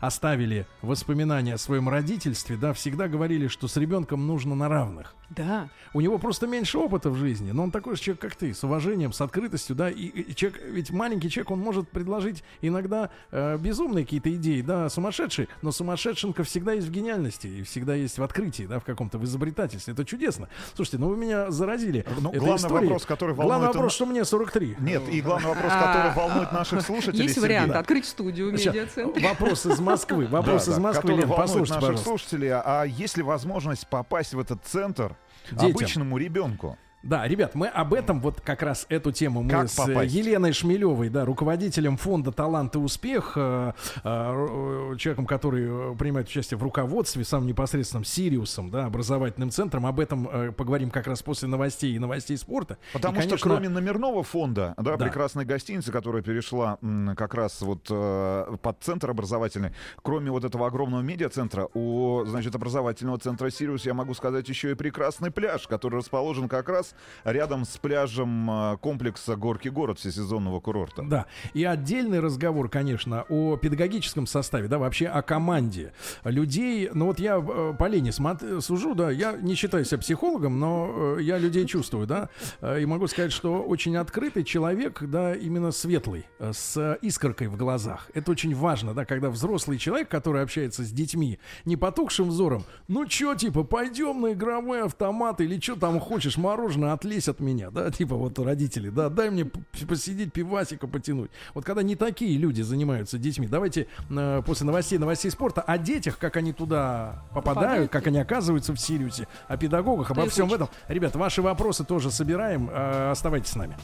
оставили 0.00 0.66
воспоминания 0.82 1.54
о 1.54 1.58
своем 1.58 1.88
родительстве, 1.88 2.56
да, 2.56 2.72
всегда 2.72 3.08
говорили, 3.08 3.48
что 3.48 3.68
с 3.68 3.76
ребенком 3.76 4.26
нужно 4.26 4.54
на 4.54 4.68
равных. 4.68 5.14
Да, 5.30 5.68
У 5.94 6.00
него 6.00 6.18
просто 6.18 6.48
меньше 6.48 6.76
опыта 6.78 7.08
в 7.08 7.14
жизни, 7.16 7.52
но 7.52 7.62
он 7.62 7.70
такой 7.70 7.94
же 7.94 8.02
человек, 8.02 8.20
как 8.20 8.34
ты, 8.34 8.52
с 8.52 8.64
уважением, 8.64 9.12
с 9.12 9.20
открытостью, 9.20 9.76
да, 9.76 9.88
и, 9.88 10.06
и 10.06 10.34
человек, 10.34 10.60
ведь 10.64 10.90
маленький 10.90 11.30
человек, 11.30 11.52
он 11.52 11.60
может 11.60 11.88
предложить 11.88 12.42
иногда 12.62 13.10
э, 13.30 13.56
безумные 13.56 14.04
какие-то 14.04 14.34
идеи, 14.34 14.60
да, 14.60 14.88
сумасшедшие, 14.88 15.46
но 15.62 15.70
сумасшедшенка 15.70 16.42
всегда 16.42 16.72
есть 16.72 16.88
в 16.88 16.90
гениальности, 16.90 17.46
и 17.46 17.62
всегда 17.62 17.94
есть 17.94 18.18
в 18.18 18.22
открытии, 18.24 18.64
да, 18.64 18.80
в 18.80 18.84
каком-то, 18.84 19.18
в 19.18 19.24
изобретательстве, 19.24 19.92
это 19.92 20.04
чудесно. 20.04 20.48
Слушайте, 20.74 20.98
ну 20.98 21.08
вы 21.08 21.16
меня 21.16 21.52
заразили. 21.52 22.04
Ну, 22.20 22.32
главный 22.32 22.56
историей. 22.56 22.88
вопрос, 22.88 23.06
который 23.06 23.34
Главный 23.36 23.52
волнует... 23.52 23.74
вопрос, 23.76 23.92
что 23.94 24.06
мне 24.06 24.24
43. 24.24 24.76
Нет, 24.80 25.02
и 25.08 25.20
главный 25.20 25.50
вопрос, 25.50 25.72
А, 25.72 25.86
который 25.86 26.14
волнует 26.16 26.50
наших 26.50 26.80
слушателей, 26.80 27.26
есть 27.26 27.38
вариант 27.38 27.76
открыть 27.76 28.04
студию 28.06 28.39
Щас, 28.56 28.66
медиацентре. 28.66 29.28
Вопрос 29.28 29.66
из 29.66 29.80
Москвы, 29.80 30.26
вопрос 30.26 30.66
да, 30.66 30.72
из 30.72 30.78
Москвы, 30.78 31.12
Лен, 31.12 31.28
послушайте, 31.28 31.74
наших 31.74 31.80
пожалуйста. 31.80 32.04
слушателей. 32.04 32.50
А 32.52 32.84
есть 32.84 33.16
ли 33.16 33.22
возможность 33.22 33.86
попасть 33.86 34.34
в 34.34 34.40
этот 34.40 34.64
центр 34.64 35.16
Детям. 35.50 35.70
обычному 35.70 36.18
ребенку? 36.18 36.78
Да, 37.02 37.26
ребят, 37.26 37.54
мы 37.54 37.66
об 37.68 37.94
этом 37.94 38.20
вот 38.20 38.42
как 38.42 38.62
раз 38.62 38.84
эту 38.90 39.10
тему 39.10 39.42
мы 39.42 39.50
Как 39.50 39.70
с 39.70 39.78
э, 39.78 39.86
попасть? 39.86 40.12
Еленой 40.14 40.52
Шмелевой, 40.52 41.08
да, 41.08 41.24
руководителем 41.24 41.96
фонда 41.96 42.30
«Талант 42.30 42.74
и 42.74 42.78
успех», 42.78 43.32
э, 43.36 43.72
э, 44.04 44.94
человеком, 44.98 45.24
который 45.24 45.92
э, 45.92 45.96
принимает 45.96 46.28
участие 46.28 46.58
в 46.58 46.62
руководстве, 46.62 47.24
самым 47.24 47.46
непосредственным 47.46 48.04
Сириусом, 48.04 48.70
да, 48.70 48.84
образовательным 48.84 49.50
центром. 49.50 49.86
Об 49.86 49.98
этом 49.98 50.28
э, 50.30 50.52
поговорим 50.52 50.90
как 50.90 51.06
раз 51.06 51.22
после 51.22 51.48
новостей 51.48 51.94
и 51.94 51.98
новостей 51.98 52.36
спорта. 52.36 52.76
Потому 52.92 53.14
И, 53.16 53.20
что 53.22 53.30
конечно, 53.30 53.50
кроме 53.50 53.68
номерного 53.70 54.22
фонда, 54.22 54.74
да, 54.76 54.96
Да. 54.96 55.04
прекрасной 55.06 55.46
гостиницы, 55.46 55.92
которая 55.92 56.22
перешла 56.22 56.76
м, 56.82 57.14
как 57.16 57.32
раз 57.32 57.62
вот 57.62 57.86
э, 57.88 58.56
под 58.60 58.76
центр 58.82 59.08
образовательный, 59.10 59.72
кроме 60.02 60.30
вот 60.30 60.44
этого 60.44 60.66
огромного 60.66 61.00
медиацентра, 61.00 61.66
у, 61.72 62.24
значит, 62.26 62.54
образовательного 62.54 63.18
центра 63.18 63.48
«Сириус» 63.48 63.86
я 63.86 63.94
могу 63.94 64.12
сказать 64.12 64.46
еще 64.50 64.72
и 64.72 64.74
прекрасный 64.74 65.30
пляж, 65.30 65.66
который 65.66 65.96
расположен 66.00 66.46
как 66.46 66.68
раз 66.68 66.89
рядом 67.24 67.64
с 67.64 67.76
пляжем 67.78 68.50
э, 68.50 68.76
комплекса 68.78 69.36
«Горки 69.36 69.68
город» 69.68 69.98
всесезонного 69.98 70.60
курорта. 70.60 71.02
Да, 71.02 71.26
и 71.54 71.64
отдельный 71.64 72.20
разговор, 72.20 72.68
конечно, 72.68 73.24
о 73.28 73.56
педагогическом 73.56 74.26
составе, 74.26 74.68
да, 74.68 74.78
вообще 74.78 75.06
о 75.06 75.22
команде 75.22 75.92
людей. 76.24 76.90
Ну 76.92 77.06
вот 77.06 77.18
я 77.18 77.38
э, 77.38 77.74
по 77.78 77.86
Лене 77.86 78.12
сужу, 78.12 78.94
да, 78.94 79.10
я 79.10 79.32
не 79.32 79.54
считаю 79.54 79.84
себя 79.84 79.98
психологом, 79.98 80.58
но 80.58 81.16
э, 81.18 81.22
я 81.22 81.38
людей 81.38 81.66
чувствую, 81.66 82.06
да, 82.06 82.28
э, 82.60 82.80
и 82.82 82.86
могу 82.86 83.06
сказать, 83.06 83.32
что 83.32 83.62
очень 83.62 83.96
открытый 83.96 84.44
человек, 84.44 85.02
да, 85.02 85.34
именно 85.34 85.70
светлый, 85.72 86.26
с 86.38 86.98
искоркой 87.02 87.48
в 87.48 87.56
глазах. 87.56 88.10
Это 88.14 88.30
очень 88.30 88.54
важно, 88.54 88.94
да, 88.94 89.04
когда 89.04 89.30
взрослый 89.30 89.78
человек, 89.78 90.08
который 90.08 90.42
общается 90.42 90.82
с 90.82 90.90
детьми, 90.90 91.38
не 91.64 91.76
потухшим 91.76 92.28
взором, 92.28 92.64
ну 92.88 93.06
чё, 93.06 93.34
типа, 93.34 93.64
пойдем 93.64 94.20
на 94.20 94.32
игровой 94.32 94.82
автомат 94.82 95.40
или 95.40 95.60
что 95.60 95.76
там 95.76 96.00
хочешь, 96.00 96.36
мороженое, 96.36 96.79
отлезь 96.84 97.28
от 97.28 97.40
меня, 97.40 97.70
да, 97.70 97.90
типа 97.90 98.16
вот 98.16 98.38
родители, 98.38 98.88
да, 98.90 99.08
дай 99.08 99.30
мне 99.30 99.44
посидеть, 99.88 100.32
пивасика 100.32 100.86
потянуть. 100.86 101.30
Вот 101.54 101.64
когда 101.64 101.82
не 101.82 101.96
такие 101.96 102.36
люди 102.38 102.62
занимаются 102.62 103.18
детьми, 103.18 103.46
давайте 103.46 103.86
э, 104.08 104.42
после 104.44 104.66
новостей, 104.66 104.98
новостей 104.98 105.30
спорта 105.30 105.60
о 105.62 105.78
детях, 105.78 106.18
как 106.18 106.36
они 106.36 106.52
туда 106.52 107.22
попадают, 107.30 107.44
Попадают. 107.44 107.92
как 107.92 108.06
они 108.06 108.18
оказываются 108.18 108.72
в 108.72 108.78
Сириусе, 108.80 109.28
о 109.48 109.56
педагогах, 109.56 110.10
обо 110.10 110.24
их 110.24 110.32
всем 110.32 110.46
учит? 110.46 110.56
этом. 110.56 110.68
Ребят, 110.88 111.14
ваши 111.16 111.42
вопросы 111.42 111.84
тоже 111.84 112.10
собираем, 112.10 112.68
э, 112.70 113.10
оставайтесь 113.10 113.50
с 113.50 113.56
нами. 113.56 113.76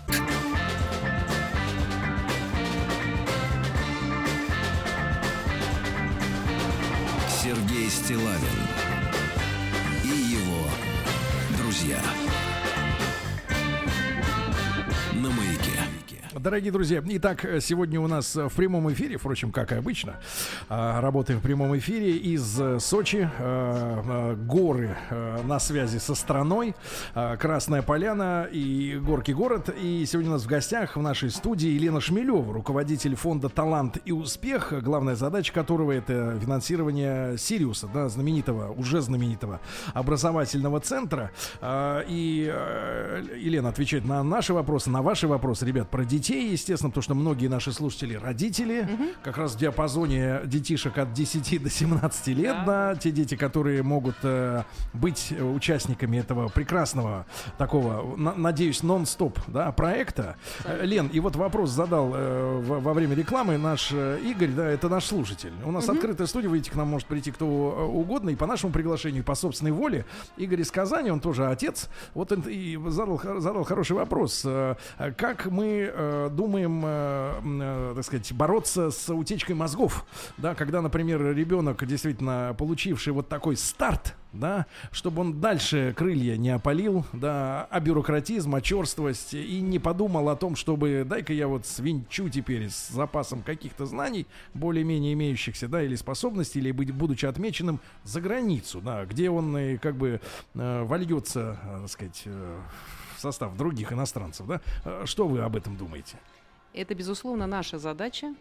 Сергей 7.29 7.89
Стилавин 7.89 8.59
и 10.03 10.09
его 10.09 10.67
друзья. 11.59 11.99
Дорогие 16.39 16.71
друзья, 16.71 17.03
итак, 17.03 17.47
сегодня 17.61 17.99
у 17.99 18.07
нас 18.09 18.37
в 18.37 18.51
прямом 18.51 18.93
эфире, 18.93 19.17
впрочем, 19.17 19.53
как 19.53 19.73
и 19.73 19.77
обычно, 19.77 20.17
а, 20.69 21.01
работаем 21.01 21.41
в 21.41 21.43
прямом 21.43 21.75
эфире 21.79 22.15
из 22.15 22.61
э, 22.61 22.79
Сочи, 22.79 23.31
э, 23.39 24.03
э, 24.07 24.35
горы 24.35 24.95
э, 25.09 25.41
на 25.45 25.59
связи 25.59 25.97
со 25.97 26.15
страной, 26.15 26.75
э, 27.15 27.37
Красная 27.39 27.81
Поляна 27.81 28.47
и 28.53 28.99
Горки 29.03 29.31
город. 29.31 29.75
И 29.81 30.05
сегодня 30.07 30.33
у 30.33 30.35
нас 30.35 30.43
в 30.43 30.47
гостях 30.47 30.97
в 30.97 31.01
нашей 31.01 31.31
студии 31.31 31.71
Елена 31.71 32.03
Шмелева, 32.03 32.53
руководитель 32.53 33.15
фонда 33.15 33.49
«Талант 33.49 33.97
и 34.05 34.13
успех», 34.13 34.75
главная 34.83 35.15
задача 35.15 35.55
которого 35.55 35.91
это 35.93 36.39
финансирование 36.39 37.39
Сириуса, 37.39 37.89
да, 37.95 38.11
знаменитого, 38.11 38.73
уже 38.73 39.01
знаменитого 39.01 39.61
образовательного 39.95 40.81
центра. 40.81 41.31
А, 41.63 42.05
И 42.07 42.47
э, 42.47 43.25
Елена 43.39 43.71
отвечает 43.71 44.05
на 44.05 44.23
наши 44.23 44.53
вопросы, 44.53 44.91
на 44.91 45.01
ваши 45.01 45.27
вопросы, 45.27 45.65
ребят, 45.65 45.89
про 45.89 46.05
детей, 46.05 46.26
естественно, 46.35 46.91
потому 46.91 47.03
что 47.03 47.15
многие 47.15 47.49
наши 47.49 47.73
слушатели 47.73 48.15
родители, 48.15 48.89
как 49.23 49.37
раз 49.39 49.55
в 49.55 49.59
диапазоне 49.59 50.41
детишек 50.45 50.99
от 50.99 51.13
10 51.13 51.63
до 51.63 51.71
17 51.71 52.27
лет, 52.29 52.57
да, 52.67 52.95
те 52.97 53.11
дети, 53.11 53.37
которые 53.37 53.83
могут 53.83 54.17
э, 54.23 54.63
быть 54.93 55.33
участниками 55.39 56.19
этого 56.19 56.49
прекрасного 56.49 57.27
такого, 57.59 58.17
на- 58.17 58.35
надеюсь, 58.35 58.83
нон-стоп, 58.83 59.39
да, 59.47 59.71
проекта. 59.73 60.37
Э, 60.65 60.85
Лен, 60.85 61.09
и 61.09 61.21
вот 61.21 61.37
вопрос 61.37 61.71
задал 61.71 62.13
э, 62.15 62.61
во, 62.63 62.81
во 62.81 62.93
время 62.95 63.15
рекламы 63.15 63.59
наш 63.59 63.91
э, 63.93 64.19
Игорь, 64.25 64.51
да, 64.51 64.67
это 64.69 64.89
наш 64.89 65.05
слушатель. 65.05 65.53
У 65.65 65.71
нас 65.71 65.89
открытая 65.89 66.27
студия, 66.27 66.49
выйти 66.51 66.71
к 66.71 66.75
нам 66.75 66.89
может 66.89 67.09
прийти 67.09 67.31
кто 67.31 67.47
угодно, 67.47 68.31
и 68.31 68.37
по 68.37 68.47
нашему 68.47 68.73
приглашению, 68.73 69.23
и 69.23 69.25
по 69.25 69.35
собственной 69.35 69.73
воле. 69.73 70.05
Игорь 70.37 70.61
из 70.63 70.71
Казани, 70.71 71.11
он 71.11 71.21
тоже 71.21 71.47
отец, 71.47 71.89
вот 72.15 72.33
он 72.33 72.41
и 72.47 72.79
задал, 72.89 73.21
задал 73.41 73.65
хороший 73.65 73.97
вопрос. 73.97 74.43
Э, 74.45 74.75
Как 75.17 75.47
мы 75.47 75.91
э, 75.93 76.16
э, 76.85 77.39
м, 77.43 77.61
э, 77.63 77.93
так 77.95 78.05
сказать, 78.05 78.33
бороться 78.33 78.91
с 78.91 79.13
утечкой 79.13 79.55
мозгов, 79.55 80.05
да, 80.37 80.55
когда, 80.55 80.83
например, 80.83 81.35
ребенок, 81.35 81.85
действительно 81.87 82.55
получивший 82.59 83.13
вот 83.13 83.29
такой 83.29 83.57
старт, 83.57 84.15
да, 84.33 84.67
чтобы 84.91 85.23
он 85.23 85.41
дальше 85.41 85.95
крылья 85.97 86.37
не 86.37 86.51
опалил, 86.51 87.05
да, 87.13 87.67
а 87.71 87.81
бюрократизм, 87.81 88.55
а 88.55 88.61
черствость, 88.61 89.35
и 89.35 89.61
не 89.61 89.79
подумал 89.79 90.29
о 90.29 90.37
том, 90.37 90.57
чтобы 90.57 91.05
дай-ка 91.07 91.33
я 91.33 91.49
вот 91.49 91.67
свинчу 91.67 92.29
теперь 92.29 92.69
с 92.69 92.89
запасом 92.89 93.43
каких-то 93.43 93.87
знаний, 93.87 94.27
более-менее 94.55 95.13
имеющихся, 95.15 95.69
да, 95.69 95.83
или 95.83 95.95
способностей, 95.95 96.59
или 96.59 96.71
быть, 96.71 96.93
будучи 96.93 97.27
отмеченным 97.27 97.81
за 98.05 98.21
границу, 98.21 98.81
да, 98.81 99.05
где 99.05 99.31
он 99.31 99.57
э, 99.57 99.79
как 99.79 99.97
бы 99.97 100.21
э, 100.55 100.83
вольется, 100.83 101.59
э, 101.63 101.79
так 101.83 101.91
сказать, 101.91 102.23
э, 102.27 102.59
в 103.17 103.21
состав 103.21 103.57
других 103.57 103.93
иностранцев, 103.93 104.47
да. 104.47 104.61
Э, 104.85 105.03
Что 105.07 105.27
вы 105.27 105.41
об 105.41 105.57
этом 105.57 105.77
думаете? 105.77 106.17
Это, 106.73 106.95
безусловно, 106.95 107.47
наша 107.47 107.79
задача. 107.79 108.35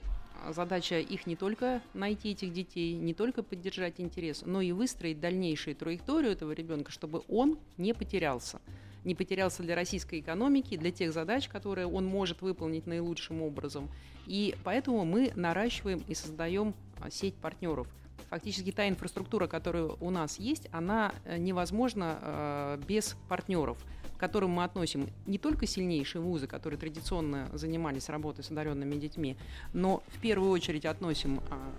А 0.44 0.54
Задача 0.54 1.00
их 1.00 1.26
не 1.26 1.36
только 1.36 1.82
найти, 1.94 2.32
этих 2.32 2.54
детей, 2.54 2.94
не 2.94 3.14
только 3.14 3.42
поддержать 3.42 4.00
интерес, 4.00 4.44
но 4.46 4.62
и 4.62 4.74
выстроить 4.74 5.20
дальнейшую 5.20 5.76
траекторию 5.76 6.34
этого 6.34 6.52
ребенка, 6.52 6.92
чтобы 6.92 7.24
он 7.30 7.58
не 7.78 7.94
потерялся. 7.94 8.60
Не 9.06 9.16
потерялся 9.16 9.64
для 9.64 9.76
российской 9.76 10.20
экономики, 10.20 10.78
для 10.78 10.92
тех 10.92 11.14
задач, 11.14 11.48
которые 11.48 11.88
он 11.88 12.06
может 12.06 12.42
выполнить 12.42 12.86
наилучшим 12.86 13.42
образом. 13.42 13.90
И 14.28 14.56
поэтому 14.64 15.06
мы 15.06 15.32
наращиваем 15.36 16.04
и 16.08 16.16
создаем 16.16 16.74
а, 17.00 17.10
сеть 17.10 17.36
партнеров. 17.36 17.88
Фактически 18.30 18.72
та 18.72 18.90
инфраструктура, 18.90 19.48
которая 19.48 19.86
у 19.86 20.10
нас 20.10 20.40
есть, 20.40 20.68
она 20.72 21.14
э, 21.24 21.38
невозможна 21.38 22.20
э, 22.22 22.82
без 22.88 23.16
партнеров 23.30 23.78
к 24.16 24.20
которым 24.20 24.52
мы 24.52 24.64
относим 24.64 25.08
не 25.26 25.38
только 25.38 25.68
сильнейшие 25.68 26.22
вузы, 26.22 26.48
которые 26.48 26.80
традиционно 26.80 27.50
занимались 27.54 28.10
работой 28.10 28.44
с 28.44 28.52
одаренными 28.52 28.96
детьми, 28.96 29.36
но 29.74 30.04
в 30.08 30.20
первую 30.20 30.52
очередь 30.52 30.86
относим 30.86 31.42
а, 31.50 31.72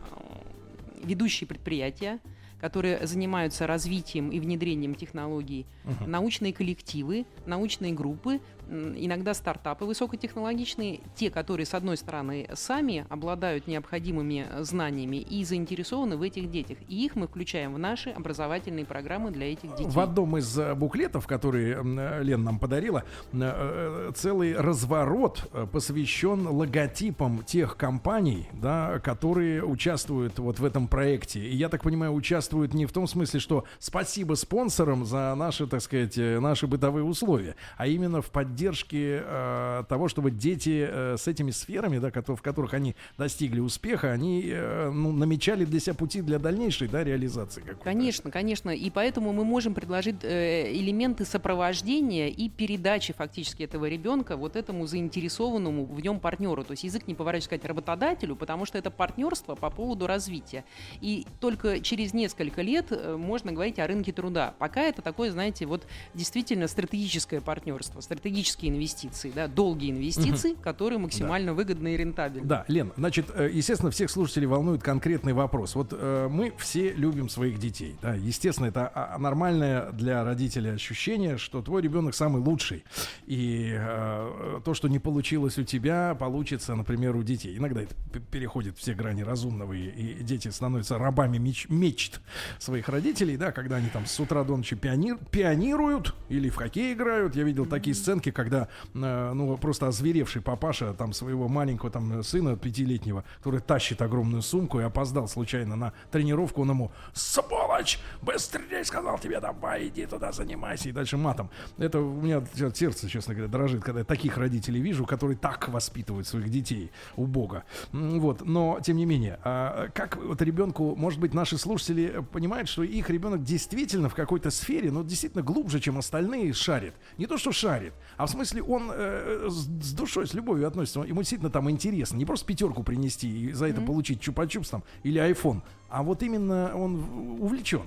ведущие 1.02 1.46
предприятия, 1.46 2.18
которые 2.60 3.06
занимаются 3.06 3.66
развитием 3.66 4.30
и 4.30 4.40
внедрением 4.40 4.94
технологий, 4.94 5.66
Мгм. 5.84 6.10
научные 6.10 6.52
коллективы, 6.52 7.26
научные 7.44 7.92
группы, 7.92 8.40
иногда 8.68 9.34
стартапы 9.34 9.84
высокотехнологичные, 9.84 11.00
те, 11.14 11.30
которые, 11.30 11.66
с 11.66 11.74
одной 11.74 11.96
стороны, 11.96 12.48
сами 12.54 13.06
обладают 13.08 13.66
необходимыми 13.66 14.46
знаниями 14.60 15.16
и 15.16 15.44
заинтересованы 15.44 16.16
в 16.16 16.22
этих 16.22 16.50
детях. 16.50 16.78
И 16.88 17.04
их 17.04 17.16
мы 17.16 17.28
включаем 17.28 17.74
в 17.74 17.78
наши 17.78 18.10
образовательные 18.10 18.84
программы 18.84 19.30
для 19.30 19.52
этих 19.52 19.70
детей. 19.76 19.86
В 19.86 20.00
одном 20.00 20.36
из 20.36 20.58
э, 20.58 20.74
буклетов, 20.74 21.26
который 21.26 21.74
Лен 22.22 22.42
нам 22.42 22.58
подарила, 22.58 23.04
э, 23.32 23.38
э, 23.38 24.12
целый 24.14 24.56
разворот 24.56 25.48
посвящен 25.72 26.46
логотипам 26.46 27.44
тех 27.44 27.76
компаний, 27.76 28.48
да, 28.52 28.98
которые 28.98 29.64
участвуют 29.64 30.38
вот 30.38 30.58
в 30.58 30.64
этом 30.64 30.88
проекте. 30.88 31.40
И 31.40 31.54
я 31.54 31.68
так 31.68 31.82
понимаю, 31.82 32.14
участвуют 32.14 32.74
не 32.74 32.86
в 32.86 32.92
том 32.92 33.06
смысле, 33.06 33.40
что 33.40 33.64
спасибо 33.78 34.34
спонсорам 34.34 35.04
за 35.04 35.34
наши, 35.34 35.66
так 35.66 35.80
сказать, 35.80 36.16
наши 36.16 36.66
бытовые 36.66 37.04
условия, 37.04 37.56
а 37.76 37.86
именно 37.86 38.22
в 38.22 38.30
поддержке 38.30 38.55
э, 38.62 39.84
того, 39.88 40.08
чтобы 40.08 40.30
дети 40.30 40.86
э, 40.88 41.16
с 41.16 41.26
этими 41.28 41.50
сферами, 41.50 41.98
да, 41.98 42.10
в 42.10 42.42
которых 42.42 42.74
они 42.74 42.94
достигли 43.18 43.60
успеха, 43.60 44.12
они 44.12 44.44
э, 44.46 44.90
ну, 44.90 45.12
намечали 45.12 45.64
для 45.64 45.80
себя 45.80 45.94
пути 45.94 46.22
для 46.22 46.38
дальнейшей 46.38 46.88
да, 46.88 47.04
реализации. 47.04 47.62
Конечно, 47.82 48.30
конечно. 48.30 48.70
И 48.70 48.90
поэтому 48.90 49.32
мы 49.32 49.44
можем 49.44 49.74
предложить 49.74 50.22
э, 50.22 50.72
элементы 50.72 51.24
сопровождения 51.24 52.28
и 52.28 52.48
передачи 52.48 53.12
фактически 53.12 53.62
этого 53.62 53.86
ребенка 53.86 54.36
вот 54.36 54.56
этому 54.56 54.86
заинтересованному 54.86 55.84
в 55.84 56.00
нем 56.00 56.20
партнеру. 56.20 56.64
То 56.64 56.72
есть 56.72 56.84
язык 56.84 57.06
не 57.06 57.14
поворачивается 57.14 57.46
сказать 57.46 57.64
работодателю, 57.64 58.36
потому 58.36 58.66
что 58.66 58.78
это 58.78 58.90
партнерство 58.90 59.54
по 59.54 59.70
поводу 59.70 60.06
развития. 60.06 60.64
И 61.00 61.26
только 61.40 61.80
через 61.80 62.12
несколько 62.12 62.62
лет 62.62 62.86
э, 62.90 63.16
можно 63.16 63.52
говорить 63.52 63.78
о 63.78 63.86
рынке 63.86 64.12
труда. 64.12 64.54
Пока 64.58 64.82
это 64.82 65.02
такое, 65.02 65.30
знаете, 65.30 65.66
вот 65.66 65.86
действительно 66.14 66.68
стратегическое 66.68 67.40
партнерство, 67.40 68.00
стратегические 68.46 68.70
инвестиции, 68.72 69.32
да, 69.34 69.48
долгие 69.48 69.90
инвестиции, 69.90 70.54
которые 70.62 70.98
максимально 70.98 71.52
выгодны 71.54 71.94
и 71.94 71.96
рентабельны. 71.96 72.46
Да, 72.46 72.64
Лен, 72.68 72.92
значит, 72.96 73.26
э, 73.34 73.50
естественно, 73.52 73.90
всех 73.90 74.10
слушателей 74.10 74.46
волнует 74.46 74.82
конкретный 74.82 75.32
вопрос. 75.32 75.74
Вот 75.74 75.88
э, 75.92 76.28
мы 76.30 76.52
все 76.58 76.92
любим 76.92 77.28
своих 77.28 77.58
детей. 77.58 77.96
Да, 78.02 78.14
естественно, 78.14 78.66
это 78.66 78.90
а- 78.94 79.18
нормальное 79.18 79.90
для 79.92 80.24
родителей 80.24 80.70
ощущение, 80.70 81.38
что 81.38 81.62
твой 81.62 81.82
ребенок 81.82 82.14
самый 82.14 82.42
лучший. 82.42 82.84
И 83.26 83.74
э, 83.76 84.60
то, 84.64 84.74
что 84.74 84.88
не 84.88 84.98
получилось 84.98 85.58
у 85.58 85.64
тебя, 85.64 86.14
получится, 86.14 86.74
например, 86.74 87.16
у 87.16 87.22
детей. 87.22 87.56
Иногда 87.56 87.82
это 87.82 87.94
переходит 88.30 88.78
все 88.78 88.94
грани 88.94 89.22
разумного, 89.22 89.72
и, 89.72 89.88
и 89.88 90.22
дети 90.22 90.48
становятся 90.48 90.98
рабами 90.98 91.38
меч- 91.38 91.66
мечт 91.68 92.20
своих 92.58 92.88
родителей, 92.88 93.36
да, 93.36 93.52
когда 93.52 93.76
они 93.76 93.88
там 93.88 94.06
с 94.06 94.20
утра 94.20 94.44
до 94.44 94.56
ночи 94.56 94.76
пионир, 94.76 95.18
пионируют 95.30 96.14
или 96.28 96.48
в 96.48 96.56
хоккей 96.56 96.92
играют. 96.92 97.36
Я 97.36 97.42
видел 97.42 97.66
такие 97.66 97.94
сценки, 97.94 98.30
когда, 98.36 98.68
э, 98.94 99.32
ну, 99.34 99.56
просто 99.56 99.88
озверевший 99.88 100.42
папаша 100.42 100.92
там 100.92 101.12
своего 101.12 101.48
маленького 101.48 101.90
там 101.90 102.22
сына 102.22 102.56
пятилетнего, 102.56 103.24
который 103.38 103.60
тащит 103.60 104.02
огромную 104.02 104.42
сумку 104.42 104.78
и 104.78 104.82
опоздал 104.82 105.26
случайно 105.26 105.76
на 105.76 105.92
тренировку, 106.10 106.62
он 106.62 106.70
ему 106.70 106.92
«Сволочь! 107.14 107.98
Быстрее!» 108.22 108.84
сказал 108.84 109.18
тебе, 109.18 109.40
давай, 109.40 109.88
иди 109.88 110.06
туда, 110.06 110.32
занимайся. 110.32 110.88
И 110.88 110.92
дальше 110.92 111.16
матом. 111.16 111.50
Это 111.78 111.98
у 112.00 112.20
меня 112.20 112.42
сердце, 112.74 113.08
честно 113.08 113.34
говоря, 113.34 113.50
дрожит, 113.50 113.82
когда 113.82 114.00
я 114.00 114.04
таких 114.04 114.36
родителей 114.36 114.80
вижу, 114.80 115.06
которые 115.06 115.36
так 115.36 115.68
воспитывают 115.68 116.26
своих 116.26 116.50
детей 116.50 116.90
у 117.16 117.26
Бога. 117.26 117.64
Вот, 117.92 118.44
но 118.44 118.80
тем 118.82 118.96
не 118.96 119.06
менее, 119.06 119.38
а 119.44 119.88
как 119.94 120.16
вот 120.16 120.42
ребенку, 120.42 120.94
может 120.94 121.20
быть, 121.20 121.34
наши 121.34 121.56
слушатели 121.58 122.22
понимают, 122.32 122.68
что 122.68 122.82
их 122.82 123.08
ребенок 123.10 123.42
действительно 123.42 124.08
в 124.08 124.14
какой-то 124.14 124.50
сфере, 124.50 124.90
ну, 124.90 125.02
действительно 125.02 125.42
глубже, 125.42 125.80
чем 125.80 125.98
остальные 125.98 126.52
шарит. 126.52 126.94
Не 127.16 127.26
то, 127.26 127.38
что 127.38 127.52
шарит, 127.52 127.94
а 128.16 128.25
в 128.26 128.30
смысле 128.30 128.62
он 128.62 128.90
э, 128.92 129.48
с, 129.48 129.66
с 129.66 129.92
душой, 129.92 130.26
с 130.26 130.34
любовью 130.34 130.66
относится. 130.66 131.00
Ему 131.00 131.20
действительно 131.20 131.50
там 131.50 131.70
интересно. 131.70 132.16
Не 132.16 132.24
просто 132.24 132.46
пятерку 132.46 132.82
принести 132.82 133.28
и 133.28 133.52
за 133.52 133.66
это 133.66 133.80
получить 133.80 134.20
чупа-чупс 134.20 134.70
там 134.70 134.82
или 135.02 135.20
iPhone, 135.20 135.62
а 135.88 136.02
вот 136.02 136.22
именно 136.22 136.72
он 136.74 137.38
увлечен. 137.40 137.82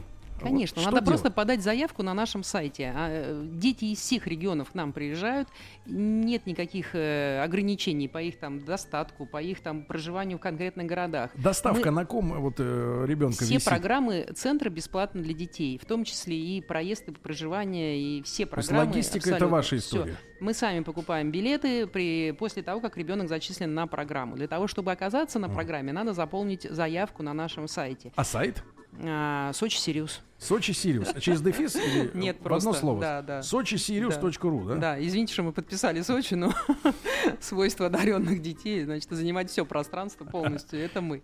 Конечно, 0.47 0.75
Вот 0.75 0.81
что 0.83 0.91
надо 0.91 1.05
просто 1.05 1.23
делать? 1.25 1.35
подать 1.35 1.61
заявку 1.63 2.03
на 2.03 2.13
нашем 2.13 2.43
сайте. 2.43 2.91
А, 2.95 3.07
э, 3.09 3.45
Дети 3.53 3.85
из 3.85 3.99
всех 3.99 4.27
регионов 4.27 4.71
к 4.71 4.73
нам 4.75 4.93
приезжают. 4.93 5.47
Нет 5.85 6.45
никаких 6.45 6.95
э, 6.95 7.41
ограничений 7.43 8.07
по 8.07 8.21
их 8.21 8.37
там 8.39 8.59
достатку, 8.63 9.25
по 9.25 9.41
их 9.41 9.61
там 9.61 9.83
проживанию 9.83 10.37
в 10.37 10.41
конкретных 10.41 10.85
городах. 10.87 11.31
Доставка 11.35 11.89
Мы- 11.91 11.95
на 11.97 12.05
ком 12.05 12.41
вот 12.41 12.55
э, 12.59 13.05
ребенка 13.07 13.43
Все 13.43 13.55
висит? 13.55 13.65
программы 13.65 14.27
центра 14.35 14.69
бесплатны 14.69 15.21
для 15.21 15.33
детей, 15.33 15.77
в 15.77 15.85
том 15.85 16.03
числе 16.03 16.37
и 16.37 16.61
проезд 16.61 17.07
и 17.09 17.11
проживание, 17.11 17.99
и 17.99 18.21
все 18.23 18.45
То 18.45 18.57
есть 18.57 18.69
программы. 18.69 18.89
логистика 18.91 19.29
это 19.31 19.47
ваша 19.47 19.77
история. 19.77 20.15
Мы 20.39 20.53
сами 20.53 20.81
покупаем 20.83 21.31
билеты 21.31 21.85
при, 21.87 22.31
после 22.31 22.63
того, 22.63 22.79
как 22.79 22.95
ребенок 22.97 23.27
зачислен 23.27 23.73
на 23.73 23.87
программу. 23.87 24.35
Для 24.37 24.47
того, 24.47 24.67
чтобы 24.67 24.91
оказаться 24.91 25.37
на 25.39 25.49
программе, 25.49 25.91
надо 25.91 26.13
заполнить 26.13 26.63
заявку 26.69 27.23
на 27.23 27.33
нашем 27.33 27.67
сайте. 27.67 28.11
А 28.15 28.23
сайт? 28.23 28.63
А, 29.03 29.51
Сочи 29.53 29.77
Сириус. 29.77 30.21
Сочи 30.39 30.71
Сириус. 30.71 31.13
Через 31.19 31.41
дефис 31.41 31.75
или 31.75 32.11
Нет, 32.17 32.37
в 32.37 32.45
одно 32.45 32.59
просто, 32.59 32.73
слово? 32.73 33.01
да, 33.01 33.21
да. 33.21 33.43
Сочи 33.43 33.75
Сириус.ру, 33.75 34.65
да? 34.65 34.75
Да, 34.75 35.05
извините, 35.05 35.33
что 35.33 35.43
мы 35.43 35.51
подписали 35.51 36.01
Сочи, 36.01 36.35
но 36.35 36.53
свойства 37.41 37.87
одаренных 37.87 38.41
детей, 38.41 38.85
значит, 38.85 39.09
занимать 39.09 39.51
все 39.51 39.65
пространство 39.65 40.23
полностью, 40.23 40.79
это 40.83 41.01
мы. 41.01 41.21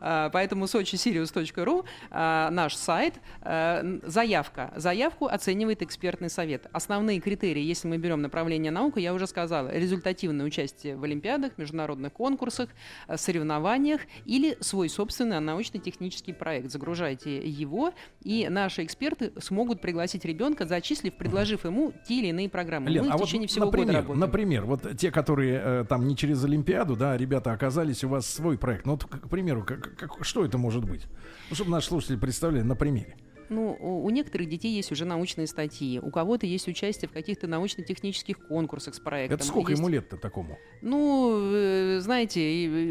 А, 0.00 0.30
Поэтому 0.30 0.68
сочисириус.ру, 0.68 1.84
а, 2.10 2.50
наш 2.50 2.76
сайт, 2.76 3.14
а, 3.40 3.82
заявка. 4.04 4.72
Заявку 4.76 5.26
оценивает 5.26 5.82
экспертный 5.82 6.30
совет. 6.30 6.66
Основные 6.72 7.18
критерии, 7.20 7.62
если 7.62 7.88
мы 7.88 7.98
берем 7.98 8.22
направление 8.22 8.70
наука, 8.70 9.00
я 9.00 9.12
уже 9.12 9.26
сказала, 9.26 9.76
результативное 9.76 10.46
участие 10.46 10.96
в 10.96 11.02
олимпиадах, 11.02 11.58
международных 11.58 12.12
конкурсах, 12.12 12.68
соревнованиях 13.12 14.02
или 14.24 14.56
свой 14.60 14.88
собственный 14.88 15.40
научно-технический 15.40 16.32
проект. 16.32 16.70
Загружайте 16.70 17.44
его, 17.44 17.92
и 18.22 18.48
наши 18.52 18.84
эксперты 18.84 19.32
смогут 19.38 19.80
пригласить 19.80 20.24
ребенка, 20.24 20.66
зачислив, 20.66 21.14
предложив 21.14 21.64
ему 21.64 21.92
те 22.06 22.20
или 22.20 22.28
иные 22.28 22.48
программы. 22.48 22.90
Лен, 22.90 23.04
мы 23.06 23.10
а 23.10 23.16
в 23.16 23.20
вот, 23.20 23.26
течение 23.26 23.48
всего 23.48 23.66
года 23.66 23.78
например, 23.78 24.00
работаем. 24.02 24.20
например, 24.20 24.64
вот 24.64 24.96
те, 24.98 25.10
которые 25.10 25.60
э, 25.64 25.84
там 25.88 26.06
не 26.06 26.16
через 26.16 26.44
Олимпиаду, 26.44 26.96
да, 26.96 27.16
ребята 27.16 27.52
оказались, 27.52 28.04
у 28.04 28.08
вас 28.08 28.26
свой 28.26 28.58
проект. 28.58 28.86
Ну, 28.86 28.92
вот, 28.92 29.04
к, 29.04 29.20
к 29.20 29.28
примеру, 29.28 29.64
как, 29.64 29.96
как- 29.96 30.24
что 30.24 30.44
это 30.44 30.58
может 30.58 30.84
быть? 30.84 31.06
Ну, 31.50 31.56
чтобы 31.56 31.70
наши 31.70 31.88
слушатели 31.88 32.16
представляли 32.16 32.62
на 32.62 32.76
примере. 32.76 33.16
Ну, 33.52 33.76
у 33.80 34.08
некоторых 34.10 34.48
детей 34.48 34.74
есть 34.74 34.90
уже 34.92 35.04
научные 35.04 35.46
статьи, 35.46 35.98
у 36.00 36.10
кого-то 36.10 36.46
есть 36.46 36.66
участие 36.68 37.08
в 37.08 37.12
каких-то 37.12 37.46
научно-технических 37.46 38.38
конкурсах 38.48 38.94
с 38.94 39.00
проектом. 39.00 39.36
Это 39.36 39.44
сколько 39.44 39.72
Есть- 39.72 39.80
ему 39.80 39.88
лет-то 39.90 40.16
такому? 40.16 40.58
Ну, 40.80 41.38
э, 41.52 41.98
знаете, 42.00 42.40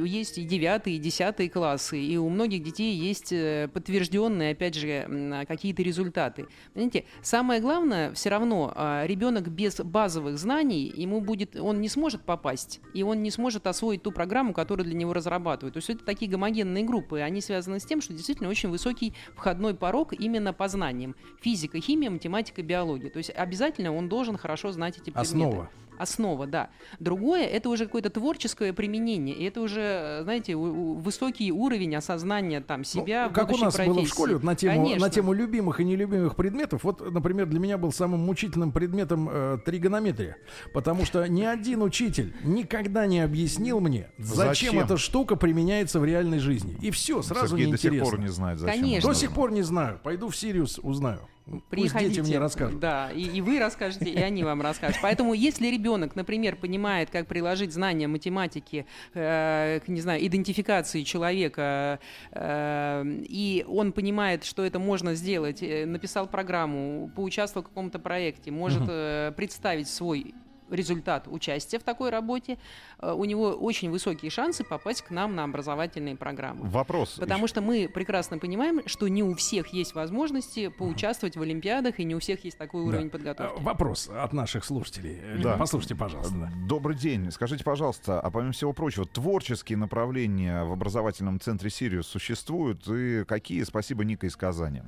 есть 0.06 0.38
и 0.38 0.44
девятые, 0.44 0.98
и 0.98 1.00
десятые 1.00 1.50
классы, 1.50 2.00
и 2.00 2.16
у 2.18 2.30
многих 2.30 2.64
детей 2.64 2.96
есть 2.96 3.34
э, 3.34 3.70
подтвержденные, 3.74 4.52
опять 4.52 4.76
же, 4.76 4.88
м, 4.88 5.46
какие-то 5.48 5.82
результаты. 5.82 6.48
Понимаете, 6.74 7.06
самое 7.24 7.60
главное, 7.60 8.14
все 8.14 8.30
равно 8.30 8.72
а, 8.76 9.06
ребенок 9.08 9.50
без 9.50 9.80
базовых 9.82 10.38
знаний, 10.38 10.92
ему 10.96 11.22
будет, 11.22 11.56
он 11.56 11.82
не 11.82 11.90
сможет 11.90 12.22
попасть, 12.22 12.80
и 12.94 13.04
он 13.04 13.24
не 13.24 13.32
сможет 13.32 13.68
освоить 13.68 14.04
ту 14.04 14.12
программу, 14.12 14.54
которую 14.54 14.86
для 14.86 14.96
него 14.96 15.14
разрабатывают. 15.14 15.74
То 15.74 15.78
есть 15.80 15.90
это 15.90 16.06
такие 16.06 16.30
гомогенные 16.30 16.84
группы, 16.84 17.20
они 17.20 17.42
связаны 17.42 17.80
с 17.80 17.86
тем, 17.86 18.02
что 18.02 18.14
действительно 18.14 18.50
очень 18.50 18.70
высокий 18.70 19.14
входной 19.36 19.74
порог 19.74 20.14
именно 20.14 20.51
по 20.54 20.68
знаниям. 20.68 21.16
Физика, 21.42 21.80
химия, 21.80 22.10
математика, 22.10 22.62
биология. 22.62 23.10
То 23.10 23.18
есть 23.18 23.30
обязательно 23.30 23.96
он 23.96 24.10
должен 24.10 24.38
хорошо 24.38 24.72
знать 24.72 24.98
эти 24.98 25.10
предметы. 25.10 25.22
Основа. 25.22 25.70
Основа, 26.02 26.48
да. 26.48 26.70
Другое 27.00 27.46
это 27.46 27.70
уже 27.70 27.86
какое-то 27.86 28.10
творческое 28.10 28.74
применение. 28.74 29.36
И 29.36 29.44
это 29.44 29.62
уже, 29.62 29.82
э, 29.82 30.24
знаете, 30.24 30.56
у- 30.56 30.62
у- 30.62 30.94
высокий 30.96 31.52
уровень 31.52 31.96
осознания 31.96 32.62
там 32.62 32.80
Ну, 32.80 32.84
себя. 32.86 33.30
как 33.30 33.52
у 33.52 33.58
нас 33.58 33.76
было 33.78 33.84
в 33.84 33.94
профессии. 33.94 34.10
школе 34.10 34.34
вот 34.34 34.44
на 34.44 34.56
тему, 34.56 34.84
Конечно. 34.84 35.06
на 35.06 35.10
тему 35.12 35.34
любимых 35.34 35.80
и 35.80 35.84
нелюбимых 35.86 36.36
предметов. 36.36 36.84
Вот, 36.84 37.12
например, 37.12 37.46
для 37.48 37.60
меня 37.60 37.78
был 37.78 37.92
самым 37.92 38.22
мучительным 38.22 38.72
предметом 38.72 39.30
э, 39.32 39.58
тригонометрия. 39.64 40.38
Потому 40.74 41.06
что 41.06 41.28
ни 41.28 41.44
один 41.44 41.82
учитель 41.84 42.34
никогда 42.44 43.06
не 43.06 43.20
объяснил 43.20 43.80
мне, 43.80 44.10
зачем, 44.18 44.48
Зачем? 44.72 44.80
эта 44.80 44.98
штука 44.98 45.36
применяется 45.36 46.00
в 46.00 46.06
реальной 46.06 46.40
жизни. 46.40 46.78
И 46.82 46.90
все, 46.92 47.22
сразу 47.22 47.50
Сергей 47.50 47.66
до 47.66 47.72
неинтересно. 47.74 48.06
сих 48.06 48.12
пор 48.12 48.20
не 48.20 48.28
знает, 48.30 48.60
зачем. 48.60 48.82
Конечно. 48.82 49.10
До 49.10 49.16
сих 49.16 49.32
пор 49.34 49.52
не 49.52 49.62
знаю. 49.62 50.00
Пойду 50.04 50.30
в 50.30 50.36
Сириус, 50.36 50.80
узнаю. 50.82 51.20
Пусть 51.46 51.64
Приходите. 51.70 52.16
дети 52.16 52.20
мне 52.22 52.40
расскажут. 52.40 52.80
Да, 52.80 53.12
и, 53.12 53.24
и 53.24 53.42
вы 53.42 53.60
расскажете, 53.60 54.10
и 54.10 54.20
они 54.20 54.44
вам 54.44 54.62
расскажут. 54.62 54.98
Поэтому, 55.02 55.34
если 55.34 55.68
ребенок, 55.68 56.16
например, 56.16 56.56
понимает, 56.56 57.10
как 57.10 57.28
приложить 57.28 57.74
знания 57.74 58.08
математики 58.08 58.86
э, 59.14 59.80
к, 59.84 59.88
не 59.88 60.02
знаю, 60.02 60.26
идентификации 60.26 61.04
человека, 61.04 62.00
э, 62.32 63.04
и 63.24 63.66
он 63.68 63.92
понимает, 63.92 64.44
что 64.44 64.64
это 64.64 64.80
можно 64.80 65.16
сделать, 65.16 65.62
э, 65.62 65.86
написал 65.86 66.28
программу, 66.28 67.12
поучаствовал 67.16 67.66
в 67.66 67.70
каком-то 67.70 68.00
проекте, 68.00 68.52
может 68.52 68.84
э, 68.88 69.34
представить 69.36 69.90
свой 69.90 70.34
результат 70.72 71.28
участия 71.28 71.80
в 71.80 71.84
такой 71.84 72.10
работе, 72.10 72.58
э, 73.00 73.12
у 73.12 73.26
него 73.26 73.50
очень 73.52 73.90
высокие 73.92 74.32
шансы 74.32 74.64
попасть 74.64 75.02
к 75.04 75.12
нам 75.12 75.36
на 75.36 75.44
образовательные 75.44 76.16
программы. 76.16 76.68
Вопрос. 76.70 77.18
Потому 77.20 77.48
что 77.48 77.62
мы 77.62 77.90
прекрасно 77.94 78.38
понимаем, 78.38 78.82
что 78.88 79.08
не 79.08 79.24
у 79.24 79.36
всех 79.36 79.68
есть 79.70 79.94
возможности 79.96 80.70
поучаствовать 80.70 81.36
в 81.36 81.42
Олимпиадах, 81.42 82.00
и 82.00 82.04
не 82.04 82.16
у 82.16 82.20
всех 82.20 82.44
есть 82.46 82.58
такой 82.58 82.84
уровень 82.84 83.06
Да. 83.06 83.12
подготовки. 83.12 83.60
Э, 83.60 83.64
Вопрос 83.64 84.10
от 84.10 84.34
наших 84.34 84.66
слушателей. 84.66 85.20
Э, 85.22 85.38
Да. 85.42 85.58
Послушайте, 85.58 85.96
пожалуйста. 85.96 86.52
Добрый 86.68 86.96
день. 86.96 87.32
Скажите, 87.32 87.64
пожалуйста, 87.64 88.20
а 88.20 88.30
помимо 88.32 88.52
всего 88.54 88.74
прочего, 88.74 89.06
творческие 89.06 89.78
направления 89.78 90.64
в 90.64 90.72
образовательном 90.72 91.40
центре 91.40 91.70
«Сириус» 91.70 92.08
существуют? 92.08 92.88
И 92.88 93.24
какие? 93.26 93.64
Спасибо, 93.64 94.04
Ника 94.04 94.28
из 94.28 94.36
Казани. 94.36 94.84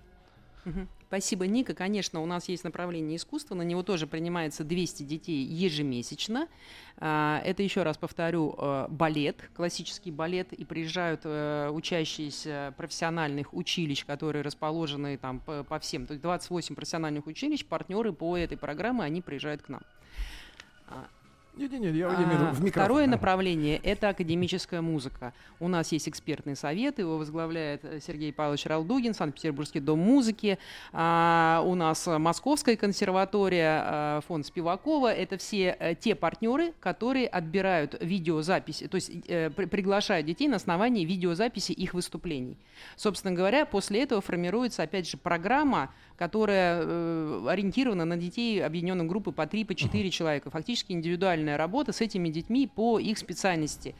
Спасибо, 1.07 1.45
Ника. 1.45 1.75
Конечно, 1.75 2.21
у 2.21 2.25
нас 2.25 2.49
есть 2.49 2.63
направление 2.63 3.17
искусства, 3.17 3.53
на 3.53 3.61
него 3.61 3.83
тоже 3.83 4.07
принимается 4.07 4.63
200 4.63 5.03
детей 5.03 5.43
ежемесячно. 5.43 6.47
А, 6.97 7.39
Это, 7.45 7.61
еще 7.61 7.83
раз 7.83 7.97
повторю, 7.97 8.55
э, 8.57 8.87
балет, 8.89 9.49
классический 9.55 10.09
балет, 10.09 10.53
и 10.53 10.65
приезжают 10.65 11.21
э, 11.25 11.69
учащиеся 11.69 12.73
профессиональных 12.77 13.53
училищ, 13.53 14.05
которые 14.05 14.41
расположены 14.41 15.17
там 15.17 15.39
по 15.39 15.63
по 15.63 15.79
всем, 15.79 16.07
то 16.07 16.13
есть 16.13 16.23
28 16.23 16.75
профессиональных 16.75 17.27
училищ, 17.27 17.63
партнеры 17.65 18.11
по 18.11 18.35
этой 18.35 18.57
программе, 18.57 19.03
они 19.03 19.21
приезжают 19.21 19.61
к 19.61 19.69
нам. 19.69 19.81
А, 21.55 21.59
Не-не-не, 21.59 21.97
я 21.97 22.07
имею 22.07 22.27
в 22.27 22.31
виду 22.31 22.43
а, 22.45 22.51
в 22.51 22.63
микрофон. 22.63 22.71
Второе 22.85 23.07
направление– 23.07 23.77
это 23.83 24.09
академическая 24.09 24.81
музыка. 24.81 25.33
У 25.59 25.67
нас 25.67 25.91
есть 25.91 26.09
экспертный 26.09 26.55
совет, 26.55 26.99
его 26.99 27.17
возглавляет 27.17 27.85
э, 27.85 27.99
Сергей 28.05 28.33
Павлович 28.33 28.65
Ралдугин, 28.65 29.13
Санкт-Петербургский 29.13 29.79
дом 29.79 29.99
музыки. 29.99 30.57
А, 30.91 31.61
у 31.65 31.75
нас 31.75 32.07
Московская 32.07 32.75
консерватория, 32.75 34.17
э, 34.17 34.21
фонд 34.27 34.45
Спивакова. 34.47 35.13
Это 35.13 35.37
все 35.37 35.75
э, 35.79 35.95
те 35.95 36.15
партнеры, 36.15 36.73
которые 36.79 37.27
отбирают 37.27 37.95
видеозаписи, 38.01 38.87
то 38.87 38.95
есть 38.95 39.11
э, 39.27 39.49
при- 39.51 39.65
приглашают 39.65 40.25
детей 40.25 40.47
на 40.47 40.55
основании 40.55 41.05
видеозаписи 41.05 41.71
их 41.71 41.93
выступлений. 41.93 42.57
Собственно 42.95 43.33
говоря, 43.33 43.65
после 43.65 44.01
этого 44.03 44.21
формируется, 44.21 44.83
опять 44.83 45.07
же, 45.07 45.17
программа, 45.17 45.93
которая 46.17 46.81
э, 46.81 47.45
ориентирована 47.49 48.05
на 48.05 48.17
детей 48.17 48.63
объединенной 48.63 49.05
группы 49.05 49.31
по 49.31 49.45
3, 49.47 49.65
по 49.65 49.75
4 49.75 50.09
человека. 50.09 50.49
Фактически 50.49 50.91
индивидуальная 50.91 51.57
работа 51.57 51.91
с 51.91 52.01
этими 52.01 52.29
детьми 52.29 52.67
по 52.67 52.99
их 52.99 53.17
специальности. 53.17 53.95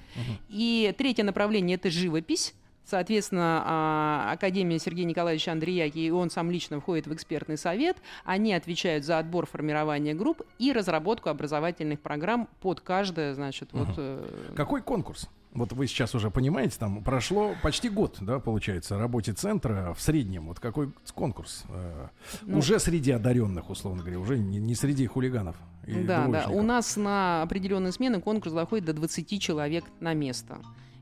И 0.50 0.94
третье 0.98 1.24
направление– 1.24 1.76
это 1.78 1.90
живопись. 1.90 2.54
Соответственно, 2.86 3.64
а, 3.66 4.32
Академия 4.34 4.78
Сергея 4.78 5.06
Николаевича 5.06 5.54
Андреяки, 5.54 6.00
и 6.00 6.10
он 6.10 6.30
сам 6.30 6.52
лично 6.52 6.82
входит 6.82 7.08
в 7.08 7.14
экспертный 7.14 7.58
совет. 7.58 7.98
Они 8.26 8.54
отвечают 8.54 9.06
за 9.06 9.20
отбор 9.20 9.46
формирования 9.46 10.14
групп 10.14 10.42
и 10.60 10.74
разработку 10.74 11.30
образовательных 11.30 12.02
программ 12.02 12.50
под 12.60 12.82
каждое, 12.82 13.34
значит, 13.36 13.70
вот... 13.72 13.88
э, 13.98 14.54
Какой 14.56 14.82
конкурс? 14.82 15.30
Вот 15.54 15.72
вы 15.72 15.86
сейчас 15.88 16.16
уже 16.16 16.32
понимаете, 16.32 16.78
там 16.80 17.04
прошло 17.04 17.54
почти 17.62 17.90
год, 17.90 18.18
да, 18.22 18.40
получается, 18.40 18.98
работе 18.98 19.34
центра 19.34 19.94
в 19.94 20.02
среднем. 20.02 20.48
Вот 20.48 20.60
какой 20.60 20.92
конкурс? 21.14 21.64
Э, 21.70 22.08
Ну, 22.42 22.58
уже 22.58 22.80
среди 22.80 23.12
одаренных, 23.12 23.70
условно 23.70 24.02
говоря, 24.02 24.20
уже 24.20 24.40
не, 24.40 24.58
не 24.60 24.74
среди 24.76 25.06
хулиганов. 25.06 25.56
и 25.86 25.94
Да, 26.04 26.28
да. 26.28 26.48
У 26.50 26.64
нас 26.64 26.98
на 26.98 27.44
определенные 27.44 27.92
смены 27.92 28.20
конкурс 28.20 28.54
доходит 28.54 28.86
до 28.86 28.94
20 28.94 29.40
человек 29.40 29.84
на 30.00 30.14
место. 30.14 30.58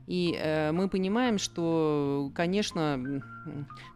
И 0.06 0.36
э, 0.38 0.72
мы 0.72 0.88
понимаем, 0.88 1.38
что, 1.38 2.30
конечно, 2.34 3.22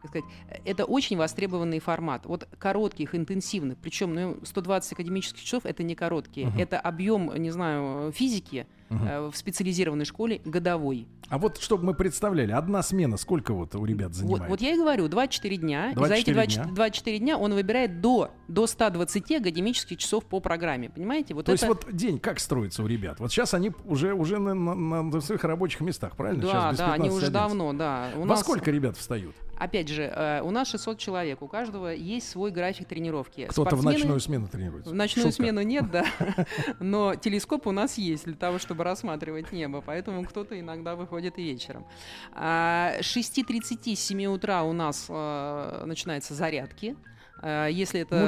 как 0.01 0.09
сказать, 0.11 0.25
это 0.64 0.85
очень 0.85 1.16
востребованный 1.16 1.81
формат. 1.81 2.25
Вот 2.27 2.49
коротких, 2.59 3.14
интенсивных, 3.14 3.77
причем 3.79 4.14
ну, 4.14 4.37
120 4.45 4.92
академических 4.92 5.42
часов 5.42 5.66
это 5.66 5.83
не 5.83 5.95
короткие, 5.97 6.47
Мгм. 6.47 6.59
это 6.61 6.79
объем, 6.81 7.35
не 7.37 7.51
знаю, 7.51 8.12
физики 8.12 8.66
Э, 8.88 9.31
в 9.33 9.37
специализированной 9.37 10.05
школе 10.05 10.40
годовой. 10.44 11.09
А 11.29 11.38
вот 11.38 11.59
чтобы 11.59 11.85
мы 11.85 11.94
представляли, 11.94 12.53
одна 12.53 12.83
смена 12.83 13.16
сколько 13.16 13.53
вот 13.53 13.75
у 13.75 13.85
ребят 13.85 14.09
Вот, 14.11 14.14
занимает? 14.16 14.49
вот 14.49 14.61
я 14.61 14.75
и 14.75 14.77
говорю, 14.77 15.09
24 15.09 15.57
дня. 15.57 15.90
и 15.90 15.94
за 15.96 16.14
эти 16.14 16.31
24 16.33 16.35
24 16.35 16.64
дня. 16.66 16.75
24 16.75 17.18
дня 17.18 17.37
он 17.38 17.55
выбирает 17.55 18.01
до, 18.01 18.31
до 18.46 18.68
120 18.68 19.33
академических 19.33 19.99
часов 19.99 20.25
по 20.25 20.38
программе. 20.38 20.88
Понимаете? 20.88 21.35
Вот 21.35 21.46
То 21.46 21.53
это... 21.53 21.66
есть 21.66 21.85
вот 21.85 21.92
день 21.96 22.20
как 22.20 22.38
строится 22.38 22.85
у 22.85 22.87
ребят? 22.87 23.18
Вот 23.18 23.33
сейчас 23.33 23.55
они 23.55 23.72
уже, 23.87 24.14
уже 24.14 24.38
на, 24.38 24.55
на- 24.55 25.03
на 25.03 25.20
своих 25.20 25.42
рабочих 25.42 25.81
местах, 25.81 26.16
правильно? 26.16 26.42
Да, 26.42 26.49
Сейчас 26.49 26.70
без 26.72 26.79
да, 26.79 26.92
они 26.92 27.09
15-11. 27.09 27.12
уже 27.12 27.31
давно, 27.31 27.72
да. 27.72 28.11
У 28.14 28.20
Во 28.20 28.27
нас, 28.27 28.40
сколько 28.40 28.70
ребят 28.70 28.96
встают? 28.96 29.35
Опять 29.59 29.88
же, 29.88 30.03
э, 30.03 30.40
у 30.42 30.51
нас 30.51 30.69
600 30.69 30.99
человек, 30.99 31.40
у 31.42 31.49
каждого 31.49 31.88
есть 31.88 32.29
свой 32.29 32.51
график 32.51 32.87
тренировки. 32.88 33.47
Кто-то 33.47 33.77
в 33.77 33.81
Спортсмены- 33.81 33.92
ночную 33.92 34.21
смену 34.21 34.49
тренируется. 34.49 34.90
В 34.90 34.95
ночную 34.95 35.29
Шутка. 35.29 35.42
смену 35.42 35.62
нет, 35.62 35.90
да. 35.90 36.05
Но 36.81 37.14
телескоп 37.14 37.66
у 37.66 37.73
нас 37.73 37.97
есть 37.99 38.25
для 38.25 38.35
того, 38.35 38.59
чтобы 38.59 38.85
рассматривать 38.85 39.53
небо. 39.53 39.83
Поэтому 39.85 40.25
кто-то 40.25 40.59
иногда 40.59 40.95
выходит 40.95 41.38
и 41.38 41.42
вечером. 41.42 41.87
А, 42.35 42.95
С 43.01 43.16
6.30 43.16 43.95
с 43.97 44.01
7 44.01 44.27
утра 44.27 44.62
у 44.62 44.73
нас 44.73 45.07
э, 45.09 45.83
начинаются 45.87 46.35
зарядки. 46.35 46.97
Э, 47.42 47.68
Если 47.70 48.01
это 48.01 48.25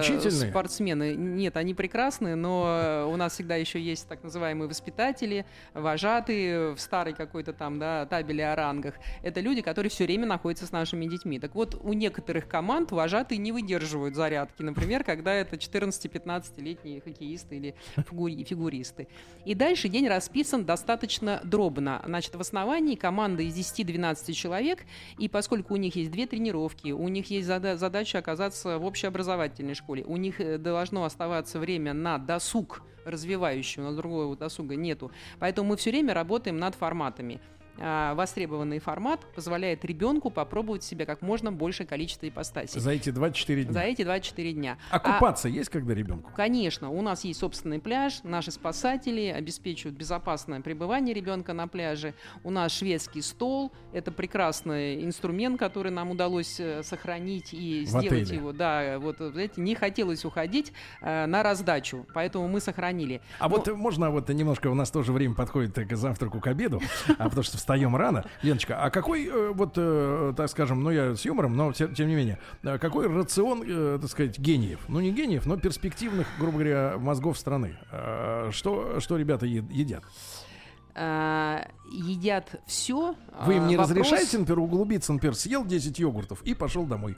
спортсмены, 0.51 1.15
нет, 1.15 1.57
они 1.57 1.75
прекрасные, 1.75 2.35
но 2.35 3.09
у 3.13 3.17
нас 3.17 3.33
всегда 3.35 3.57
еще 3.57 3.81
есть 3.81 4.09
так 4.09 4.23
называемые 4.23 4.69
воспитатели, 4.69 5.45
вожатые 5.75 6.75
в 6.75 6.79
старой 6.81 7.15
какой-то 7.15 7.53
там, 7.53 7.79
да, 7.79 8.07
табели 8.07 8.43
о 8.43 8.55
рангах. 8.55 8.95
Это 9.23 9.41
люди, 9.41 9.63
которые 9.63 9.91
все 9.91 10.05
время 10.05 10.27
находятся 10.27 10.67
с 10.67 10.73
нашими 10.73 11.07
детьми. 11.07 11.39
Так 11.39 11.55
вот, 11.55 11.75
у 11.83 11.93
некоторых 11.93 12.49
команд 12.49 12.93
вожатые 12.93 13.39
не 13.39 13.53
выдерживают 13.53 14.15
зарядки, 14.15 14.63
например, 14.63 15.05
когда 15.05 15.33
это 15.35 15.57
14-15-летние 15.57 17.01
хоккеисты 17.01 17.57
или 17.57 17.75
фигури- 17.97 18.45
фигуристы. 18.45 19.09
И 19.45 19.55
дальше 19.55 19.89
день 19.89 20.09
расписан 20.09 20.65
достаточно 20.65 21.41
дробно. 21.45 22.03
Значит, 22.05 22.35
в 22.35 22.41
основании 22.41 22.95
команда 22.95 23.43
из 23.43 23.55
10-12 23.57 24.33
человек, 24.33 24.81
и 25.19 25.29
поскольку 25.29 25.75
у 25.75 25.77
них 25.77 25.97
есть 25.97 26.11
две 26.11 26.27
тренировки, 26.27 26.91
у 26.91 27.09
них 27.09 27.31
есть 27.31 27.47
зада- 27.49 27.77
задача 27.77 28.19
оказаться 28.19 28.79
в 28.79 28.85
общеобразовательной 28.99 29.75
школе, 29.75 30.05
у 30.05 30.17
них 30.17 30.41
э, 30.41 30.59
должно 30.59 31.05
оставаться 31.05 31.59
время 31.61 31.93
на 31.95 32.19
досуг 32.19 32.83
развивающий, 33.05 33.81
у 33.81 33.87
нас 33.87 33.95
другого 33.95 34.37
досуга 34.37 34.75
нету. 34.77 35.11
Поэтому 35.39 35.71
мы 35.71 35.77
все 35.77 35.91
время 35.91 36.15
работаем 36.15 36.59
над 36.59 36.75
форматами. 36.75 37.41
А, 37.81 38.15
Востребованный 38.15 38.79
формат 38.79 39.21
позволяет 39.35 39.85
ребенку 39.85 40.31
попробовать 40.31 40.83
себя 40.83 41.07
как 41.07 41.23
можно 41.23 41.53
большее 41.53 41.87
количество 41.87 42.29
ипостасей. 42.29 42.81
За 42.81 42.91
эти 42.91 43.11
24 43.11 43.65
дня. 43.65 43.73
За 43.73 43.81
эти 43.81 44.03
24 44.03 44.53
дня. 44.53 44.79
А 44.91 44.97
А- 44.97 45.01
купаться 45.01 45.49
есть 45.49 45.71
когда 45.71 45.95
ребенку? 45.95 46.31
Конечно, 46.37 46.91
у 46.91 47.03
нас 47.03 47.25
есть 47.25 47.41
собственный 47.41 47.79
пляж, 47.79 48.21
наши 48.25 48.51
спасатели 48.51 49.27
обеспечивают 49.27 49.97
безопасное 49.97 50.61
пребывание 50.61 51.15
ребенка 51.15 51.53
на 51.53 51.69
пляже. 51.69 52.15
У 52.45 52.51
нас 52.51 52.73
шведский 52.73 53.23
стол, 53.23 53.73
это 53.93 54.11
прекрасный 54.13 55.05
инструмент, 55.05 55.59
который 55.59 55.93
нам 55.93 56.11
удалось 56.11 56.59
э, 56.61 56.83
сохранить 56.83 57.53
и 57.55 57.85
В 57.85 57.89
сделать 57.89 58.23
отеле. 58.23 58.37
его. 58.37 58.53
Да, 58.53 58.99
вот 58.99 59.17
знаете, 59.19 59.61
не 59.61 59.75
хотелось 59.75 60.25
уходить 60.25 60.73
э, 61.01 61.27
на 61.27 61.43
раздачу, 61.43 62.07
поэтому 62.15 62.49
мы 62.49 62.61
сохранили. 62.61 63.21
А 63.39 63.49
Ну, 63.49 63.57
вот 63.57 63.69
э, 63.69 63.75
можно 63.75 64.11
вот 64.11 64.29
немножко 64.29 64.69
у 64.69 64.75
нас 64.75 64.91
тоже 64.91 65.13
время 65.13 65.35
подходит 65.35 65.75
к 65.75 65.97
завтраку, 65.97 66.41
к 66.41 66.47
обеду, 66.47 66.81
а 67.19 67.25
потому 67.25 67.43
что 67.43 67.57
встаем 67.69 67.95
рано. 67.97 68.25
Леночка, 68.43 68.83
а 68.83 68.89
какой 68.89 69.27
э, 69.27 69.51
вот, 69.53 69.75
э, 69.77 70.33
так 70.35 70.49
скажем, 70.49 70.83
ну 70.83 70.91
я 70.91 71.15
с 71.15 71.25
юмором, 71.27 71.55
но 71.55 71.71
те- 71.73 71.89
тем 71.89 72.09
не 72.09 72.15
менее, 72.15 72.39
э, 72.63 72.79
какой 72.79 73.09
рацион, 73.15 74.01
так 74.01 74.09
сказать, 74.11 74.39
гениев? 74.39 74.81
Ну 74.89 75.01
не 75.01 75.13
гениев, 75.13 75.45
но 75.45 75.59
перспективных, 75.59 76.27
грубо 76.39 76.55
говоря, 76.55 76.95
мозгов 76.99 77.37
страны. 77.39 77.77
Э, 77.93 78.49
Что, 78.53 79.01
что 79.01 79.19
ребята 79.19 79.45
едят? 79.45 80.03
Э, 80.99 81.65
едят 81.91 82.61
все. 82.67 83.15
Вы 83.43 83.57
им 83.57 83.67
не 83.67 83.77
разрешаете, 83.77 84.39
например, 84.39 84.61
углубиться, 84.61 85.13
например, 85.13 85.35
съел 85.35 85.65
10 85.65 85.99
йогуртов 85.99 86.43
и 86.43 86.55
пошел 86.55 86.85
домой. 86.85 87.17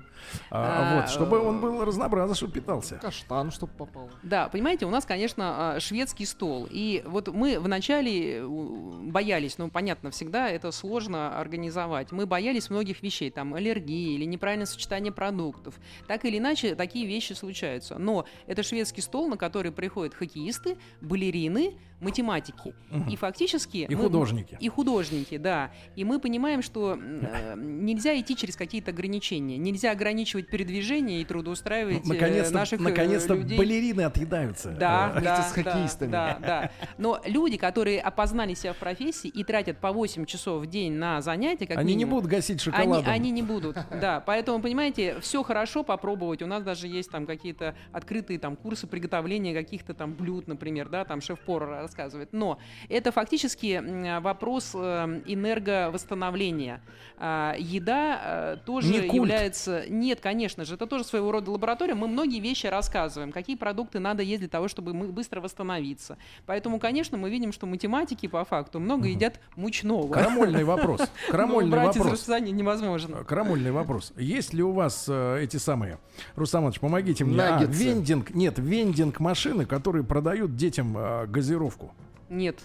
А, 0.51 0.97
А, 0.97 1.01
вот, 1.01 1.11
чтобы 1.11 1.39
он 1.39 1.61
был 1.61 1.85
разнообразен, 1.85 2.35
чтобы 2.35 2.53
питался. 2.53 2.97
Каштан, 2.97 3.51
чтобы 3.51 3.73
попал. 3.73 4.11
Да, 4.23 4.49
понимаете, 4.49 4.87
у 4.87 4.91
нас, 4.91 5.05
конечно, 5.05 5.75
а, 5.75 5.81
шведский 5.81 6.27
стол. 6.27 6.69
И 6.71 7.03
вот 7.07 7.29
мы 7.29 7.59
вначале 7.59 8.39
э, 8.39 8.47
боялись, 8.47 9.59
ну, 9.59 9.71
понятно, 9.71 10.11
всегда 10.11 10.49
это 10.49 10.71
сложно 10.71 11.39
организовать. 11.39 12.13
Мы 12.13 12.27
боялись 12.27 12.71
многих 12.71 13.03
вещей, 13.03 13.31
там, 13.31 13.55
аллергии 13.55 14.15
или 14.15 14.25
неправильное 14.25 14.67
сочетание 14.67 15.13
продуктов. 15.13 15.75
Так 16.07 16.25
или 16.25 16.39
иначе, 16.39 16.75
такие 16.75 17.07
вещи 17.07 17.33
случаются. 17.33 17.99
Но 17.99 18.27
это 18.47 18.63
шведский 18.63 19.01
стол, 19.01 19.29
на 19.29 19.37
который 19.37 19.73
приходят 19.73 20.15
хоккеисты, 20.15 20.77
балерины, 21.01 21.75
математики. 22.01 22.75
И 23.11 23.17
фактически... 23.17 23.87
И 23.89 23.95
мы- 23.95 24.05
художники. 24.05 24.57
И 24.61 24.69
художники, 24.69 25.37
да. 25.37 25.71
И 25.97 26.05
мы 26.05 26.19
понимаем, 26.19 26.63
что 26.63 26.99
э, 27.01 27.55
нельзя 27.57 28.19
идти 28.19 28.37
через 28.37 28.57
какие-то 28.57 28.91
ограничения. 28.91 29.57
Нельзя 29.59 29.91
ограничивать 29.93 30.49
передвижение 30.49 31.21
и 31.21 31.25
трудоустраивать 31.25 32.05
э, 32.05 32.09
Наконец-то, 32.09 32.55
наших 32.55 32.81
э, 32.81 32.83
наконец-то 32.83 33.35
людей. 33.35 33.59
балерины 33.59 34.03
отъедаются. 34.03 34.71
Да, 34.71 35.13
Э, 35.15 35.21
да, 35.21 35.43
с 35.43 35.53
да, 35.55 35.63
хоккеистами. 35.63 36.11
Да, 36.11 36.39
да. 36.41 36.71
Но 36.99 37.21
люди, 37.27 37.57
которые 37.57 38.01
опознали 38.01 38.55
себя 38.55 38.73
в 38.73 38.77
профессии 38.79 39.29
и 39.29 39.45
тратят 39.45 39.79
по 39.79 39.93
8 39.93 40.25
часов 40.27 40.63
в 40.63 40.67
день 40.67 40.93
на 40.95 41.21
занятия, 41.21 41.67
как 41.67 41.79
Они 41.79 41.93
не 41.93 41.97
минимум, 41.99 42.17
будут 42.21 42.31
гасить 42.31 42.51
они, 42.67 42.77
шоколадом. 42.77 43.13
они 43.13 43.31
не 43.31 43.43
будут, 43.43 43.77
да. 44.01 44.21
Поэтому, 44.25 44.61
понимаете, 44.61 45.21
все 45.21 45.43
хорошо 45.43 45.83
попробовать. 45.83 46.43
У 46.43 46.47
нас 46.47 46.63
даже 46.63 46.87
есть 46.89 47.11
там 47.11 47.27
какие-то 47.27 47.75
открытые 47.93 48.39
там 48.39 48.57
курсы 48.57 48.87
приготовления 48.87 49.55
каких-то 49.55 49.95
там 49.95 50.15
блюд, 50.15 50.47
например, 50.49 50.89
да, 50.89 51.05
там 51.05 51.21
шеф-повар 51.21 51.90
рассказывает. 51.91 52.33
Но 52.33 52.59
это 52.89 53.13
фактически 53.13 54.21
вопрос 54.21 54.73
э, 54.75 55.23
энерговосстановления. 55.27 56.81
А, 57.19 57.55
Еда 57.59 58.21
э, 58.23 58.57
тоже 58.65 58.89
Не 58.89 59.15
является... 59.15 59.85
Нет, 59.89 60.21
конечно 60.21 60.65
же, 60.65 60.75
это 60.75 60.87
тоже 60.87 61.05
своего 61.05 61.33
рода 61.33 61.51
лаборатория. 61.51 61.95
Мы 61.95 62.09
многие 62.09 62.41
вещи 62.41 62.67
рассказываем, 62.67 63.33
какие 63.33 63.57
продукты 63.57 63.99
надо 63.99 64.23
есть 64.23 64.41
для 64.41 64.49
того, 64.49 64.69
чтобы 64.69 64.95
мы 64.95 65.09
быстро 65.09 65.41
восстановиться. 65.41 66.17
Поэтому, 66.47 66.79
конечно, 66.79 67.19
мы 67.19 67.31
видим, 67.31 67.53
что 67.53 67.67
математики 67.67 68.27
по 68.27 68.45
факту 68.45 68.81
много 68.81 69.09
едят 69.09 69.41
мучного. 69.57 70.13
Крамольный 70.13 70.65
вопрос. 70.65 71.01
Крамольный 71.29 71.91
из 71.91 71.97
вопрос. 71.97 72.29
невозможно. 72.29 73.25
Крамольный 73.25 73.73
вопрос. 73.73 74.13
Есть 74.17 74.55
ли 74.55 74.63
у 74.63 74.73
вас 74.73 75.07
э, 75.09 75.43
эти 75.43 75.57
самые, 75.57 75.99
Рустам 76.37 76.63
Иванович, 76.63 76.81
помогите 76.81 77.25
мне, 77.25 77.41
а, 77.41 77.65
вендинг, 77.65 78.31
нет, 78.31 78.59
вендинг 78.59 79.21
машины, 79.21 79.67
которые 79.67 80.05
продают 80.05 80.57
детям 80.57 80.97
э, 80.97 81.27
газировку? 81.27 81.80
Нет. 82.29 82.59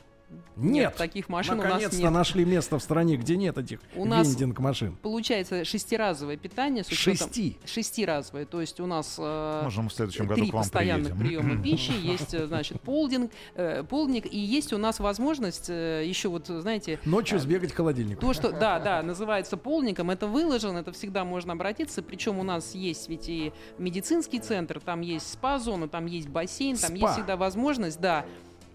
Нет. 0.58 0.96
таких 0.96 1.30
машин 1.30 1.54
у 1.54 1.58
нас 1.58 1.66
Наконец-то 1.74 1.98
нет. 2.02 2.12
нашли 2.12 2.46
место 2.46 2.80
в 2.80 2.84
стране, 2.84 3.16
где 3.16 3.38
нет 3.38 3.58
этих 3.58 3.80
У 3.96 4.06
нас- 4.06 4.28
вендинг 4.28 4.60
машин. 4.60 4.98
Получается 5.02 5.64
шестиразовое 5.64 6.36
питание 6.36 6.84
с 6.84 6.88
учетом... 6.88 7.28
Шести. 7.28 7.58
Шестиразовое. 7.66 8.46
То 8.46 8.60
есть 8.60 8.80
у 8.80 8.86
нас 8.88 9.16
э, 9.20 9.62
Можем 9.64 9.90
в 9.90 9.94
следующем 9.94 10.26
году 10.28 10.42
три 10.42 10.50
к 10.50 10.54
вам 10.54 10.64
постоянных 10.64 11.16
приедем. 11.16 11.42
приема 11.44 11.64
пищи, 11.64 11.92
есть, 11.92 12.34
э, 12.34 12.48
значит, 12.48 12.82
полдинг, 12.82 13.32
э, 13.54 13.84
полдник, 13.84 14.26
и 14.26 14.38
есть 14.40 14.74
у 14.74 14.78
нас 14.78 15.00
возможность 15.00 15.70
э, 15.70 16.04
еще 16.06 16.30
вот, 16.30 16.48
знаете, 16.48 17.00
Ночью 17.06 17.40
сбегать 17.40 17.72
к 17.72 17.76
холодильнику. 17.76 18.20
То, 18.22 18.34
что, 18.34 18.52
да, 18.52 18.80
да, 18.80 19.04
называется 19.04 19.58
полником, 19.58 20.10
это 20.10 20.26
выложено, 20.28 20.80
это 20.80 20.92
всегда 20.92 21.24
можно 21.24 21.54
обратиться. 21.54 22.02
Причем 22.02 22.40
у 22.40 22.44
нас 22.44 22.74
есть 22.74 23.10
ведь 23.10 23.30
и 23.30 23.54
медицинский 23.78 24.40
центр, 24.40 24.80
там 24.80 25.02
есть 25.02 25.32
спа-зона, 25.32 25.88
там 25.88 26.08
есть 26.08 26.28
бассейн, 26.30 26.78
там 26.78 26.96
Спа. 26.98 26.98
есть 27.08 27.14
всегда 27.14 27.38
возможность, 27.38 28.00
да, 28.02 28.26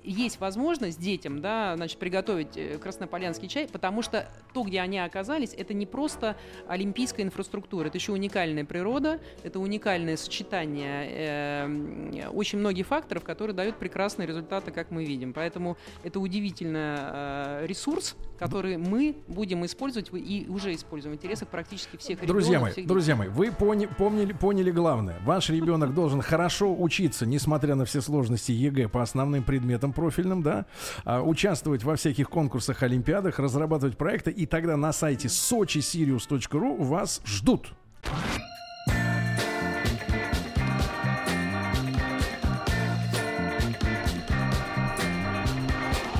есть 0.02 0.40
возможность 0.40 1.00
детям, 1.00 1.40
да, 1.40 1.74
значит, 1.76 1.98
приготовить 1.98 2.56
э, 2.56 2.78
краснополянский 2.78 3.48
чай, 3.48 3.68
потому 3.70 4.02
что 4.02 4.28
то, 4.52 4.62
где 4.62 4.80
они 4.80 4.98
оказались, 4.98 5.54
это 5.56 5.74
не 5.74 5.86
просто 5.86 6.36
олимпийская 6.68 7.24
инфраструктура, 7.24 7.88
это 7.88 7.98
еще 7.98 8.12
уникальная 8.12 8.64
природа, 8.64 9.20
это 9.42 9.60
уникальное 9.60 10.16
сочетание 10.16 11.08
э, 11.10 12.28
очень 12.32 12.58
многих 12.58 12.86
факторов, 12.86 13.24
которые 13.24 13.54
дают 13.54 13.76
прекрасные 13.76 14.26
результаты, 14.26 14.70
как 14.70 14.90
мы 14.90 15.04
видим. 15.04 15.32
Поэтому 15.32 15.76
это 16.02 16.20
удивительный 16.20 16.96
э, 16.98 17.66
ресурс, 17.66 18.16
который 18.38 18.78
мы 18.78 19.16
будем 19.28 19.64
использовать 19.66 20.10
и 20.12 20.46
уже 20.48 20.74
используем 20.74 21.14
в 21.14 21.18
интересах 21.18 21.48
практически 21.48 21.96
всех 21.96 22.20
Друзья 22.20 22.52
регионов, 22.52 22.62
мои, 22.62 22.72
всех 22.72 22.86
друзья 22.86 23.16
мои, 23.16 23.28
вы 23.28 23.52
пони- 23.52 23.86
помнили, 23.86 24.32
поняли 24.32 24.70
главное. 24.70 25.18
Ваш 25.24 25.50
ребенок 25.50 25.94
должен 25.94 26.22
хорошо 26.22 26.74
учиться, 26.74 27.26
несмотря 27.26 27.74
на 27.74 27.84
все 27.84 28.00
сложности 28.00 28.52
ЕГЭ 28.52 28.88
по 28.88 29.02
основным 29.02 29.42
предметам 29.42 29.89
профильным, 29.92 30.42
да, 30.42 30.66
а, 31.04 31.22
участвовать 31.22 31.84
во 31.84 31.96
всяких 31.96 32.28
конкурсах, 32.28 32.82
олимпиадах, 32.82 33.38
разрабатывать 33.38 33.96
проекты, 33.96 34.30
и 34.30 34.46
тогда 34.46 34.76
на 34.76 34.92
сайте 34.92 35.28
sochisirius.ru 35.28 36.82
вас 36.84 37.20
ждут. 37.24 37.72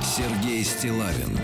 Сергей 0.03 0.63
Стилавин 0.63 1.39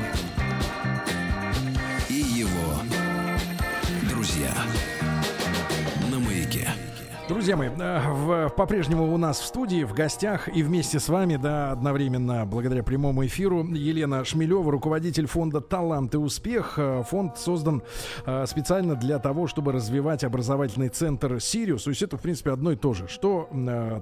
Друзья 7.48 7.56
мои, 7.56 7.70
э, 7.70 8.12
в- 8.12 8.50
по-прежнему 8.50 9.14
у 9.14 9.18
нас 9.18 9.40
в 9.40 9.46
студии, 9.46 9.86
в 9.86 9.94
гостях 9.94 10.54
и 10.54 10.64
вместе 10.64 11.00
с 11.00 11.08
вами, 11.08 11.38
да, 11.38 11.72
одновременно, 11.72 12.46
благодаря 12.46 12.84
прямому 12.84 13.26
эфиру, 13.26 13.64
Елена 13.64 14.26
Шмелева, 14.26 14.70
руководитель 14.70 15.28
фонда 15.28 15.62
«Талант 15.62 16.14
и 16.14 16.18
успех». 16.18 16.74
Э, 16.76 17.04
Фонд 17.10 17.38
создан 17.38 17.84
э, 18.26 18.46
специально 18.48 18.96
для 18.96 19.18
того, 19.20 19.48
чтобы 19.48 19.72
развивать 19.72 20.26
образовательный 20.26 20.90
центр 20.90 21.40
«Сириус». 21.40 21.84
То 21.84 21.92
есть 21.92 22.02
это, 22.02 22.18
в 22.18 22.22
принципе, 22.22 22.52
одно 22.52 22.74
и 22.74 22.76
то 22.76 22.94
же. 22.94 23.08
Что 23.08 23.48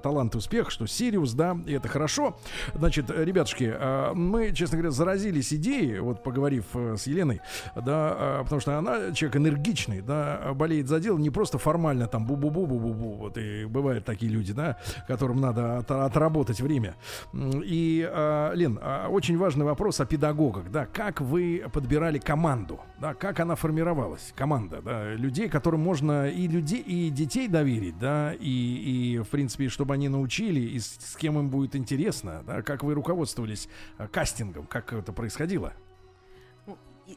«Талант 0.01 0.33
и 0.33 0.39
успех», 0.39 0.71
что 0.71 0.87
«Сириус», 0.87 1.33
да, 1.33 1.55
и 1.67 1.73
это 1.73 1.87
хорошо. 1.87 2.39
Значит, 2.73 3.11
ребятушки, 3.11 3.71
мы, 4.15 4.53
честно 4.53 4.77
говоря, 4.79 4.89
заразились 4.89 5.53
идеей, 5.53 5.99
вот 5.99 6.23
поговорив 6.23 6.65
с 6.73 7.05
Еленой, 7.05 7.41
да, 7.75 8.39
потому 8.43 8.59
что 8.59 8.79
она 8.79 9.11
человек 9.13 9.37
энергичный, 9.37 10.01
да, 10.01 10.51
болеет 10.55 10.87
за 10.87 10.99
дело 10.99 11.19
не 11.19 11.29
просто 11.29 11.59
формально 11.59 12.07
там 12.07 12.25
бу-бу-бу-бу-бу-бу, 12.25 13.17
вот 13.17 13.34
и 13.37 13.65
бывают 13.65 14.05
такие 14.05 14.31
люди, 14.31 14.53
да, 14.53 14.77
которым 15.07 15.41
надо 15.41 15.79
от- 15.79 15.91
отработать 15.91 16.61
время. 16.61 16.95
И, 17.33 18.07
э, 18.09 18.51
Лен, 18.55 18.79
а, 18.81 19.07
очень 19.09 19.37
важный 19.37 19.65
вопрос 19.65 19.99
о 19.99 20.05
педагогах, 20.05 20.71
да, 20.71 20.85
как 20.85 21.21
вы 21.21 21.63
подбирали 21.71 22.19
команду, 22.19 22.79
да, 22.99 23.13
как 23.13 23.39
она 23.39 23.55
формировалась, 23.55 24.33
команда, 24.35 24.81
да, 24.81 25.13
людей, 25.13 25.49
которым 25.49 25.81
можно 25.81 26.27
и 26.29 26.47
людей, 26.47 26.81
и 26.81 27.09
детей 27.09 27.47
доверить, 27.47 27.97
да, 27.99 28.33
и, 28.33 29.15
и 29.15 29.19
в 29.19 29.27
принципе, 29.29 29.69
чтобы 29.69 29.93
они 29.93 30.09
научили, 30.09 30.59
и 30.61 30.79
с, 30.79 30.97
с 30.99 31.15
кем 31.15 31.37
им 31.39 31.49
будет 31.49 31.75
интересно, 31.75 32.43
да, 32.45 32.61
как 32.61 32.83
вы 32.83 32.93
руководствовались 32.93 33.67
э, 33.97 34.07
кастингом, 34.11 34.65
как 34.67 34.93
это 34.93 35.13
происходило? 35.13 35.73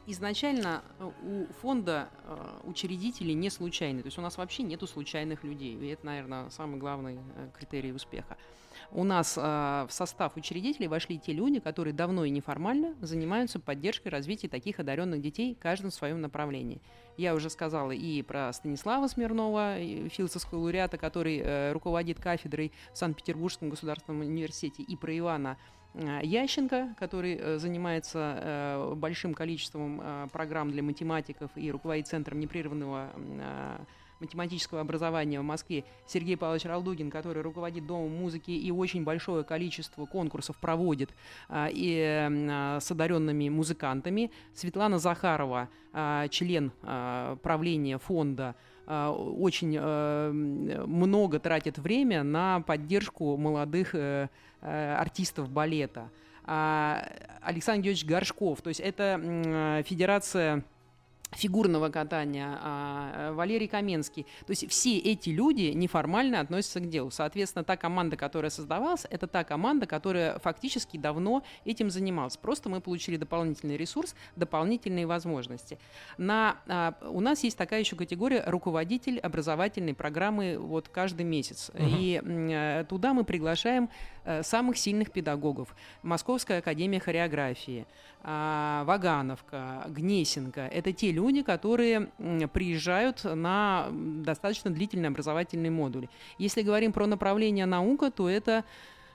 Изначально 0.07 0.83
э, 0.99 1.11
у 1.23 1.53
фонда 1.61 2.11
э, 2.25 2.61
учредители 2.65 3.33
не 3.33 3.49
случайны. 3.49 4.03
То 4.03 4.09
есть 4.09 4.19
у 4.19 4.21
нас 4.21 4.37
вообще 4.37 4.63
нету 4.63 4.87
случайных 4.87 5.45
людей. 5.45 5.75
И 5.77 5.87
это, 5.89 6.05
наверное, 6.05 6.51
самый 6.51 6.79
главный 6.79 7.19
э, 7.37 7.49
критерий 7.57 7.93
успеха. 7.93 8.37
У 8.91 9.05
нас 9.05 9.37
в 9.37 9.89
состав 9.91 10.37
учредителей 10.37 10.89
вошли 10.89 11.19
те 11.19 11.33
люди, 11.33 11.61
которые 11.61 11.93
давно 11.93 12.25
и 12.25 12.31
неформально 12.31 12.95
занимаются 13.03 13.61
поддержкой 13.61 14.09
развития 14.09 14.49
таких 14.49 14.81
одаренных 14.81 15.21
детей, 15.21 15.59
в 15.61 15.91
своем 15.91 16.23
направлении. 16.23 16.81
Я 17.19 17.35
уже 17.35 17.51
сказала 17.51 17.91
и 17.91 18.23
про 18.23 18.51
Станислава 18.53 19.09
Смирнова, 19.09 19.79
и 19.79 20.09
философского 20.09 20.61
лауреата, 20.61 20.97
который 20.97 21.73
руководит 21.73 22.19
кафедрой 22.19 22.73
в 22.95 22.97
Санкт-Петербургском 22.97 23.69
государственном 23.69 24.21
университете, 24.21 24.85
и 24.85 24.97
про 24.97 25.19
Ивана 25.19 25.59
Ященко, 26.23 26.95
который 26.99 27.37
э, 27.37 27.59
занимается 27.59 28.39
э, 28.41 28.95
большим 28.95 29.35
количеством 29.35 30.01
э, 30.03 30.29
программ 30.33 30.71
для 30.71 30.83
математиков 30.83 31.51
и 31.57 31.71
руководит 31.73 32.07
Центром 32.07 32.39
непрерывного 32.39 33.11
э, 33.17 33.79
математического 34.21 34.81
образования 34.81 35.41
в 35.41 35.45
Москве, 35.45 35.85
Сергей 36.07 36.37
Павлович 36.37 36.65
Ралдугин, 36.65 37.11
который 37.11 37.43
руководит 37.43 37.87
Домом 37.87 38.17
музыки 38.17 38.51
и 38.51 38.71
очень 38.71 39.05
большое 39.05 39.45
количество 39.45 40.07
конкурсов 40.07 40.57
проводит 40.57 41.11
и 41.49 42.77
с 42.81 42.91
одаренными 42.91 43.49
музыкантами, 43.49 44.33
Светлана 44.55 44.99
Захарова, 44.99 45.69
член 46.31 46.73
правления 46.81 47.99
фонда, 47.99 48.57
очень 48.89 49.77
э, 49.77 49.81
м, 49.81 50.91
много 50.91 51.39
тратит 51.39 51.79
время 51.79 52.23
на 52.23 52.61
поддержку 52.61 53.37
молодых 53.37 53.95
э, 53.95 54.29
э, 54.63 54.95
артистов 54.95 55.51
балета. 55.51 56.11
А, 56.45 57.07
Александр 57.43 57.83
Георгиевич 57.85 58.07
Горшков, 58.07 58.63
то 58.63 58.69
есть 58.69 58.81
это 58.81 59.21
э, 59.23 59.83
федерация 59.85 60.65
фигурного 61.33 61.91
катания, 61.91 62.59
а, 62.61 63.31
э, 63.31 63.33
Валерий 63.33 63.69
Каменский. 63.69 64.25
То 64.47 64.51
есть 64.51 64.69
все 64.69 64.99
эти 64.99 65.31
люди 65.31 65.73
неформально 65.75 66.41
относятся 66.41 66.81
к 66.81 66.89
делу. 66.89 67.11
Соответственно, 67.11 67.65
та 67.65 67.77
команда, 67.77 68.17
которая 68.17 68.51
создавалась, 68.51 69.07
это 69.11 69.27
та 69.27 69.45
команда, 69.45 69.87
которая 69.87 70.39
фактически 70.39 70.97
давно 70.97 71.45
этим 71.65 71.91
занималась. 71.91 72.37
Просто 72.37 72.69
мы 72.69 72.81
получили 72.81 73.17
дополнительный 73.17 73.77
ресурс, 73.77 74.15
дополнительные 74.37 75.07
возможности. 75.07 75.79
На, 76.17 76.57
а, 76.67 76.95
у 77.03 77.21
нас 77.21 77.45
есть 77.45 77.59
такая 77.59 77.81
еще 77.81 77.97
категория 77.97 78.43
руководитель 78.47 79.19
образовательной 79.19 79.95
программы 79.95 80.57
вот 80.59 80.89
каждый 80.89 81.25
месяц. 81.25 81.71
И 81.75 82.21
м, 82.25 82.49
э, 82.49 82.87
туда 82.89 83.13
мы 83.13 83.25
приглашаем 83.25 83.91
э, 84.25 84.43
самых 84.43 84.79
сильных 84.79 85.11
педагогов. 85.11 85.75
Московская 86.03 86.59
академия 86.59 87.01
хореографии, 87.01 87.87
а, 88.23 88.85
Вагановка, 88.85 89.85
Гнесинка. 89.89 90.63
Это 90.63 90.93
те 90.93 91.13
люди, 91.19 91.43
которые 91.43 92.11
приезжают 92.53 93.25
на 93.25 93.89
достаточно 93.93 94.71
длительный 94.71 95.09
образовательный 95.09 95.71
модуль. 95.71 96.07
Если 96.39 96.63
говорим 96.63 96.93
про 96.93 97.07
направление 97.07 97.67
наука, 97.67 98.13
то 98.13 98.29
это 98.29 98.65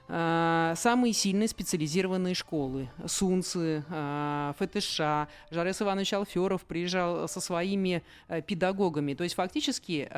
а, 0.09 0.73
самые 0.75 1.13
сильные 1.13 1.47
специализированные 1.47 2.35
школы. 2.35 2.89
Сунцы, 3.07 3.85
а, 3.89 4.53
ФТШ, 4.59 5.29
Жарес 5.49 5.81
Иванович 5.81 6.13
Алферов 6.13 6.63
приезжал 6.63 7.27
со 7.29 7.39
своими 7.39 8.03
э, 8.27 8.41
педагогами. 8.41 9.13
То 9.13 9.23
есть 9.23 9.35
фактически 9.35 10.09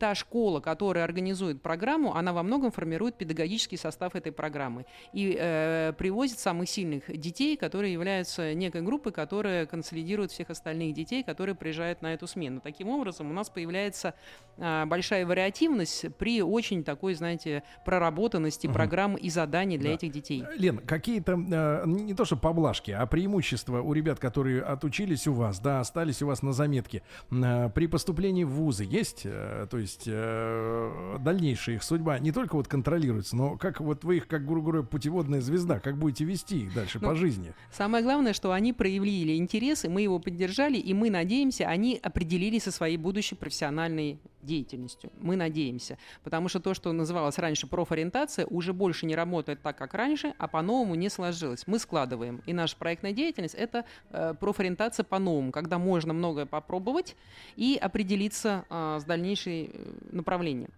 та 0.00 0.14
школа, 0.14 0.60
которая 0.60 1.04
организует 1.04 1.62
программу, 1.62 2.16
она 2.16 2.32
во 2.32 2.42
многом 2.42 2.72
формирует 2.72 3.16
педагогический 3.16 3.76
состав 3.76 4.16
этой 4.16 4.32
программы 4.32 4.86
и 5.12 5.36
э, 5.38 5.92
привозит 5.98 6.38
самых 6.38 6.70
сильных 6.70 7.04
детей, 7.20 7.56
которые 7.56 7.92
являются 7.92 8.54
некой 8.54 8.80
группой, 8.80 9.12
которая 9.12 9.66
консолидирует 9.66 10.32
всех 10.32 10.48
остальных 10.48 10.94
детей, 10.94 11.22
которые 11.22 11.54
приезжают 11.54 12.00
на 12.00 12.14
эту 12.14 12.26
смену. 12.26 12.60
Таким 12.62 12.88
образом, 12.88 13.30
у 13.30 13.34
нас 13.34 13.50
появляется 13.50 14.14
э, 14.56 14.86
большая 14.86 15.26
вариативность 15.26 16.06
при 16.16 16.42
очень 16.42 16.82
такой, 16.82 17.12
знаете, 17.12 17.62
проработанности 17.84 18.68
угу. 18.68 18.74
программ 18.74 19.16
и 19.16 19.28
заданий 19.28 19.76
для 19.76 19.90
да. 19.90 19.96
этих 19.96 20.12
детей. 20.12 20.44
Лен, 20.56 20.78
какие-то 20.78 21.32
э, 21.32 21.82
не 21.86 22.14
то 22.14 22.24
что 22.24 22.36
поблажки, 22.36 22.90
а 22.90 23.04
преимущества 23.04 23.82
у 23.82 23.92
ребят, 23.92 24.18
которые 24.18 24.62
отучились 24.62 25.26
у 25.26 25.34
вас, 25.34 25.60
да, 25.60 25.80
остались 25.80 26.22
у 26.22 26.26
вас 26.26 26.40
на 26.40 26.54
заметке, 26.54 27.02
э, 27.30 27.68
при 27.74 27.86
поступлении 27.86 28.44
в 28.44 28.50
вузы 28.50 28.84
есть, 28.84 29.22
э, 29.24 29.66
то 29.70 29.76
есть 29.76 29.89
есть 29.90 30.04
э, 30.06 31.16
дальнейшая 31.20 31.76
их 31.76 31.82
судьба 31.82 32.18
не 32.18 32.32
только 32.32 32.54
вот 32.54 32.68
контролируется, 32.68 33.36
но 33.36 33.56
как 33.56 33.80
вот 33.80 34.04
вы 34.04 34.18
их, 34.18 34.28
как, 34.28 34.46
грубо 34.46 34.70
говоря, 34.70 34.86
путеводная 34.86 35.40
звезда, 35.40 35.80
как 35.80 35.98
будете 35.98 36.24
вести 36.24 36.64
их 36.64 36.74
дальше 36.74 36.98
ну, 37.00 37.08
по 37.08 37.14
жизни? 37.14 37.52
Самое 37.72 38.04
главное, 38.04 38.32
что 38.32 38.52
они 38.52 38.72
проявили 38.72 39.36
интерес, 39.36 39.84
и 39.84 39.88
мы 39.88 40.02
его 40.02 40.18
поддержали, 40.18 40.76
и 40.76 40.94
мы 40.94 41.10
надеемся, 41.10 41.66
они 41.66 41.98
определились 42.02 42.64
со 42.64 42.72
своей 42.72 42.96
будущей 42.96 43.34
профессиональной 43.34 44.18
деятельностью. 44.42 45.10
Мы 45.20 45.36
надеемся. 45.36 45.98
Потому 46.24 46.48
что 46.48 46.60
то, 46.60 46.74
что 46.74 46.92
называлось 46.92 47.38
раньше 47.38 47.66
профориентация, 47.66 48.46
уже 48.46 48.72
больше 48.72 49.06
не 49.06 49.14
работает 49.14 49.62
так, 49.62 49.76
как 49.76 49.94
раньше, 49.94 50.34
а 50.38 50.48
по-новому 50.48 50.94
не 50.94 51.08
сложилось. 51.08 51.66
Мы 51.66 51.78
складываем. 51.78 52.42
И 52.46 52.52
наша 52.52 52.76
проектная 52.76 53.12
деятельность— 53.12 53.54
это 53.58 53.84
э, 54.10 54.34
профориентация 54.38 55.04
по-новому, 55.04 55.52
когда 55.52 55.78
можно 55.78 56.12
многое 56.12 56.46
попробовать 56.46 57.16
и 57.56 57.78
определиться 57.80 58.64
э, 58.70 58.98
с 59.00 59.04
дальнейшей 59.04 59.70
направлением. 60.12 60.70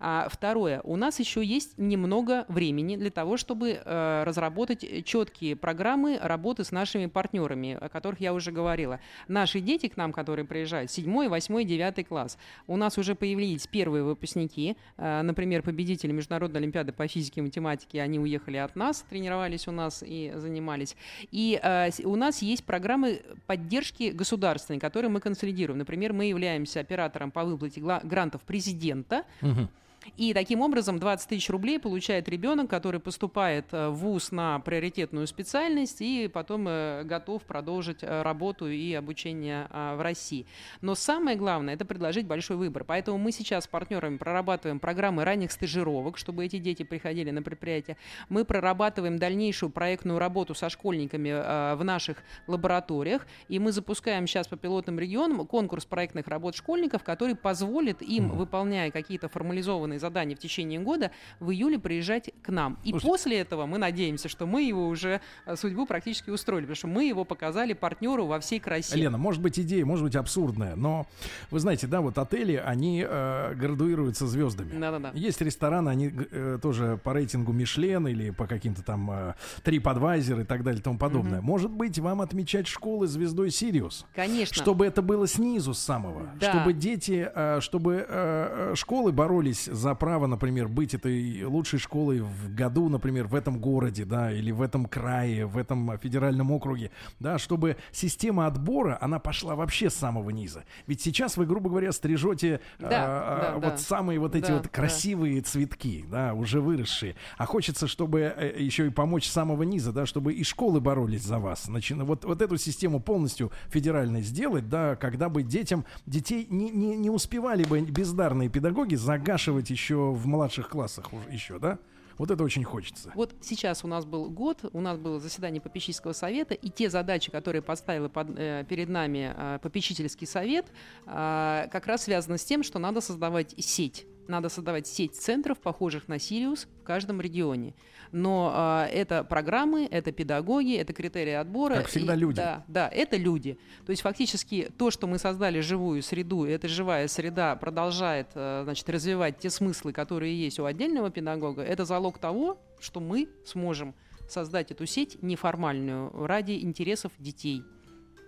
А 0.00 0.28
второе, 0.30 0.80
у 0.84 0.96
нас 0.96 1.18
еще 1.18 1.44
есть 1.44 1.76
немного 1.76 2.44
времени 2.48 2.96
для 2.96 3.10
того, 3.10 3.36
чтобы 3.36 3.80
э, 3.84 4.22
разработать 4.24 5.04
четкие 5.04 5.56
программы 5.56 6.18
работы 6.22 6.64
с 6.64 6.70
нашими 6.70 7.06
партнерами, 7.06 7.76
о 7.80 7.88
которых 7.88 8.20
я 8.20 8.32
уже 8.32 8.52
говорила. 8.52 9.00
Наши 9.26 9.60
дети 9.60 9.88
к 9.88 9.96
нам, 9.96 10.12
которые 10.12 10.44
приезжают, 10.44 10.90
7, 10.90 11.28
8, 11.28 11.64
9 11.64 12.08
класс, 12.08 12.38
у 12.66 12.76
нас 12.76 12.96
уже 12.96 13.14
появились 13.14 13.66
первые 13.66 14.04
выпускники, 14.04 14.76
э, 14.96 15.22
например, 15.22 15.62
победители 15.62 16.12
Международной 16.12 16.60
Олимпиады 16.60 16.92
по 16.92 17.08
физике 17.08 17.40
и 17.40 17.44
математике, 17.44 18.00
они 18.00 18.20
уехали 18.20 18.58
от 18.58 18.76
нас, 18.76 19.04
тренировались 19.10 19.66
у 19.66 19.72
нас 19.72 20.04
и 20.06 20.32
занимались. 20.36 20.96
И 21.32 21.58
э, 21.60 21.90
у 22.04 22.14
нас 22.14 22.40
есть 22.42 22.64
программы 22.64 23.22
поддержки 23.46 24.10
государственной, 24.10 24.78
которые 24.78 25.10
мы 25.10 25.20
консолидируем. 25.20 25.78
Например, 25.78 26.12
мы 26.12 26.26
являемся 26.26 26.80
оператором 26.80 27.30
по 27.32 27.44
выплате 27.44 27.80
грантов 27.80 28.42
президента. 28.42 29.24
Угу. 29.42 29.68
И 30.16 30.32
таким 30.32 30.60
образом 30.60 30.98
20 30.98 31.28
тысяч 31.28 31.50
рублей 31.50 31.78
получает 31.78 32.28
ребенок, 32.28 32.70
который 32.70 33.00
поступает 33.00 33.66
э, 33.72 33.88
в 33.88 33.94
ВУЗ 33.96 34.32
на 34.32 34.58
приоритетную 34.60 35.26
специальность 35.26 36.00
и 36.00 36.28
потом 36.28 36.66
э, 36.68 37.02
готов 37.04 37.42
продолжить 37.42 37.98
э, 38.02 38.22
работу 38.22 38.68
и 38.68 38.94
обучение 38.94 39.68
в 39.70 40.02
России. 40.02 40.46
Но 40.80 40.94
самое 40.94 41.36
главное– 41.36 41.74
это 41.74 41.84
предложить 41.84 42.26
большой 42.26 42.56
выбор. 42.56 42.84
Поэтому 42.84 43.18
мы 43.18 43.32
сейчас 43.32 43.64
с 43.64 43.66
партнерами 43.66 44.16
прорабатываем 44.16 44.78
программы 44.78 45.24
ранних 45.24 45.52
стажировок, 45.52 46.18
чтобы 46.18 46.44
эти 46.44 46.58
дети 46.58 46.82
приходили 46.82 47.30
на 47.30 47.42
предприятие. 47.42 47.96
Мы 48.28 48.44
прорабатываем 48.44 49.18
дальнейшую 49.18 49.70
проектную 49.70 50.18
работу 50.18 50.54
со 50.54 50.68
школьниками 50.68 51.74
в 51.76 51.82
наших 51.82 52.18
лабораториях. 52.46 53.26
И 53.48 53.58
мы 53.58 53.72
запускаем 53.72 54.26
сейчас 54.26 54.46
по 54.48 54.56
пилотным 54.56 54.98
регионам 54.98 55.46
конкурс 55.46 55.84
проектных 55.84 56.28
работ 56.28 56.54
школьников, 56.56 57.02
который 57.02 57.34
позволит 57.34 58.02
им, 58.02 58.30
выполняя 58.30 58.90
какие-то 58.90 59.28
формализованные 59.28 59.97
выполненные 59.98 60.08
задания 60.08 60.36
в 60.36 60.38
течение 60.38 60.80
года 60.80 61.10
в 61.40 61.50
июле 61.50 61.78
приезжать 61.78 62.30
к 62.42 62.48
нам. 62.50 62.78
И 62.84 62.90
Слушай, 62.90 63.06
после 63.06 63.38
этого 63.38 63.66
мы 63.66 63.78
надеемся, 63.78 64.28
что 64.28 64.46
мы 64.46 64.62
его 64.62 64.88
уже 64.88 65.20
э, 65.46 65.56
судьбу 65.56 65.86
практически 65.86 66.30
устроили, 66.30 66.64
потому 66.64 66.76
что 66.76 66.86
мы 66.86 67.04
его 67.04 67.24
показали 67.24 67.72
партнеру 67.72 68.26
во 68.26 68.38
всей 68.40 68.60
красе. 68.60 68.96
Лена, 68.96 69.18
может 69.18 69.42
быть 69.42 69.58
идея, 69.58 69.84
может 69.84 70.04
быть 70.04 70.16
абсурдная, 70.16 70.76
но 70.76 71.06
вы 71.50 71.60
знаете, 71.60 71.86
да, 71.86 72.00
вот 72.00 72.18
отели, 72.18 72.54
они 72.54 73.04
э, 73.06 73.54
градуируются 73.54 74.26
звездами. 74.26 74.78
Да-да-да. 74.78 75.10
Есть 75.14 75.40
рестораны, 75.40 75.90
они 75.90 76.12
э, 76.30 76.58
тоже 76.62 76.98
по 77.02 77.12
рейтингу 77.12 77.52
Мишлен 77.52 78.06
или 78.08 78.30
по 78.30 78.46
каким-то 78.46 78.82
там 78.82 79.10
э, 79.10 79.34
TripAdvisor 79.64 80.42
и 80.42 80.44
так 80.44 80.62
далее 80.62 80.80
и 80.80 80.82
тому 80.82 80.98
подобное. 80.98 81.38
Угу. 81.38 81.46
Может 81.46 81.70
быть, 81.70 81.98
вам 81.98 82.20
отмечать 82.20 82.66
школы 82.66 83.06
звездой 83.06 83.50
Сириус? 83.50 84.06
Конечно. 84.14 84.54
Чтобы 84.54 84.86
это 84.86 85.02
было 85.02 85.26
снизу 85.26 85.74
с 85.74 85.78
самого. 85.78 86.30
Да. 86.40 86.50
Чтобы 86.52 86.72
дети, 86.72 87.28
э, 87.34 87.60
чтобы 87.60 88.06
э, 88.08 88.72
э 88.72 88.74
школы 88.74 89.12
боролись 89.12 89.68
за 89.78 89.94
право, 89.94 90.26
например, 90.26 90.68
быть 90.68 90.94
этой 90.94 91.44
лучшей 91.44 91.78
школой 91.78 92.20
в 92.20 92.54
году, 92.54 92.88
например, 92.88 93.26
в 93.26 93.34
этом 93.34 93.58
городе, 93.58 94.04
да, 94.04 94.32
или 94.32 94.50
в 94.50 94.60
этом 94.60 94.86
крае, 94.86 95.46
в 95.46 95.56
этом 95.56 95.98
федеральном 95.98 96.50
округе, 96.50 96.90
да, 97.20 97.38
чтобы 97.38 97.76
система 97.92 98.46
отбора, 98.46 98.98
она 99.00 99.18
пошла 99.18 99.54
вообще 99.54 99.88
с 99.88 99.94
самого 99.94 100.30
низа. 100.30 100.64
Ведь 100.86 101.00
сейчас 101.00 101.36
вы, 101.36 101.46
грубо 101.46 101.70
говоря, 101.70 101.92
стрижете 101.92 102.60
да, 102.78 102.88
а, 102.90 103.40
да, 103.40 103.54
вот 103.54 103.62
да. 103.74 103.78
самые 103.78 104.18
вот 104.18 104.34
эти 104.34 104.48
да, 104.48 104.56
вот 104.56 104.68
красивые 104.68 105.40
да. 105.40 105.46
цветки, 105.48 106.04
да, 106.10 106.34
уже 106.34 106.60
выросшие. 106.60 107.14
А 107.36 107.46
хочется, 107.46 107.86
чтобы 107.86 108.20
э, 108.20 108.56
еще 108.58 108.86
и 108.86 108.90
помочь 108.90 109.26
с 109.26 109.32
самого 109.32 109.62
низа, 109.62 109.92
да, 109.92 110.06
чтобы 110.06 110.32
и 110.32 110.42
школы 110.42 110.80
боролись 110.80 111.22
за 111.22 111.38
вас. 111.38 111.64
Значит, 111.64 111.98
вот, 111.98 112.24
вот 112.24 112.42
эту 112.42 112.56
систему 112.56 113.00
полностью 113.00 113.52
федеральной 113.68 114.22
сделать, 114.22 114.68
да, 114.68 114.96
когда 114.96 115.28
бы 115.28 115.42
детям, 115.42 115.84
детей 116.06 116.46
не, 116.50 116.70
не, 116.70 116.96
не 116.96 117.10
успевали 117.10 117.64
бы 117.64 117.80
бездарные 117.80 118.48
педагоги 118.48 118.96
загашивать 118.96 119.67
еще 119.70 120.12
в 120.12 120.26
младших 120.26 120.68
классах 120.68 121.12
уже 121.12 121.28
еще, 121.30 121.58
да? 121.58 121.78
Вот 122.18 122.32
это 122.32 122.42
очень 122.42 122.64
хочется. 122.64 123.12
Вот 123.14 123.34
сейчас 123.40 123.84
у 123.84 123.86
нас 123.86 124.04
был 124.04 124.28
год, 124.28 124.64
у 124.72 124.80
нас 124.80 124.98
было 124.98 125.20
заседание 125.20 125.60
попечительского 125.60 126.12
совета, 126.12 126.54
и 126.54 126.68
те 126.68 126.90
задачи, 126.90 127.30
которые 127.30 127.62
поставил 127.62 128.10
э, 128.12 128.64
перед 128.68 128.88
нами 128.88 129.32
э, 129.34 129.58
попечительский 129.62 130.26
совет, 130.26 130.66
э, 131.06 131.68
как 131.70 131.86
раз 131.86 132.04
связаны 132.04 132.36
с 132.36 132.44
тем, 132.44 132.64
что 132.64 132.80
надо 132.80 133.00
создавать 133.00 133.54
сеть. 133.58 134.06
Надо 134.28 134.48
создавать 134.48 134.86
сеть 134.86 135.16
центров, 135.16 135.58
похожих 135.58 136.06
на 136.06 136.18
Сириус, 136.18 136.68
в 136.80 136.84
каждом 136.84 137.20
регионе 137.20 137.74
но 138.12 138.52
а, 138.54 138.86
это 138.86 139.24
программы, 139.24 139.86
это 139.90 140.12
педагоги, 140.12 140.76
это 140.76 140.92
критерии 140.92 141.32
отбора. 141.32 141.76
Как 141.76 141.86
всегда 141.86 142.14
и, 142.14 142.18
люди. 142.18 142.36
Да, 142.36 142.64
да, 142.68 142.88
это 142.88 143.16
люди. 143.16 143.58
То 143.86 143.90
есть 143.90 144.02
фактически 144.02 144.70
то, 144.76 144.90
что 144.90 145.06
мы 145.06 145.18
создали 145.18 145.60
живую 145.60 146.02
среду, 146.02 146.44
эта 146.44 146.68
живая 146.68 147.08
среда 147.08 147.56
продолжает 147.56 148.28
а, 148.34 148.62
значит, 148.64 148.88
развивать 148.88 149.38
те 149.38 149.50
смыслы, 149.50 149.92
которые 149.92 150.38
есть 150.38 150.58
у 150.58 150.64
отдельного 150.64 151.10
педагога, 151.10 151.62
это 151.62 151.84
залог 151.84 152.18
того, 152.18 152.60
что 152.80 153.00
мы 153.00 153.28
сможем 153.44 153.94
создать 154.28 154.70
эту 154.70 154.86
сеть 154.86 155.22
неформальную 155.22 156.10
ради 156.26 156.52
интересов 156.52 157.12
детей 157.18 157.62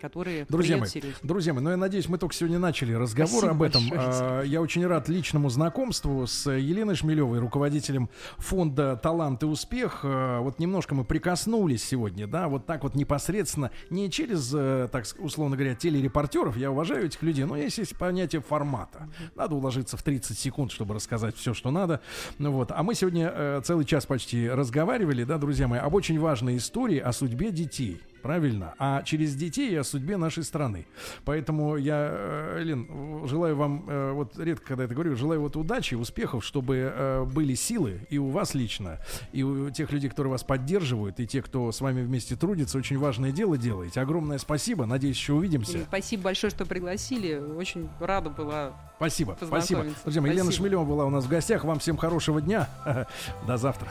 которые 0.01 0.47
друзья 0.49 0.77
мои, 0.77 0.89
друзья 1.23 1.53
мои, 1.53 1.63
ну 1.63 1.71
я 1.71 1.77
надеюсь, 1.77 2.09
мы 2.09 2.19
только 2.19 2.35
сегодня 2.35 2.59
начали 2.59 2.93
разговор 2.95 3.45
Спасибо 3.45 3.51
об 3.51 3.63
этом. 3.63 3.83
А, 3.93 4.43
я 4.43 4.61
очень 4.61 4.87
рад 4.87 5.09
личному 5.09 5.51
знакомству 5.51 6.27
с 6.27 6.51
Еленой 6.51 6.97
Шмелевой, 6.97 7.39
руководителем 7.39 8.09
фонда 8.39 8.97
«Талант 8.97 9.43
и 9.43 9.47
успех». 9.47 10.01
А, 10.03 10.41
вот 10.41 10.59
немножко 10.59 10.95
мы 10.95 11.05
прикоснулись 11.05 11.85
сегодня, 11.85 12.27
да, 12.27 12.49
вот 12.49 12.67
так 12.67 12.83
вот 12.83 12.95
непосредственно, 12.95 13.71
не 13.91 14.11
через, 14.11 14.53
э, 14.55 14.89
так 14.91 15.05
условно 15.19 15.57
говоря, 15.57 15.75
телерепортеров, 15.75 16.57
я 16.57 16.71
уважаю 16.71 17.07
этих 17.07 17.23
людей, 17.23 17.45
но 17.45 17.57
есть, 17.57 17.79
есть 17.79 17.97
понятие 17.97 18.41
формата. 18.41 19.09
Надо 19.35 19.55
уложиться 19.55 19.97
в 19.97 20.03
30 20.03 20.39
секунд, 20.39 20.73
чтобы 20.73 20.95
рассказать 20.95 21.37
все, 21.37 21.55
что 21.55 21.71
надо. 21.71 22.01
Ну 22.39 22.53
вот, 22.53 22.73
а 22.73 22.83
мы 22.83 22.95
сегодня 22.95 23.33
э, 23.35 23.61
целый 23.65 23.85
час 23.85 24.07
почти 24.07 24.49
разговаривали, 24.49 25.25
да, 25.25 25.39
друзья 25.39 25.69
мои, 25.69 25.79
об 25.79 25.95
очень 25.95 26.19
важной 26.19 26.57
истории 26.57 26.99
о 26.99 27.13
судьбе 27.13 27.51
детей. 27.51 28.01
Правильно. 28.23 28.75
А 28.79 29.03
через 29.03 29.35
детей 29.35 29.79
о 29.79 29.85
судьбе 29.85 30.17
нашей 30.17 30.45
страны. 30.45 30.87
Поэтому 31.25 31.77
я, 31.77 32.09
э, 32.11 32.63
Лен, 32.63 33.27
желаю 33.27 33.57
вам, 33.57 33.85
э, 33.89 34.13
вот 34.13 34.39
редко 34.39 34.67
когда 34.67 34.85
это 34.85 34.95
говорю, 34.95 35.17
желаю 35.17 35.41
вот 35.41 35.57
удачи, 35.57 35.95
успехов, 35.95 36.45
чтобы 36.45 36.93
э, 36.95 37.25
были 37.25 37.55
силы 37.55 38.07
и 38.11 38.19
у 38.19 38.29
вас 38.29 38.55
лично, 38.55 38.99
и 39.33 39.43
у 39.43 39.71
тех 39.71 39.91
людей, 39.93 40.11
которые 40.11 40.33
вас 40.33 40.45
поддерживают, 40.45 41.21
и 41.21 41.27
те, 41.27 41.43
кто 41.43 41.73
с 41.73 41.81
вами 41.81 42.03
вместе 42.03 42.37
трудится, 42.37 42.79
очень 42.79 42.99
важное 42.99 43.33
дело 43.33 43.57
делаете. 43.57 44.01
Огромное 44.01 44.39
спасибо. 44.39 44.87
Надеюсь, 44.87 45.17
еще 45.17 45.35
увидимся. 45.35 45.85
Спасибо 45.87 46.25
большое, 46.25 46.51
что 46.51 46.67
пригласили. 46.67 47.37
Очень 47.37 47.89
рада 48.01 48.31
была. 48.31 48.73
Спасибо. 48.97 49.37
Спасибо. 49.41 49.87
Друзья 50.05 50.21
мои, 50.21 50.33
Елена 50.33 50.53
Шмелева 50.53 50.85
была 50.85 51.07
у 51.07 51.11
нас 51.11 51.25
в 51.25 51.29
гостях. 51.29 51.65
Вам 51.65 51.79
всем 51.79 51.97
хорошего 51.97 52.41
дня. 52.41 52.69
До 53.47 53.57
завтра. 53.57 53.91